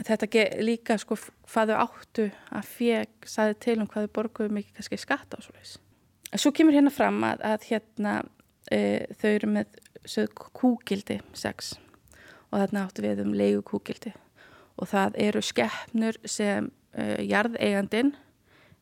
þetta 0.00 0.44
líka 0.64 0.98
sko 1.00 1.16
hvaðu 1.52 1.78
áttu 1.78 2.28
að 2.52 2.68
feg 2.74 3.28
saði 3.28 3.56
til 3.64 3.78
um 3.80 3.88
hvaðu 3.90 4.12
borguðu 4.14 4.56
mikið 4.58 4.78
kannski 4.78 5.00
skatta 5.00 5.38
og 5.38 5.46
svo 5.46 5.56
leiðis. 5.56 5.78
Svo 6.32 6.52
kemur 6.56 6.76
hérna 6.76 6.92
fram 6.92 7.20
að, 7.28 7.42
að 7.44 7.66
hérna 7.68 8.18
e, 8.72 9.04
þau 9.20 9.30
eru 9.30 9.50
með 9.52 9.80
sög, 10.08 10.44
kúgildi 10.56 11.20
6 11.36 11.74
og 12.52 12.60
þarna 12.60 12.86
áttu 12.86 13.04
við 13.04 13.24
um 13.24 13.34
leigu 13.36 13.64
kúgildi 13.68 14.14
og 14.80 14.88
það 14.88 15.18
eru 15.20 15.42
skeppnur 15.44 16.18
sem 16.24 16.70
uh, 16.98 17.18
jarðeigandin 17.22 18.12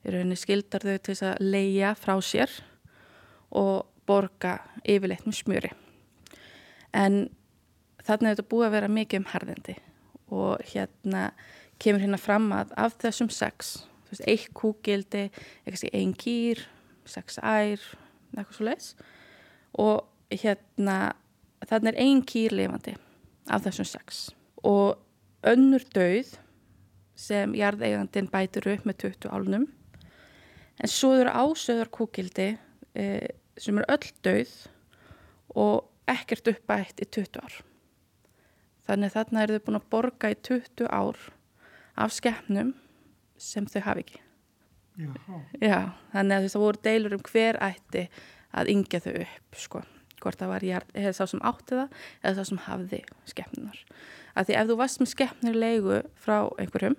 í 0.01 0.15
rauninni 0.15 0.39
skildar 0.39 0.87
þau 0.87 0.99
til 1.05 1.17
að 1.29 1.43
leia 1.45 1.95
frá 1.99 2.17
sér 2.25 2.53
og 3.51 3.87
borga 4.09 4.59
yfirleitt 4.85 5.27
með 5.27 5.39
smjöri. 5.41 5.71
En 6.97 7.29
þarna 8.07 8.31
er 8.31 8.37
þetta 8.39 8.51
búið 8.51 8.67
að 8.69 8.77
vera 8.79 8.93
mikið 8.93 9.23
um 9.23 9.31
harðindi 9.35 9.77
og 10.31 10.67
hérna 10.73 11.31
kemur 11.81 12.03
hérna 12.03 12.21
fram 12.21 12.51
að 12.55 12.75
af 12.81 12.97
þessum 13.03 13.31
sex, 13.33 13.81
þú 14.07 14.15
veist, 14.15 14.27
eitt 14.29 14.53
kúgildi, 14.57 15.25
eitthvað 15.65 15.97
einn 15.97 16.15
kýr, 16.19 16.63
sex 17.09 17.39
ær, 17.43 17.83
eitthvað 18.37 18.57
svo 18.57 18.69
leiðs 18.69 18.91
og 19.81 20.07
hérna 20.31 21.15
þarna 21.67 21.93
er 21.93 22.01
einn 22.05 22.23
kýr 22.27 22.55
lifandi 22.57 22.97
af 23.51 23.65
þessum 23.67 23.89
sex 23.89 24.21
og 24.67 25.01
önnur 25.47 25.85
döið 25.95 26.37
sem 27.21 27.55
jarðeigandin 27.59 28.31
bætur 28.33 28.71
upp 28.73 28.87
með 28.89 28.99
20 29.05 29.31
álnum. 29.35 29.67
En 30.81 30.89
svo 30.89 31.13
eru 31.19 31.33
ásöður 31.33 31.91
kúkildi 31.93 32.55
e, 32.97 33.05
sem 33.61 33.77
eru 33.77 33.89
öll 33.93 34.13
döið 34.25 34.55
og 35.61 35.91
ekkert 36.09 36.49
uppætt 36.55 37.03
í 37.05 37.09
20 37.09 37.43
ár. 37.45 37.61
Þannig 38.89 39.15
þarna 39.15 39.45
eru 39.45 39.59
þau 39.59 39.67
búin 39.67 39.81
að 39.81 39.91
borga 39.93 40.33
í 40.33 40.41
20 40.49 40.89
ár 40.89 41.21
af 42.01 42.17
skeppnum 42.17 42.73
sem 43.41 43.69
þau 43.69 43.81
hafi 43.85 44.07
ekki. 44.07 44.21
Já. 45.01 45.13
Já, 45.63 45.79
þannig 46.13 46.37
að 46.37 46.49
það 46.53 46.65
voru 46.65 46.85
deilur 46.85 47.17
um 47.17 47.25
hver 47.25 47.59
ætti 47.65 48.07
að 48.51 48.73
yngja 48.73 49.01
þau 49.05 49.13
upp 49.23 49.61
sko, 49.61 49.83
hvort 50.23 50.39
það 50.41 50.53
var 50.55 50.67
jarð, 50.69 50.91
eða 50.95 51.13
sá 51.17 51.25
sem 51.31 51.43
átti 51.51 51.79
það 51.79 51.95
eða 52.23 52.35
sá 52.37 52.49
sem 52.51 52.61
hafði 52.67 53.01
skeppnunar 53.33 53.81
af 54.35 54.47
því 54.49 54.59
ef 54.61 54.69
þú 54.71 54.77
varst 54.81 55.01
með 55.03 55.13
skeppnir 55.15 55.59
leigu 55.59 56.01
frá 56.23 56.37
einhverjum 56.61 56.97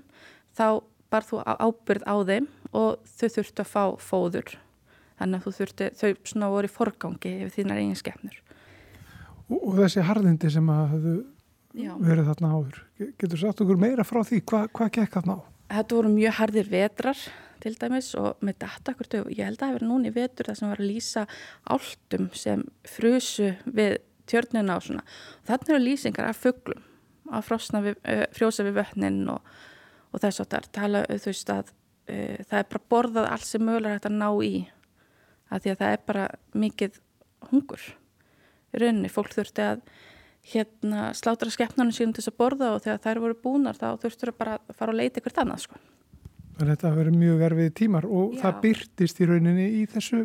þá 0.57 0.65
bar 1.11 1.27
þú 1.27 1.41
ábyrð 1.45 2.05
á 2.07 2.15
þeim 2.31 2.47
og 2.71 3.01
þau 3.17 3.27
þurftu 3.37 3.63
að 3.65 3.71
fá 3.71 3.83
fóður 3.99 4.55
þannig 5.21 5.37
að 5.37 5.45
þú 5.45 5.51
þurftu, 5.59 5.89
þau 5.99 6.09
svona 6.31 6.49
voru 6.53 6.69
í 6.69 6.73
forgangi 6.75 7.33
ef 7.45 7.55
þínar 7.59 7.81
eigin 7.83 7.99
skeppnur 7.99 8.37
Og, 9.51 9.59
og 9.67 9.73
þessi 9.81 10.03
harðindi 10.07 10.47
sem 10.53 10.69
að 10.71 10.85
hafðu 10.93 11.13
Já. 11.75 11.91
verið 11.99 12.27
þarna 12.29 12.49
áður. 12.55 12.77
Ge- 12.99 13.09
Getur 13.19 13.39
sagt 13.41 13.61
okkur 13.63 13.79
meira 13.79 14.03
frá 14.07 14.21
því? 14.27 14.37
Hva, 14.47 14.61
hvað 14.71 14.91
gekk 14.95 15.11
þarna 15.17 15.35
á? 15.35 15.39
Þetta 15.75 15.97
voru 15.97 16.11
mjög 16.13 16.33
harðir 16.37 16.69
vetrar 16.71 17.19
til 17.63 17.73
dæmis 17.79 18.11
og 18.19 18.41
með 18.45 18.61
data 18.63 18.95
hvort 18.97 19.15
þau, 19.15 19.25
ég 19.29 19.45
held 19.45 19.57
að 19.57 19.63
það 19.63 19.73
hefur 19.73 19.87
núni 19.89 20.13
vetur 20.15 20.49
það 20.49 20.59
sem 20.59 20.71
var 20.71 20.81
að 20.81 20.91
lýsa 20.91 21.25
áltum 21.75 22.29
sem 22.37 22.63
frusu 22.87 23.51
við 23.65 23.97
tjörnina 24.31 24.77
og 24.77 24.85
svona. 24.85 25.05
Þannig 25.49 25.73
eru 25.73 25.83
lýsingar 25.83 26.29
af 26.29 26.41
fugglum, 26.41 26.83
að 27.31 27.87
við, 27.87 28.01
frjósa 28.35 28.65
við 28.67 28.77
vötnin 28.79 29.23
og, 29.31 29.53
og 30.11 30.23
þess 30.23 30.43
að 30.43 30.69
tala 30.75 31.05
þú 31.11 31.31
veist 31.31 31.53
að 31.53 31.71
uh, 31.71 32.37
það 32.49 32.59
er 32.59 32.69
bara 32.75 32.85
borðað 32.93 33.31
allt 33.31 33.47
sem 33.47 33.65
mögulega 33.65 33.97
hægt 33.97 34.11
að 34.11 34.19
ná 34.19 34.29
í 34.45 34.53
að 35.51 35.65
því 35.65 35.73
að 35.73 35.81
það 35.81 35.95
er 35.95 36.05
bara 36.07 36.27
mikið 36.55 37.01
hungur 37.51 37.89
rauninni, 38.71 39.11
fólk 39.11 39.33
þurfti 39.35 39.65
að 39.65 39.81
hérna 40.51 41.11
slátra 41.17 41.51
skeppnarnir 41.53 41.95
sínum 41.95 42.15
til 42.15 42.23
þess 42.23 42.31
að 42.31 42.39
borða 42.39 42.69
og 42.75 42.83
þegar 42.85 43.01
þær 43.03 43.21
voru 43.25 43.39
búnar 43.43 43.77
þá 43.77 43.87
þurftur 44.01 44.33
bara 44.37 44.57
að 44.59 44.77
fara 44.77 44.93
og 44.93 44.97
leita 44.97 45.21
ykkur 45.21 45.37
annað 45.43 45.65
sko. 45.67 45.81
Þannig 46.61 46.75
að 46.75 46.83
þetta 46.83 46.97
verið 46.99 47.15
mjög 47.17 47.39
erfið 47.47 47.69
tímar 47.79 48.05
og 48.05 48.33
Já. 48.35 48.39
það 48.43 48.57
byrtist 48.61 49.19
í 49.19 49.25
rauninni 49.25 49.63
í 49.79 49.85
þessu, 49.89 50.19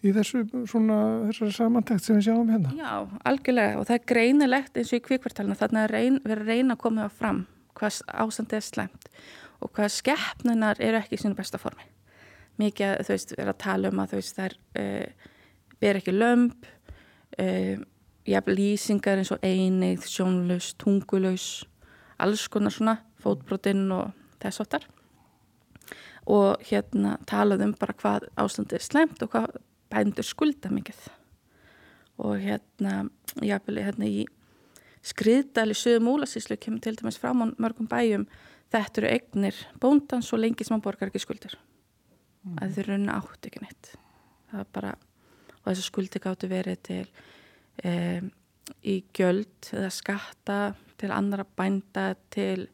í 0.00 0.12
þessu 0.16 0.40
svona, 0.70 1.00
þessari 1.26 1.56
samantækt 1.58 2.06
sem 2.06 2.16
við 2.16 2.30
sjáum 2.30 2.52
hérna. 2.54 2.70
Já, 2.78 2.92
algjörlega 3.28 3.74
og 3.76 3.84
það 3.90 3.98
er 3.98 4.06
greinilegt 4.14 4.80
eins 4.80 4.92
og 4.94 5.02
í 5.02 5.04
kvikvartalina 5.04 5.58
þarna 5.60 5.82
er 5.84 5.92
reyn, 5.92 6.16
verið 6.24 6.48
reyna 6.48 6.78
að 6.78 6.80
koma 6.86 7.04
það 7.04 7.18
fram 7.18 7.42
hvað 7.76 7.98
ástandið 8.24 8.56
er 8.56 8.66
slæmt 8.70 9.10
og 9.60 9.74
hvað 9.76 9.92
skeppnunar 9.98 10.80
eru 10.80 11.02
ekki 11.02 11.18
í 11.18 11.20
sínu 11.20 11.36
besta 11.36 11.60
formi. 11.60 11.84
Mikið 12.62 13.04
þú 13.04 13.12
veist, 13.12 13.36
er 13.36 13.52
að 13.52 13.60
tala 13.66 13.92
um 13.92 14.00
að 14.00 14.14
þú 14.14 14.22
veist 14.22 14.40
þær 14.40 14.58
uh, 14.80 15.30
ber 15.84 16.00
ekki 16.00 16.16
lömp, 16.16 16.68
uh, 17.44 17.84
jafn 18.32 18.56
lýsingar 18.56 19.20
eins 19.20 19.34
og 19.36 19.44
einið, 19.44 20.08
sjónlaus, 20.08 20.72
tungulaus, 20.80 21.48
alls 22.16 22.48
konar 22.48 22.72
svona, 22.72 22.98
fótbrotinn 23.20 23.90
og 23.92 24.14
þess 24.40 24.64
áttar. 24.64 24.93
Og 26.30 26.62
hérna 26.64 27.18
talað 27.28 27.66
um 27.66 27.74
bara 27.76 27.96
hvað 28.00 28.28
ástandið 28.40 28.78
er 28.78 28.86
slæmt 28.86 29.22
og 29.24 29.34
hvað 29.34 29.58
bændur 29.92 30.26
skulda 30.26 30.70
mikið. 30.72 31.02
Og 32.24 32.38
hérna, 32.40 33.04
jáfnvel 33.42 33.82
hérna 33.84 34.08
í 34.08 34.24
skriðdali 35.04 35.76
sögum 35.76 36.14
úlasíslu 36.14 36.56
kemur 36.56 36.80
til 36.84 36.96
dæmis 36.96 37.18
fram 37.20 37.42
á 37.44 37.46
mörgum 37.60 37.88
bæjum 37.90 38.24
þetta 38.72 39.02
eru 39.02 39.10
eignir 39.10 39.58
bóndans 39.80 40.32
og 40.32 40.40
lengi 40.40 40.64
sem 40.64 40.74
hann 40.74 40.84
borgar 40.84 41.10
ekki 41.10 41.22
skuldir. 41.22 41.58
Að 42.60 42.76
þeir 42.76 42.90
rauninu 42.90 43.12
átt 43.14 43.48
ekki 43.48 43.62
neitt. 43.62 43.92
Það 44.50 44.62
er 44.62 44.70
bara, 44.76 44.94
og 45.60 45.68
þessu 45.68 45.86
skuldi 45.86 46.22
gáttu 46.22 46.50
verið 46.50 46.80
til 46.88 47.04
um, 47.84 48.30
í 48.84 48.96
gjöld 49.16 49.70
eða 49.72 49.92
skatta 49.92 50.58
til 51.00 51.12
annara 51.12 51.46
bænda 51.56 52.12
til 52.34 52.68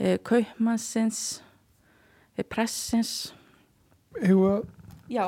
uh, 0.00 0.16
kaupmannsins 0.26 1.40
pressins 2.44 3.32
Hefur 4.16 4.48
að 4.50 4.62
já, 5.12 5.24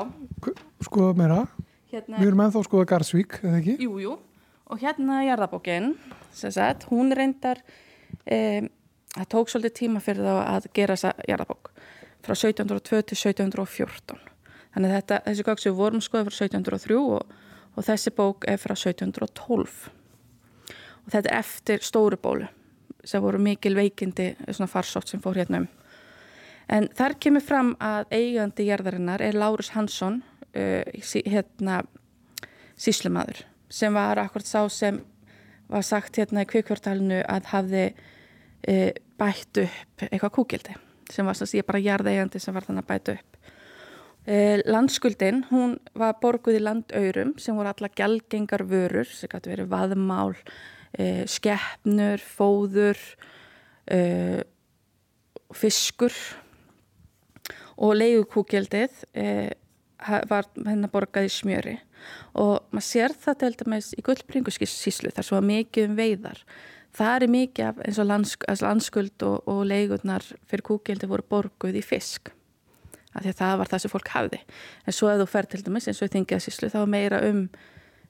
skoða 0.85 1.13
meira. 1.17 1.43
hérna 1.91 2.17
Við 2.17 2.27
erum 2.27 2.41
ennþá 2.45 2.61
að 2.61 2.67
skoða 2.67 2.89
Garsvík, 2.89 3.39
eða 3.43 3.59
ekki? 3.59 3.75
Jú, 3.85 3.99
jú, 4.01 4.15
og 4.69 4.81
hérna 4.81 5.21
jarðabókin, 5.27 5.93
sem 6.33 6.53
sagt, 6.53 6.87
hún 6.89 7.13
reyndar, 7.15 7.61
um, 8.25 8.69
það 9.13 9.29
tók 9.33 9.51
svolítið 9.51 9.75
tíma 9.81 10.01
fyrir 10.01 10.25
þá 10.25 10.35
að 10.41 10.69
gera 10.73 10.97
þessa 10.97 11.29
jarðabók 11.29 11.71
frá 12.25 12.35
1702 12.35 13.01
til 13.09 13.17
1714. 13.17 14.19
Þannig 14.73 14.95
þetta, 14.97 15.21
þessi 15.25 15.45
gögg 15.47 15.63
sem 15.63 15.73
við 15.73 15.79
vorum 15.79 16.03
skoðið 16.03 16.29
frá 16.29 16.35
1703 16.45 16.99
og, 16.99 17.33
og 17.75 17.87
þessi 17.87 18.13
bók 18.17 18.45
er 18.49 18.61
frá 18.61 18.75
1712. 18.75 19.77
Og 21.05 21.13
þetta 21.13 21.29
er 21.31 21.39
eftir 21.39 21.85
stóru 21.85 22.19
bólu 22.21 22.49
sem 23.07 23.23
voru 23.23 23.39
mikil 23.41 23.77
veikindi, 23.77 24.33
svona 24.51 24.69
farsótt 24.69 25.09
sem 25.09 25.21
fór 25.23 25.39
hérna 25.39 25.63
um. 25.63 25.69
En 26.69 26.85
þar 26.93 27.15
kemur 27.21 27.41
fram 27.41 27.71
að 27.81 28.11
eigandi 28.13 28.67
jarðarinnar 28.67 29.23
er 29.25 29.37
Lárus 29.37 29.71
Hansson, 29.73 30.21
uh, 30.53 30.83
sí- 31.01 31.25
hérna, 31.25 31.81
síslumadur 32.79 33.43
sem 33.69 33.93
var 33.93 34.19
akkurat 34.21 34.47
sá 34.47 34.69
sem 34.71 35.01
var 35.69 35.85
sagt 35.85 36.17
hérna 36.17 36.45
í 36.45 36.49
kvikvörtalinu 36.49 37.19
að 37.29 37.49
hafði 37.51 37.83
e, 38.65 38.93
bætt 39.19 39.59
upp 39.61 40.05
eitthvað 40.07 40.33
kúkildi 40.39 40.75
sem 41.13 41.27
var 41.27 41.37
sem 41.37 41.49
sé 41.51 41.61
bara 41.65 41.81
jarðeigandi 41.83 42.41
sem 42.41 42.55
var 42.55 42.65
þannig 42.65 42.85
að 42.85 42.89
bæta 42.89 43.15
upp. 43.17 43.37
E, 44.25 44.37
landskuldin, 44.65 45.43
hún 45.51 45.77
var 45.97 46.17
borguð 46.21 46.57
í 46.57 46.63
landaurum 46.63 47.35
sem 47.41 47.57
voru 47.57 47.71
alla 47.71 47.91
gælgengar 47.93 48.65
vörur 48.69 49.09
sem 49.09 49.29
gæti 49.29 49.53
verið 49.53 49.69
vaðmál, 49.69 50.35
skeppnur, 51.29 52.21
fóður, 52.25 52.97
fiskur 55.53 56.15
og 57.79 57.95
leigukúkildið 57.95 59.03
e, 59.15 59.27
ha- 60.07 60.23
var 60.29 60.49
hennar 60.65 60.91
borgað 60.91 61.29
í 61.29 61.31
smjöri. 61.33 61.77
Og 62.39 62.59
maður 62.71 62.87
sér 62.87 63.15
það 63.15 63.39
til 63.43 63.53
dæmis 63.61 63.93
í 63.95 64.03
gullbringuskíslu 64.05 65.13
þar 65.15 65.27
svo 65.27 65.39
mikið 65.43 65.89
um 65.89 65.95
veiðar. 65.99 66.43
Það 66.95 67.15
er 67.15 67.33
mikið 67.35 67.65
af 67.67 67.81
eins 67.85 67.99
og 68.01 68.09
landsk, 68.09 68.45
landskuld 68.63 69.25
og, 69.27 69.41
og 69.47 69.63
leigurnar 69.69 70.25
fyrir 70.49 70.65
kúkildi 70.65 71.09
voru 71.09 71.25
borguð 71.29 71.79
í 71.79 71.85
fisk. 71.85 72.31
Af 73.13 73.23
því 73.23 73.33
að 73.33 73.41
það 73.41 73.57
var 73.59 73.71
það 73.71 73.83
sem 73.83 73.93
fólk 73.93 74.13
hafði. 74.13 74.39
En 74.85 74.95
svo 74.95 75.11
ef 75.11 75.19
þú 75.21 75.27
fer 75.29 75.49
til 75.49 75.61
dæmis 75.65 75.89
eins 75.89 76.01
og 76.01 76.09
í 76.09 76.15
þingiðasíslu 76.15 76.71
þá 76.73 76.79
meira 76.89 77.21
um 77.29 77.45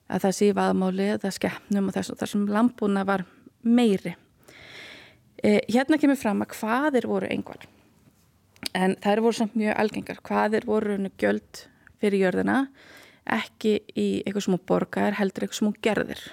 að 0.10 0.24
það 0.26 0.38
sé 0.40 0.54
vaðmáli 0.58 1.12
eða 1.16 1.32
skeppnum 1.36 1.92
og 1.92 1.96
þess, 1.96 2.16
þar 2.18 2.32
sem 2.32 2.48
lambúna 2.50 3.04
var 3.06 3.26
meiri. 3.62 4.16
E, 5.40 5.60
hérna 5.70 6.00
kemur 6.02 6.18
fram 6.20 6.42
að 6.44 6.56
hvaðir 6.58 7.08
voru 7.08 7.30
einhver 7.30 7.68
en 8.76 8.96
þær 9.04 9.24
voru 9.26 9.40
samt 9.40 9.58
mjög 9.60 9.76
algengar. 9.82 10.22
Hvaðir 10.26 10.68
voru 10.70 11.00
gjöld 11.20 11.66
fyrir 12.00 12.26
jörðina? 12.28 12.62
Ekki 13.30 13.80
í 13.94 14.08
eitthvað 14.24 14.46
sem 14.46 14.56
hún 14.56 14.68
borgar 14.70 15.20
heldur 15.20 15.46
eitthvað 15.46 15.60
sem 15.60 15.70
hún 15.70 15.82
gerðir 15.86 16.24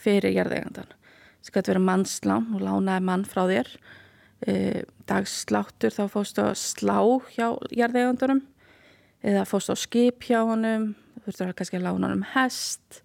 fyrir 0.00 0.34
jörðeigandan 0.34 0.96
það 1.40 1.56
getur 1.56 1.74
verið 1.74 1.86
mannslán 1.88 2.48
og 2.54 2.64
lánaði 2.64 3.06
mann 3.06 3.26
frá 3.28 3.44
þér. 3.48 3.70
E, 4.40 4.54
dagsláttur 5.08 5.92
þá 5.92 6.04
fóstu 6.08 6.44
að 6.44 6.56
slá 6.60 6.98
hjá 7.34 7.46
jörðeigandurum 7.76 8.40
eða 9.20 9.44
fóstu 9.48 9.74
á 9.74 9.76
skip 9.76 10.24
hjá 10.24 10.40
honum 10.48 10.94
þú 11.20 11.26
þurftur 11.26 11.56
kannski 11.58 11.80
að 11.80 11.86
lána 11.88 12.08
honum 12.08 12.26
hest. 12.34 13.02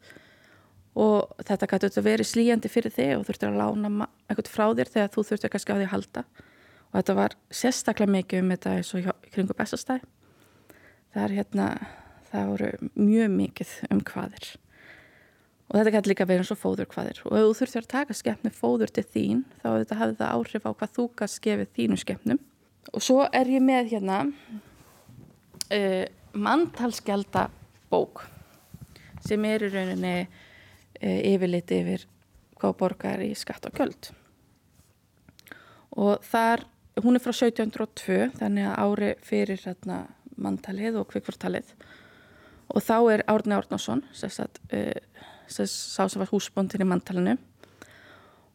Og 0.95 1.31
þetta 1.43 1.67
getur 1.73 2.05
verið 2.05 2.29
slíjandi 2.29 2.71
fyrir 2.71 2.93
þig 2.95 3.17
og 3.17 3.25
þurftur 3.27 3.51
að 3.51 3.59
lána 3.59 4.09
eitthvað 4.29 4.51
frá 4.51 4.67
þér 4.77 4.91
þegar 4.93 5.15
þú 5.15 5.25
þurftur 5.29 5.55
kannski 5.55 5.75
á 5.75 5.77
því 5.79 5.87
að 5.87 5.95
halda 5.95 6.25
og 6.95 7.01
þetta 7.01 7.15
var 7.17 7.33
sérstaklega 7.51 8.13
mikið 8.13 8.41
um 8.41 8.51
þetta 8.53 8.73
eins 8.79 8.91
og 8.95 9.07
kringu 9.33 9.55
bestastæð 9.57 10.05
það 11.11 11.23
er 11.25 11.33
hérna 11.35 11.65
það 12.29 12.51
voru 12.51 12.69
mjög 12.95 13.33
mikið 13.33 13.73
um 13.91 14.03
hvaðir 14.07 14.51
og 15.65 15.75
þetta 15.75 15.93
gæti 15.95 16.11
líka 16.11 16.27
verið 16.29 16.45
eins 16.45 16.53
og 16.55 16.61
fóður 16.61 16.87
hvaðir 16.93 17.19
og 17.25 17.35
ef 17.35 17.43
þú 17.43 17.57
þurftir 17.59 17.83
að 17.83 17.91
taka 17.91 18.15
skemmni 18.15 18.51
fóður 18.55 18.93
til 18.95 19.03
þín 19.11 19.41
þá 19.59 19.67
þetta 19.73 19.97
hafði 19.99 20.17
það 20.21 20.35
áhrif 20.39 20.67
á 20.67 20.71
hvað 20.71 20.93
þú 20.95 21.05
gæst 21.19 21.41
gefið 21.43 21.73
þínu 21.75 21.99
skemmnum 21.99 22.41
og 22.93 23.03
svo 23.03 23.25
er 23.27 23.51
ég 23.51 23.65
með 23.65 23.91
hérna 23.91 24.19
uh, 25.75 26.05
manntalskjálta 26.31 27.49
bók 27.91 28.23
sem 29.25 29.47
er 29.49 29.67
í 29.67 29.71
rauninni 29.73 30.15
uh, 30.23 31.19
yfirlit 31.33 31.75
yfir 31.75 32.07
hvað 32.55 32.77
borgar 32.79 33.25
í 33.25 33.33
skatt 33.35 33.67
og 33.67 33.75
göld 33.81 34.13
og 35.95 36.23
þar 36.23 36.63
hún 37.03 37.17
er 37.17 37.23
frá 37.23 37.33
1702 37.33 38.31
þannig 38.39 38.67
að 38.69 38.81
ári 38.85 39.11
fyrir 39.25 39.61
hérna, 39.65 40.05
manntalið 40.39 40.99
og 41.01 41.09
kvikvartalið 41.11 41.73
og 42.71 42.83
þá 42.83 42.95
er 43.13 43.23
Árni 43.31 43.55
Árnason 43.57 44.03
sérstætt 44.15 44.61
uh, 44.73 44.95
sá 45.47 46.07
sem 46.07 46.21
var 46.21 46.31
húsbóndin 46.31 46.85
í 46.85 46.87
manntalinu 46.87 47.35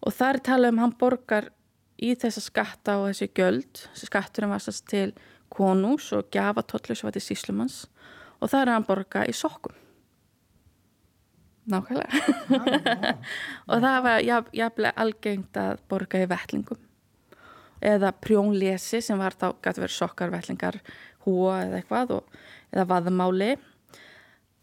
og 0.00 0.16
þar 0.16 0.40
er 0.40 0.46
talað 0.48 0.74
um 0.74 0.82
hann 0.84 0.96
borgar 1.00 1.50
í 2.00 2.14
þessa 2.16 2.42
skatta 2.42 2.96
og 3.02 3.10
þessi 3.10 3.30
göld 3.36 3.84
skatturinn 3.98 4.52
var 4.54 4.64
sérst 4.64 4.88
til 4.90 5.10
konús 5.52 6.08
og 6.16 6.30
gjafatollu 6.32 6.96
sem 6.96 7.08
var 7.08 7.16
til 7.16 7.26
síslumanns 7.26 7.84
og 8.40 8.48
það 8.48 8.60
er 8.62 8.72
hann 8.72 8.88
borga 8.88 9.26
í 9.28 9.34
sokkum. 9.36 9.74
Nákvæmlega. 11.70 12.08
Og 13.70 13.82
það 13.84 13.98
var 14.06 14.22
jafnlega 14.24 14.94
algengt 15.04 15.58
að 15.60 15.82
borga 15.92 16.22
í 16.24 16.30
vettlingum 16.30 16.80
eða 17.80 18.12
prjónlesi 18.20 19.00
sem 19.04 19.20
var 19.20 19.36
þá 19.38 19.48
gæti 19.64 19.84
verið 19.84 19.96
sokkar, 19.96 20.32
vettlingar, 20.34 20.80
húa 21.26 21.60
eða 21.66 21.80
eitthvað 21.80 22.14
og, 22.18 22.40
eða 22.74 22.86
vaðmáli. 22.90 23.54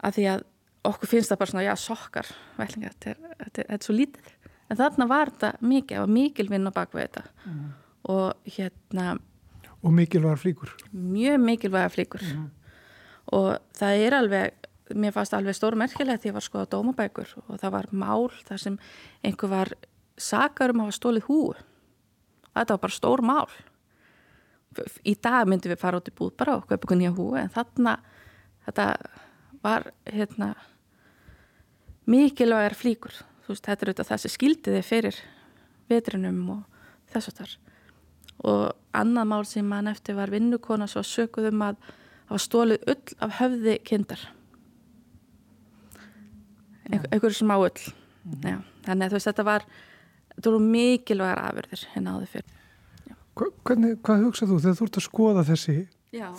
Að 0.05 0.19
því 0.19 0.27
að 0.33 0.45
okkur 0.87 1.11
finnst 1.11 1.33
það 1.33 1.41
bara 1.41 1.53
svona, 1.53 1.65
já, 1.67 1.73
sokkar 1.81 2.29
vettlingar, 2.59 2.97
þetta 2.97 3.13
er, 3.13 3.23
þetta 3.41 3.47
er, 3.47 3.71
þetta 3.71 3.79
er 3.79 3.87
svo 3.87 3.97
lítið. 3.97 4.35
En 4.67 4.79
þarna 4.81 5.07
var 5.09 5.31
þetta 5.33 5.51
mikið, 5.63 5.95
það 5.95 6.05
var 6.05 6.13
mikil 6.17 6.47
vinn 6.51 6.69
á 6.69 6.71
bakveg 6.75 7.07
þetta. 7.07 7.25
Mm. 7.47 7.67
og 8.07 8.53
hérna 8.55 9.17
og 9.83 9.93
mikilvægar 9.93 10.39
flíkur. 10.41 10.71
Mjög 10.91 11.41
mikilvægar 11.43 11.91
flíkur. 11.93 12.23
Mm. 12.23 12.49
og 13.35 13.57
það 13.75 14.03
er 14.05 14.15
alveg 14.15 14.67
mér 14.95 15.11
fannst 15.11 15.33
alveg 15.35 15.55
stórmerkilegt 15.57 16.21
því 16.21 16.29
að 16.29 16.29
ég 16.29 16.35
var 16.37 16.45
skoðað 16.45 16.69
dómabækur 16.71 17.31
og 17.43 17.59
það 17.59 17.73
var 17.73 17.87
mál 17.91 18.29
þar 18.47 18.61
sem 18.61 18.77
einhver 19.25 19.51
var 19.51 19.73
sakar 20.17 20.71
um 20.71 20.79
að 20.81 20.87
hafa 20.87 20.97
stólið 20.97 21.27
hú 21.27 21.39
þetta 22.61 22.77
var 22.77 22.83
bara 22.85 22.97
stór 22.97 23.23
mál. 23.25 23.47
Í 25.07 25.15
dag 25.23 25.47
myndum 25.49 25.73
við 25.73 25.81
fara 25.81 26.01
út 26.01 26.09
í 26.09 26.15
búð 26.15 26.35
bara 26.37 26.57
og 26.59 26.67
köpa 26.69 26.95
nýja 26.95 27.13
hú 27.17 27.31
en 27.39 27.49
þarna 27.53 27.97
þetta 28.67 28.87
var 29.63 29.89
hérna 30.05 30.51
mikilvægar 32.07 32.75
flíkur. 32.77 33.15
Þú 33.45 33.55
veist, 33.55 33.65
þetta 33.65 33.85
er 33.85 33.91
auðvitað 33.91 34.11
það 34.11 34.21
sem 34.23 34.33
skildiði 34.33 34.83
fyrir 34.85 35.21
vetrinum 35.87 36.43
og 36.57 36.83
þess 37.13 37.31
að 37.31 37.39
þar 37.41 37.57
og 38.45 38.97
annað 38.97 39.29
mál 39.31 39.45
sem 39.49 39.65
mann 39.65 39.89
eftir 39.89 40.17
var 40.17 40.29
vinnukona 40.29 40.87
svo 40.89 41.01
sökuðum 41.05 41.63
að 41.65 41.77
hafa 42.27 42.41
stólið 42.43 42.83
ull 42.91 43.15
af 43.23 43.37
höfði 43.39 43.77
kindar. 43.87 44.25
Einhverju 46.87 47.39
sem 47.39 47.51
á 47.51 47.57
ull. 47.57 47.85
Mm. 48.27 48.43
Já, 48.43 48.57
þannig 48.85 49.05
að 49.05 49.09
þú 49.09 49.17
veist, 49.17 49.29
þetta 49.31 49.47
var 49.47 49.65
þetta 50.37 50.53
voru 50.53 50.63
mikilvægar 50.63 51.43
afurðir 51.49 51.85
hérna 51.93 52.15
áður 52.15 52.31
fyrir 52.35 52.55
Hva, 53.37 53.51
hvernig, 53.67 53.99
Hvað 54.01 54.25
hugsað 54.25 54.51
þú 54.51 54.57
þegar 54.63 54.79
þú 54.79 54.87
ert 54.87 54.97
að 54.97 55.07
skoða 55.07 55.45
þessi 55.51 55.77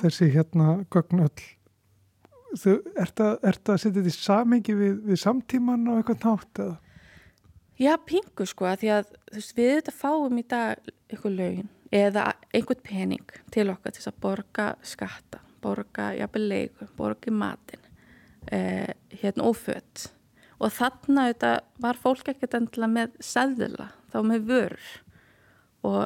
þessi 0.00 0.28
hérna 0.34 0.74
gögn 0.90 1.24
öll? 1.26 1.46
Þú 2.58 2.74
ert 2.96 3.20
að, 3.20 3.34
setja 3.52 3.92
þetta 3.92 4.08
í 4.08 4.14
samengi 4.14 4.74
við, 4.74 5.00
við 5.04 5.20
samtíman 5.20 5.84
á 5.84 5.92
eitthvað 5.98 6.24
nátt 6.24 6.62
eða? 6.64 6.76
Já, 7.78 7.92
pingu 8.02 8.46
sko, 8.48 8.66
að 8.66 8.80
því 8.80 8.88
að 8.96 9.10
veist, 9.36 9.52
við 9.54 9.68
þetta 9.76 9.92
fáum 9.94 10.40
í 10.40 10.44
dag 10.50 10.88
eitthvað 11.06 11.36
lögin 11.38 11.68
eða 11.94 12.24
einhvern 12.50 12.80
pening 12.84 13.36
til 13.54 13.68
okkar 13.70 13.94
til 13.94 14.02
að 14.08 14.16
borga 14.24 14.66
skatta, 14.82 15.42
borga 15.62 16.08
jafnveg 16.18 16.48
leiku, 16.48 16.88
borga 16.98 17.32
matin, 17.32 17.84
eh, 18.50 18.90
hérna 19.22 19.46
oföld 19.46 20.08
og 20.58 20.72
þarna 20.74 21.28
þetta, 21.30 21.52
var 21.82 22.00
fólk 22.00 22.32
ekkert 22.32 22.56
endilega 22.58 22.94
með 22.94 23.18
sæðila, 23.22 23.90
þá 24.12 24.18
með 24.26 24.48
vörur 24.48 24.88
og 25.86 26.02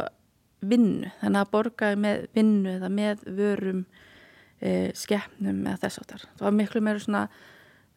vinnu, 0.62 1.10
þannig 1.22 1.40
að 1.40 1.52
borgaði 1.54 1.98
með 2.04 2.26
vinnu 2.36 2.76
eða 2.76 2.92
með 2.92 3.24
vörum, 3.38 3.82
eh, 4.60 4.92
skeppnum 4.94 5.64
eða 5.66 5.80
þess 5.86 6.02
áttar. 6.02 6.28
Það 6.36 6.48
var 6.48 6.56
miklu 6.60 6.84
meira 6.84 7.02
svona... 7.02 7.26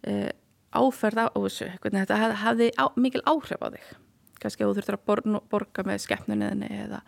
Eh, 0.04 0.32
áferð 0.76 1.22
á 1.24 1.28
þessu, 1.32 1.70
þetta 1.84 2.18
hafði 2.42 2.72
á, 2.76 2.86
mikil 3.00 3.24
áhrif 3.28 3.64
á 3.64 3.68
þig. 3.72 3.88
Kannski 4.42 4.66
að 4.66 4.70
þú 4.70 4.78
þurftur 4.80 4.98
að 4.98 5.06
borga, 5.08 5.42
borga 5.52 5.86
með 5.88 6.04
skeppnunniðinni 6.04 6.70
eða 6.84 7.02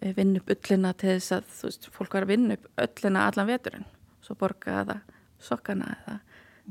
eh, 0.00 0.12
vinna 0.16 0.42
upp 0.42 0.52
öllina 0.52 0.92
til 1.00 1.14
þess 1.14 1.36
að 1.38 1.50
þú 1.56 1.70
veist, 1.70 1.90
fólk 1.96 2.16
var 2.18 2.26
að 2.28 2.34
vinna 2.34 2.58
upp 2.58 2.84
öllina 2.84 3.26
allan 3.30 3.50
veturinn. 3.50 3.88
Svo 4.22 4.36
borga 4.38 4.82
það 4.84 5.12
sokkana 5.42 5.94
eða 5.96 6.18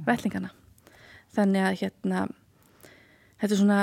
vellingana 0.08 0.54
þannig 1.36 1.68
að 1.68 1.78
hérna 1.82 2.26
þetta 3.42 3.54
er 3.54 3.62
svona 3.62 3.80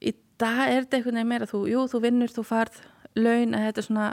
í 0.00 0.12
dag 0.40 0.62
er 0.66 0.84
þetta 0.84 0.98
einhvern 0.98 1.18
veginn 1.20 1.32
meira 1.32 1.48
þú, 1.50 1.64
jú, 1.70 1.86
þú 1.90 2.02
vinnur, 2.04 2.32
þú 2.34 2.46
farð 2.48 2.80
laun 3.14 3.56
að 3.56 3.66
þetta 3.68 3.82
er 3.82 3.88
svona 3.88 4.06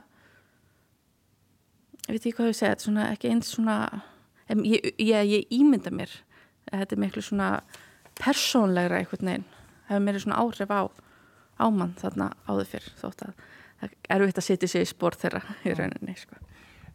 ég 2.07 2.15
veit 2.15 2.25
ekki 2.25 2.35
hvað 2.37 2.51
ég 2.51 2.59
segja, 2.59 2.73
þetta 2.73 2.81
er 2.81 2.87
svona 2.87 3.07
ekki 3.11 3.31
eins 3.31 3.53
svona 3.55 3.77
ég, 4.51 4.91
ég, 4.99 5.31
ég 5.31 5.55
ímynda 5.55 5.93
mér 5.95 6.13
þetta 6.71 6.95
er 6.95 7.01
miklu 7.03 7.23
svona 7.25 7.53
persónlegra 8.19 9.01
einhvern 9.01 9.31
veginn 9.31 9.49
hefur 9.89 10.05
meiri 10.05 10.23
svona 10.23 10.39
áhrif 10.41 10.71
á 10.71 10.81
ámann 11.61 11.95
þarna 11.99 12.31
áður 12.47 12.69
fyrr 12.73 12.87
þótt 13.01 13.25
að 13.27 13.33
það 13.81 14.15
er 14.15 14.25
vitt 14.27 14.39
að 14.41 14.47
setja 14.47 14.69
sér 14.69 14.85
í 14.85 14.89
spór 14.89 15.17
þeirra 15.17 15.41
í 15.65 15.73
rauninni 15.77 16.15
sko. 16.19 16.37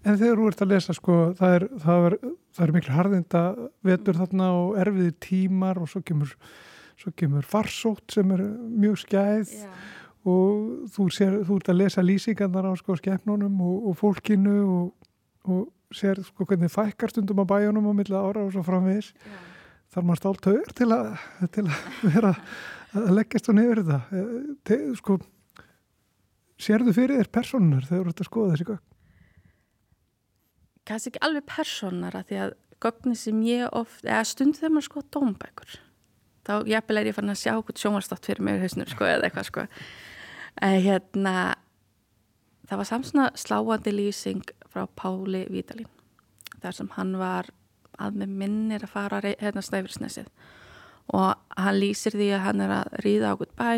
En 0.07 0.19
þegar 0.21 0.39
þú 0.39 0.49
ert 0.51 0.63
að 0.63 0.73
lesa 0.75 0.95
sko 0.95 1.17
það 1.39 1.57
er, 1.57 1.67
það 1.83 2.09
er, 2.09 2.17
það 2.57 2.65
er 2.67 2.75
miklu 2.77 2.97
harðinda 2.97 3.43
vetur 3.87 4.19
þarna 4.21 4.51
og 4.57 4.81
erfiði 4.83 5.15
tímar 5.23 5.81
og 5.83 5.91
svo 5.93 6.03
kemur, 6.07 6.33
svo 6.97 7.13
kemur 7.17 7.47
farsótt 7.47 8.17
sem 8.17 8.33
er 8.35 8.43
mjög 8.45 9.01
skæð 9.05 9.55
Já. 9.55 9.73
og 10.27 10.87
þú, 10.95 11.09
sér, 11.15 11.41
þú 11.47 11.61
ert 11.61 11.73
að 11.73 11.81
lesa 11.83 12.05
lýsingarnar 12.05 12.69
á 12.69 12.73
sko 12.81 12.97
skefnunum 12.99 13.61
og, 13.61 13.91
og 13.91 13.99
fólkinu 14.01 14.57
og, 14.65 15.11
og 15.47 15.95
sér 15.95 16.23
sko 16.25 16.49
hvernig 16.49 16.73
fækkar 16.73 17.13
stundum 17.13 17.45
á 17.45 17.47
bæjunum 17.47 17.93
á 17.93 17.95
milla 17.95 18.25
ára 18.25 18.49
og 18.49 18.57
svo 18.57 18.65
framvegis 18.67 19.13
Já 19.13 19.37
þarf 19.97 20.07
maður 20.07 20.21
stált 20.21 20.49
högur 20.51 20.75
til 20.77 20.91
til 21.55 21.65
að 21.69 22.11
vera 22.15 22.35
að 22.97 23.09
leggjast 23.17 23.49
á 23.49 23.53
nefnir 23.57 23.83
þetta 23.83 24.01
Te, 24.67 24.79
sko 24.99 25.19
sérðu 26.61 26.95
fyrir 26.97 27.23
þér 27.23 27.33
personar 27.33 27.87
þegar 27.87 28.05
þú 28.05 28.13
ert 28.13 28.23
að 28.23 28.31
skoða 28.31 28.53
þessi 28.55 28.69
gögn? 28.71 28.85
Kanski 30.87 31.13
ekki 31.13 31.25
alveg 31.27 31.49
personar 31.51 32.15
að 32.15 32.31
því 32.31 32.41
að 32.45 32.55
gögni 32.85 33.17
sem 33.19 33.43
ég 33.47 33.75
oft, 33.75 34.05
eða 34.05 34.23
stund 34.29 34.59
þegar 34.59 34.75
maður 34.77 34.89
skoða 34.91 35.13
dómbækur 35.17 35.77
þá 36.47 36.55
jafnvel 36.71 37.01
er 37.01 37.11
ég 37.11 37.17
fann 37.17 37.33
að 37.33 37.41
sjá 37.41 37.55
hvort 37.57 37.81
sjónvarstátt 37.81 38.29
fyrir 38.29 38.45
mig 38.47 38.59
í 38.59 38.63
hausnur 38.63 38.91
sko 38.91 39.07
eða 39.09 39.27
eitthvað 39.27 39.49
sko. 39.49 39.65
En 40.63 40.77
hérna 40.85 41.35
það 42.67 42.81
var 42.81 42.89
samsona 42.91 43.27
sláandi 43.39 43.95
lýsing 43.95 44.45
frá 44.71 44.87
Páli 44.99 45.45
Vítalín 45.51 45.91
þar 46.63 46.77
sem 46.79 46.91
hann 46.97 47.17
var 47.21 47.51
að 48.03 48.21
með 48.21 48.37
minnir 48.43 48.85
að 48.87 48.93
fara 48.93 49.21
hérna 49.25 49.65
snæfilsnesið 49.65 50.31
og 51.17 51.35
hann 51.57 51.81
lýsir 51.81 52.17
því 52.17 52.31
að 52.37 52.45
hann 52.47 52.63
er 52.65 52.75
að 52.81 52.97
ríða 53.05 53.35
á 53.35 53.39
gutt 53.39 53.55
bæ 53.59 53.73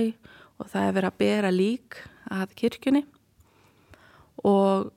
og 0.59 0.71
það 0.73 0.85
er 0.85 0.95
verið 0.97 1.11
að 1.11 1.19
bera 1.23 1.51
lík 1.55 1.99
að 2.35 2.55
kirkjunni. 2.59 3.05
Og 4.49 4.89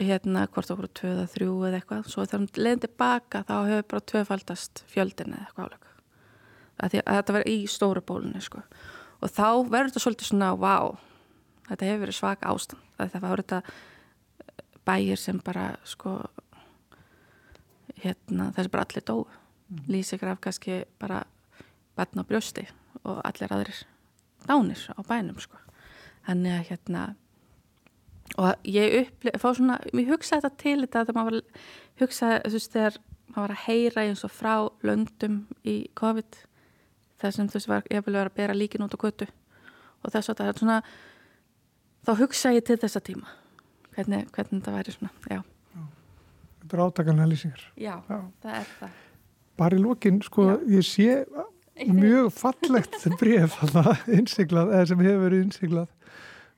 hérna 0.00 0.46
hvort 0.48 0.72
okkur 0.72 0.88
tvöða 1.00 1.26
þrjú 1.34 1.54
eða 1.68 1.80
eitthvað 1.80 2.08
svo 2.08 2.24
þegar 2.24 2.40
hann 2.40 2.64
leiðin 2.64 2.82
tilbaka 2.84 3.44
þá 3.48 3.54
hefur 3.68 3.86
bara 3.92 4.08
tvöfaldast 4.12 4.82
fjöldin 4.90 5.34
eða 5.36 5.46
eitthvað 5.46 5.68
álega 5.68 5.90
að, 6.80 6.96
að 7.04 7.18
þetta 7.18 7.36
verður 7.36 7.52
í 7.52 7.58
stóru 7.70 8.02
bólunni 8.06 8.42
sko. 8.44 8.62
og 9.20 9.32
þá 9.34 9.48
verður 9.68 9.90
þetta 9.90 10.04
svolítið 10.04 10.30
svona 10.30 10.50
wow, 10.56 10.94
þetta 11.68 11.88
hefur 11.88 12.04
verið 12.06 12.18
svaka 12.18 12.52
ástand 12.54 12.86
það 13.00 13.26
var 13.26 13.44
þetta 13.44 13.62
bæir 14.88 15.20
sem 15.20 15.40
bara 15.44 15.66
sko 15.88 16.16
hérna, 18.00 18.50
þessi 18.56 18.72
bara 18.72 18.86
allir 18.86 19.06
dói 19.06 19.24
mm. 19.24 19.84
lýsir 19.92 20.20
graf 20.20 20.40
kannski 20.44 20.82
bara 21.00 21.24
batna 21.98 22.24
á 22.24 22.28
brjósti 22.28 22.66
og 23.04 23.20
allir 23.24 23.52
aðrir 23.52 23.82
dánir 24.46 24.86
á 24.96 25.00
bænum 25.04 25.40
sko. 25.40 25.58
þannig 26.26 26.56
að 26.56 26.68
hérna 26.70 27.04
og 28.38 28.68
ég 28.68 28.96
upplif, 29.02 29.40
fá 29.42 29.48
svona 29.56 29.78
mér 29.96 30.12
hugsaði 30.12 30.44
þetta 30.46 30.62
til 30.62 30.76
þetta 30.84 31.04
þegar 31.04 31.18
maður 31.18 31.40
hugsaði, 32.02 32.38
þú 32.46 32.56
veist, 32.58 32.72
þegar 32.76 32.98
maður 33.30 33.42
var 33.42 33.54
að 33.56 33.64
heyra 33.66 34.06
eins 34.06 34.24
og 34.26 34.34
frá 34.34 34.54
löndum 34.86 35.42
í 35.66 35.76
COVID 35.98 36.40
þessum 37.20 37.50
þú 37.50 37.58
veist, 37.58 37.70
var, 37.70 37.86
ég 37.90 38.06
vil 38.06 38.16
vera 38.16 38.30
að 38.32 38.38
bera 38.38 38.56
líkin 38.56 38.86
út 38.86 38.94
á 38.96 39.02
götu 39.02 39.28
og 40.00 40.12
þess 40.14 40.32
að 40.32 40.42
það 40.42 40.52
er 40.52 40.60
svona 40.62 40.82
þá 42.06 42.12
hugsaði 42.22 42.60
ég 42.60 42.68
til 42.70 42.80
þessa 42.80 43.04
tíma 43.04 43.32
hvernig, 43.96 44.28
hvernig 44.34 44.60
þetta 44.60 44.76
væri 44.78 44.96
svona, 44.96 45.14
já 45.30 45.40
Þetta 46.70 46.76
er 46.76 46.82
átakanlega 46.84 47.26
lýsingar. 47.26 47.62
Já, 47.74 47.94
Já, 48.06 48.18
það 48.44 48.56
er 48.60 48.66
það. 48.78 48.98
Bara 49.58 49.76
í 49.76 49.80
lókin, 49.82 50.20
sko, 50.22 50.44
Já. 50.46 50.58
ég 50.76 50.84
sé 50.86 51.14
mjög 52.00 52.28
fallegt 52.36 53.06
bref 53.18 53.56
innsiklað, 54.06 54.74
eða 54.76 54.90
sem 54.92 55.02
hefur 55.02 55.24
verið 55.24 55.42
innsiklað. 55.46 55.88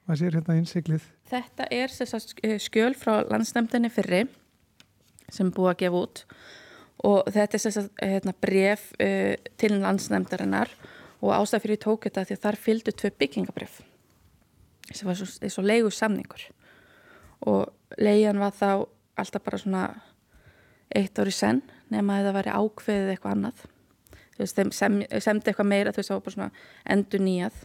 Maður 0.06 0.18
sér 0.18 0.36
hérna 0.38 0.56
innsiklið. 0.58 1.04
þetta 1.30 1.68
er 1.70 1.92
sagt, 1.94 2.34
skjöl 2.64 2.94
frá 2.98 3.22
landsnæmdini 3.30 3.90
fyrri 3.92 4.24
sem 5.32 5.52
búið 5.54 5.70
að 5.70 5.78
gefa 5.84 6.00
út 6.02 6.24
og 7.06 7.30
þetta 7.32 7.58
er 7.58 7.62
sagt, 7.62 7.92
hérna, 8.02 8.34
bref 8.42 8.88
uh, 8.98 9.34
til 9.58 9.78
landsnæmdarinnar 9.78 10.72
og 11.22 11.34
ástæð 11.36 11.66
fyrir 11.66 11.82
tók 11.82 12.08
þetta 12.08 12.26
því 12.26 12.38
að 12.38 12.44
þar 12.46 12.60
fylgdu 12.66 12.96
tvö 12.98 13.12
byggingabref 13.22 13.78
sem 14.90 15.08
var 15.08 15.18
svo, 15.18 15.28
svo 15.30 15.62
leigu 15.64 15.90
samningur 15.94 16.48
og 17.46 17.70
leigan 17.98 18.42
var 18.42 18.54
þá 18.58 18.70
alltaf 19.18 19.44
bara 19.44 19.60
svona 19.60 19.84
eitt 20.92 21.18
ári 21.18 21.32
senn 21.34 21.62
nema 21.92 22.18
að 22.18 22.28
það 22.28 22.36
væri 22.38 22.56
ákveðið 22.56 23.12
eitthvað 23.12 23.36
annað. 23.36 23.62
Sem, 24.42 24.70
semdi 24.72 25.50
eitthvað 25.50 25.68
meira 25.68 25.92
þú 25.92 26.00
veist, 26.00 26.10
það 26.10 26.16
var 26.16 26.24
bara 26.26 26.34
svona 26.34 26.50
endur 26.94 27.22
nýjað 27.22 27.58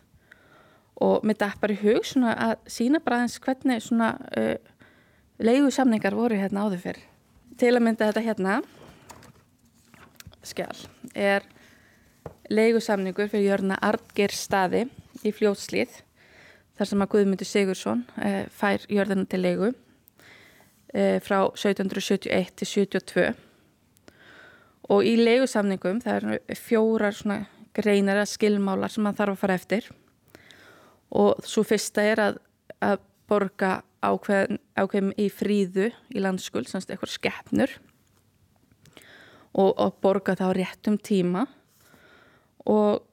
og 1.04 1.26
mér 1.26 1.38
dætt 1.44 1.60
bara 1.62 1.76
í 1.76 1.82
hug 1.82 2.06
svona 2.06 2.34
að 2.48 2.56
sína 2.74 3.02
bara 3.04 3.22
eins 3.24 3.38
hvernig 3.44 3.84
svona 3.86 4.16
uh, 4.38 4.56
leigu 5.38 5.70
samningar 5.74 6.18
voru 6.18 6.40
hérna 6.40 6.66
áður 6.66 6.84
fyrr. 6.88 7.02
Til 7.58 7.74
að 7.76 7.86
mynda 7.86 8.10
þetta 8.10 8.26
hérna. 8.26 8.58
Skjál 10.46 10.86
er 11.14 11.46
leigu 12.50 12.82
samningur 12.82 13.30
fyrir 13.30 13.52
jörna 13.52 13.78
Artger 13.84 14.34
staði 14.34 14.86
í 15.26 15.34
fljótslið 15.36 16.00
þar 16.78 16.90
sem 16.90 17.04
að 17.04 17.12
Guðmundur 17.14 17.50
Sigursson 17.50 18.06
uh, 18.22 18.46
fær 18.54 18.86
jörðina 18.90 19.28
til 19.30 19.42
leigu 19.44 19.70
uh, 19.74 21.18
frá 21.26 21.40
1771 21.52 22.56
til 22.58 22.70
72 22.74 23.28
og 24.88 25.04
í 25.04 25.18
leigu 25.20 25.48
samningum 25.52 26.02
það 26.04 26.20
eru 26.22 26.58
fjórar 26.58 27.16
svona 27.18 27.42
greinar 27.78 28.24
að 28.24 28.32
skilmálar 28.34 28.94
sem 28.94 29.04
maður 29.06 29.22
þarf 29.22 29.36
að 29.36 29.42
fara 29.44 29.58
eftir 29.60 29.90
og 31.12 31.44
svo 31.48 31.64
fyrsta 31.68 32.04
er 32.04 32.22
að, 32.22 32.40
að 32.84 32.98
borga 33.28 33.72
ákveðin, 34.04 34.60
ákveðin 34.78 35.14
í 35.20 35.28
fríðu 35.34 35.90
í 36.14 36.24
landskuld, 36.24 36.70
svona 36.70 36.86
eitthvað 36.88 37.14
skeppnur 37.16 37.76
og, 39.58 39.72
og 39.72 39.98
borga 40.04 40.36
það 40.38 40.54
á 40.54 40.58
réttum 40.58 40.98
tíma. 41.02 41.46
Og 42.68 43.04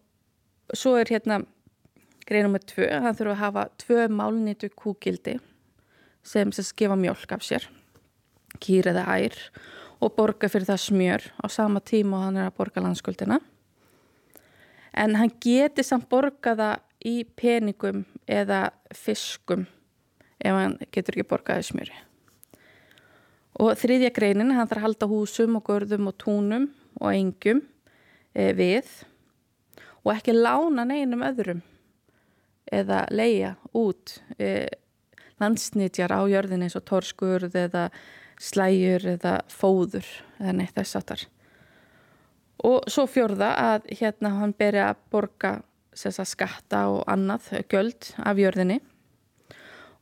svo 0.75 0.97
er 0.99 1.11
hérna 1.13 1.41
greið 2.29 2.47
nummið 2.49 2.67
tvö, 2.73 2.91
hann 3.05 3.17
þurfa 3.17 3.35
að 3.35 3.43
hafa 3.43 3.65
tvö 3.85 4.05
málnýtu 4.13 4.71
kúgildi 4.75 5.39
sem 6.25 6.53
sem 6.57 6.77
gefa 6.77 6.97
mjölk 6.97 7.35
af 7.37 7.45
sér 7.45 7.67
kýr 8.63 8.89
eða 8.93 9.05
ær 9.19 9.35
og 10.01 10.15
borga 10.17 10.49
fyrir 10.49 10.69
það 10.69 10.85
smjör 10.85 11.27
á 11.41 11.47
sama 11.53 11.83
tíma 11.85 12.19
og 12.19 12.25
hann 12.29 12.39
er 12.41 12.49
að 12.49 12.57
borga 12.59 12.83
landskuldina. 12.85 13.41
En 14.95 15.17
hann 15.19 15.33
geti 15.43 15.85
samt 15.85 16.09
borga 16.09 16.55
það 16.55 16.83
í 17.05 17.23
peningum 17.37 18.05
eða 18.27 18.69
fiskum 18.95 19.67
ef 20.45 20.57
hann 20.57 20.79
getur 20.93 21.17
ekki 21.19 21.29
borgaði 21.29 21.69
smjöri. 21.69 21.97
Og 23.63 23.77
þriðja 23.79 24.11
greinin, 24.17 24.55
hann 24.57 24.67
þarf 24.67 24.81
að 24.81 24.87
halda 24.89 25.09
húsum 25.11 25.59
og 25.61 25.67
görðum 25.69 26.11
og 26.11 26.17
túnum 26.19 26.69
og 27.01 27.11
engjum 27.13 27.63
e, 28.35 28.51
við 28.57 28.89
og 30.03 30.11
ekki 30.17 30.35
lána 30.35 30.87
neinum 30.89 31.23
öðrum 31.25 31.63
eða 32.75 33.05
leia 33.15 33.55
út 33.77 34.19
e, 34.39 34.67
landsnitjar 35.41 36.13
á 36.13 36.21
jörðin 36.31 36.67
eins 36.67 36.77
og 36.79 36.87
torskurð 36.89 37.55
eða 37.59 37.89
slæjur 38.43 39.07
eða 39.15 39.37
fóður 39.53 40.09
eða 40.41 40.57
neitt 40.59 40.75
þess 40.75 40.99
aftar. 40.99 41.25
Og 42.65 42.89
svo 42.91 43.07
fjörða 43.11 43.53
að 43.61 43.89
hérna 44.01 44.35
hann 44.41 44.55
beri 44.57 44.83
að 44.83 45.01
borga 45.13 45.55
skatta 45.95 46.87
og 46.93 47.05
annað 47.11 47.51
göld 47.71 48.11
af 48.19 48.41
jörðinni. 48.41 48.81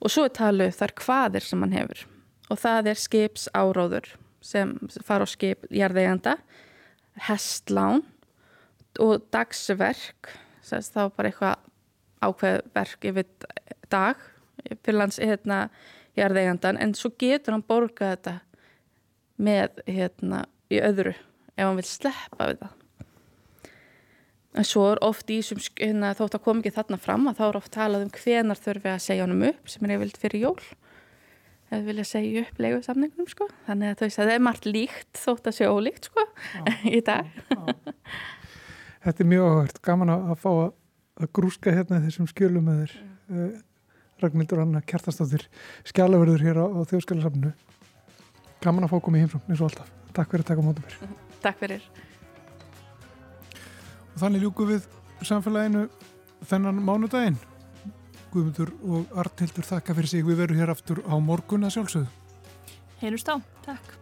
Og 0.03 0.11
svo 0.11 0.27
er 0.27 0.35
taluð 0.35 0.75
þar 0.75 0.95
hvaðir 0.99 1.47
sem 1.47 1.63
hann 1.63 1.77
hefur. 1.77 2.07
Og 2.51 2.59
það 2.59 2.93
er 2.93 3.01
skips 3.01 3.49
áróður 3.55 4.09
sem 4.43 4.75
fara 5.07 5.25
á 5.25 5.29
skip 5.31 5.69
jarðeganda, 5.71 6.37
hestlán 7.29 8.03
og 9.01 9.23
dagsverk. 9.33 10.33
Þá 10.63 11.11
bara 11.15 11.31
eitthvað 11.31 11.69
ákveð 12.23 12.61
verk 12.75 13.09
yfir 13.11 13.27
dag 13.91 14.21
fyrir 14.83 14.99
lands 14.99 15.19
hérna 15.19 15.67
jarðegandan 16.19 16.79
en 16.81 16.95
svo 16.97 17.13
getur 17.19 17.57
hann 17.57 17.67
borgað 17.67 18.15
þetta 18.15 18.35
með 19.43 19.83
hérna 19.89 20.45
í 20.73 20.81
öðru 20.83 21.15
ef 21.15 21.65
hann 21.65 21.79
vil 21.79 21.89
sleppa 21.89 22.51
við 22.51 22.63
það 22.63 22.82
en 24.53 24.67
svo 24.69 24.85
er 24.93 25.01
oft 25.05 25.31
í 25.33 25.39
þessum 25.41 25.61
hérna, 25.81 26.13
þótt 26.19 26.37
að 26.37 26.45
kom 26.45 26.61
ekki 26.61 26.75
þarna 26.77 26.99
fram 27.01 27.29
að 27.31 27.41
þá 27.41 27.45
er 27.47 27.59
oft 27.63 27.73
talað 27.73 28.07
um 28.07 28.13
hvenar 28.19 28.61
þurfi 28.61 28.93
að 28.93 29.05
segja 29.07 29.27
honum 29.27 29.47
upp 29.49 29.73
sem 29.73 29.87
er 29.87 29.95
yfirlt 29.97 30.21
fyrir 30.21 30.47
jól. 30.47 30.61
Eða 31.73 31.87
vilja 31.87 32.05
segja 32.05 32.45
upp 32.45 32.61
leiðu 32.61 32.83
samningunum 32.85 33.31
sko. 33.33 33.49
þannig 33.69 33.95
að 33.95 34.15
það 34.19 34.35
er 34.35 34.45
margt 34.45 34.69
líkt 34.69 35.23
þótt 35.23 35.49
að 35.49 35.57
segja 35.57 35.73
ólíkt 35.73 36.11
sko, 36.11 36.27
í 36.99 37.01
dag. 37.07 37.33
Þetta 39.03 39.25
er 39.25 39.31
mjög 39.33 39.49
áhört 39.49 39.83
gaman 39.89 40.15
að 40.15 40.37
fá 40.45 40.51
að 40.53 41.33
grúska 41.33 41.73
hérna 41.73 42.03
þessum 42.05 42.29
skjölum 42.29 42.69
með 42.69 42.83
þér 42.83 42.97
uh, 43.33 43.51
Ragnhildur 44.23 44.63
Anna 44.63 44.85
Kjartastóttir 44.87 45.49
skjálaverður 45.89 46.45
hér 46.45 46.61
á, 46.63 46.67
á 46.69 46.81
þjóðskjálasafnu 46.93 47.51
gaman 48.63 48.87
að 48.87 48.95
fá 48.95 49.03
komið 49.03 49.25
heimsum 49.25 49.45
eins 49.49 49.61
og 49.61 49.73
alltaf. 49.73 49.93
Takk 50.13 50.31
fyrir 50.31 50.45
að 50.45 50.51
taka 50.53 50.65
mótum 50.69 50.87
mér. 50.87 51.15
Takk 51.45 51.63
fyrir 51.65 52.12
þannig 54.21 54.45
ljúku 54.45 54.67
við 54.69 54.87
samfélaginu 55.23 55.87
þennan 56.51 56.83
mánudaginn. 56.85 57.39
Guðmundur 58.33 58.73
og 58.89 59.17
Artildur 59.23 59.67
þakka 59.69 59.97
fyrir 59.97 60.13
sig. 60.13 60.27
Við 60.27 60.41
verum 60.41 60.61
hér 60.61 60.73
aftur 60.73 61.03
á 61.05 61.15
morgun 61.21 61.69
að 61.69 61.77
sjálfsögðu. 61.77 62.09
Heyrust 63.03 63.29
á. 63.29 63.37
Takk. 63.67 64.02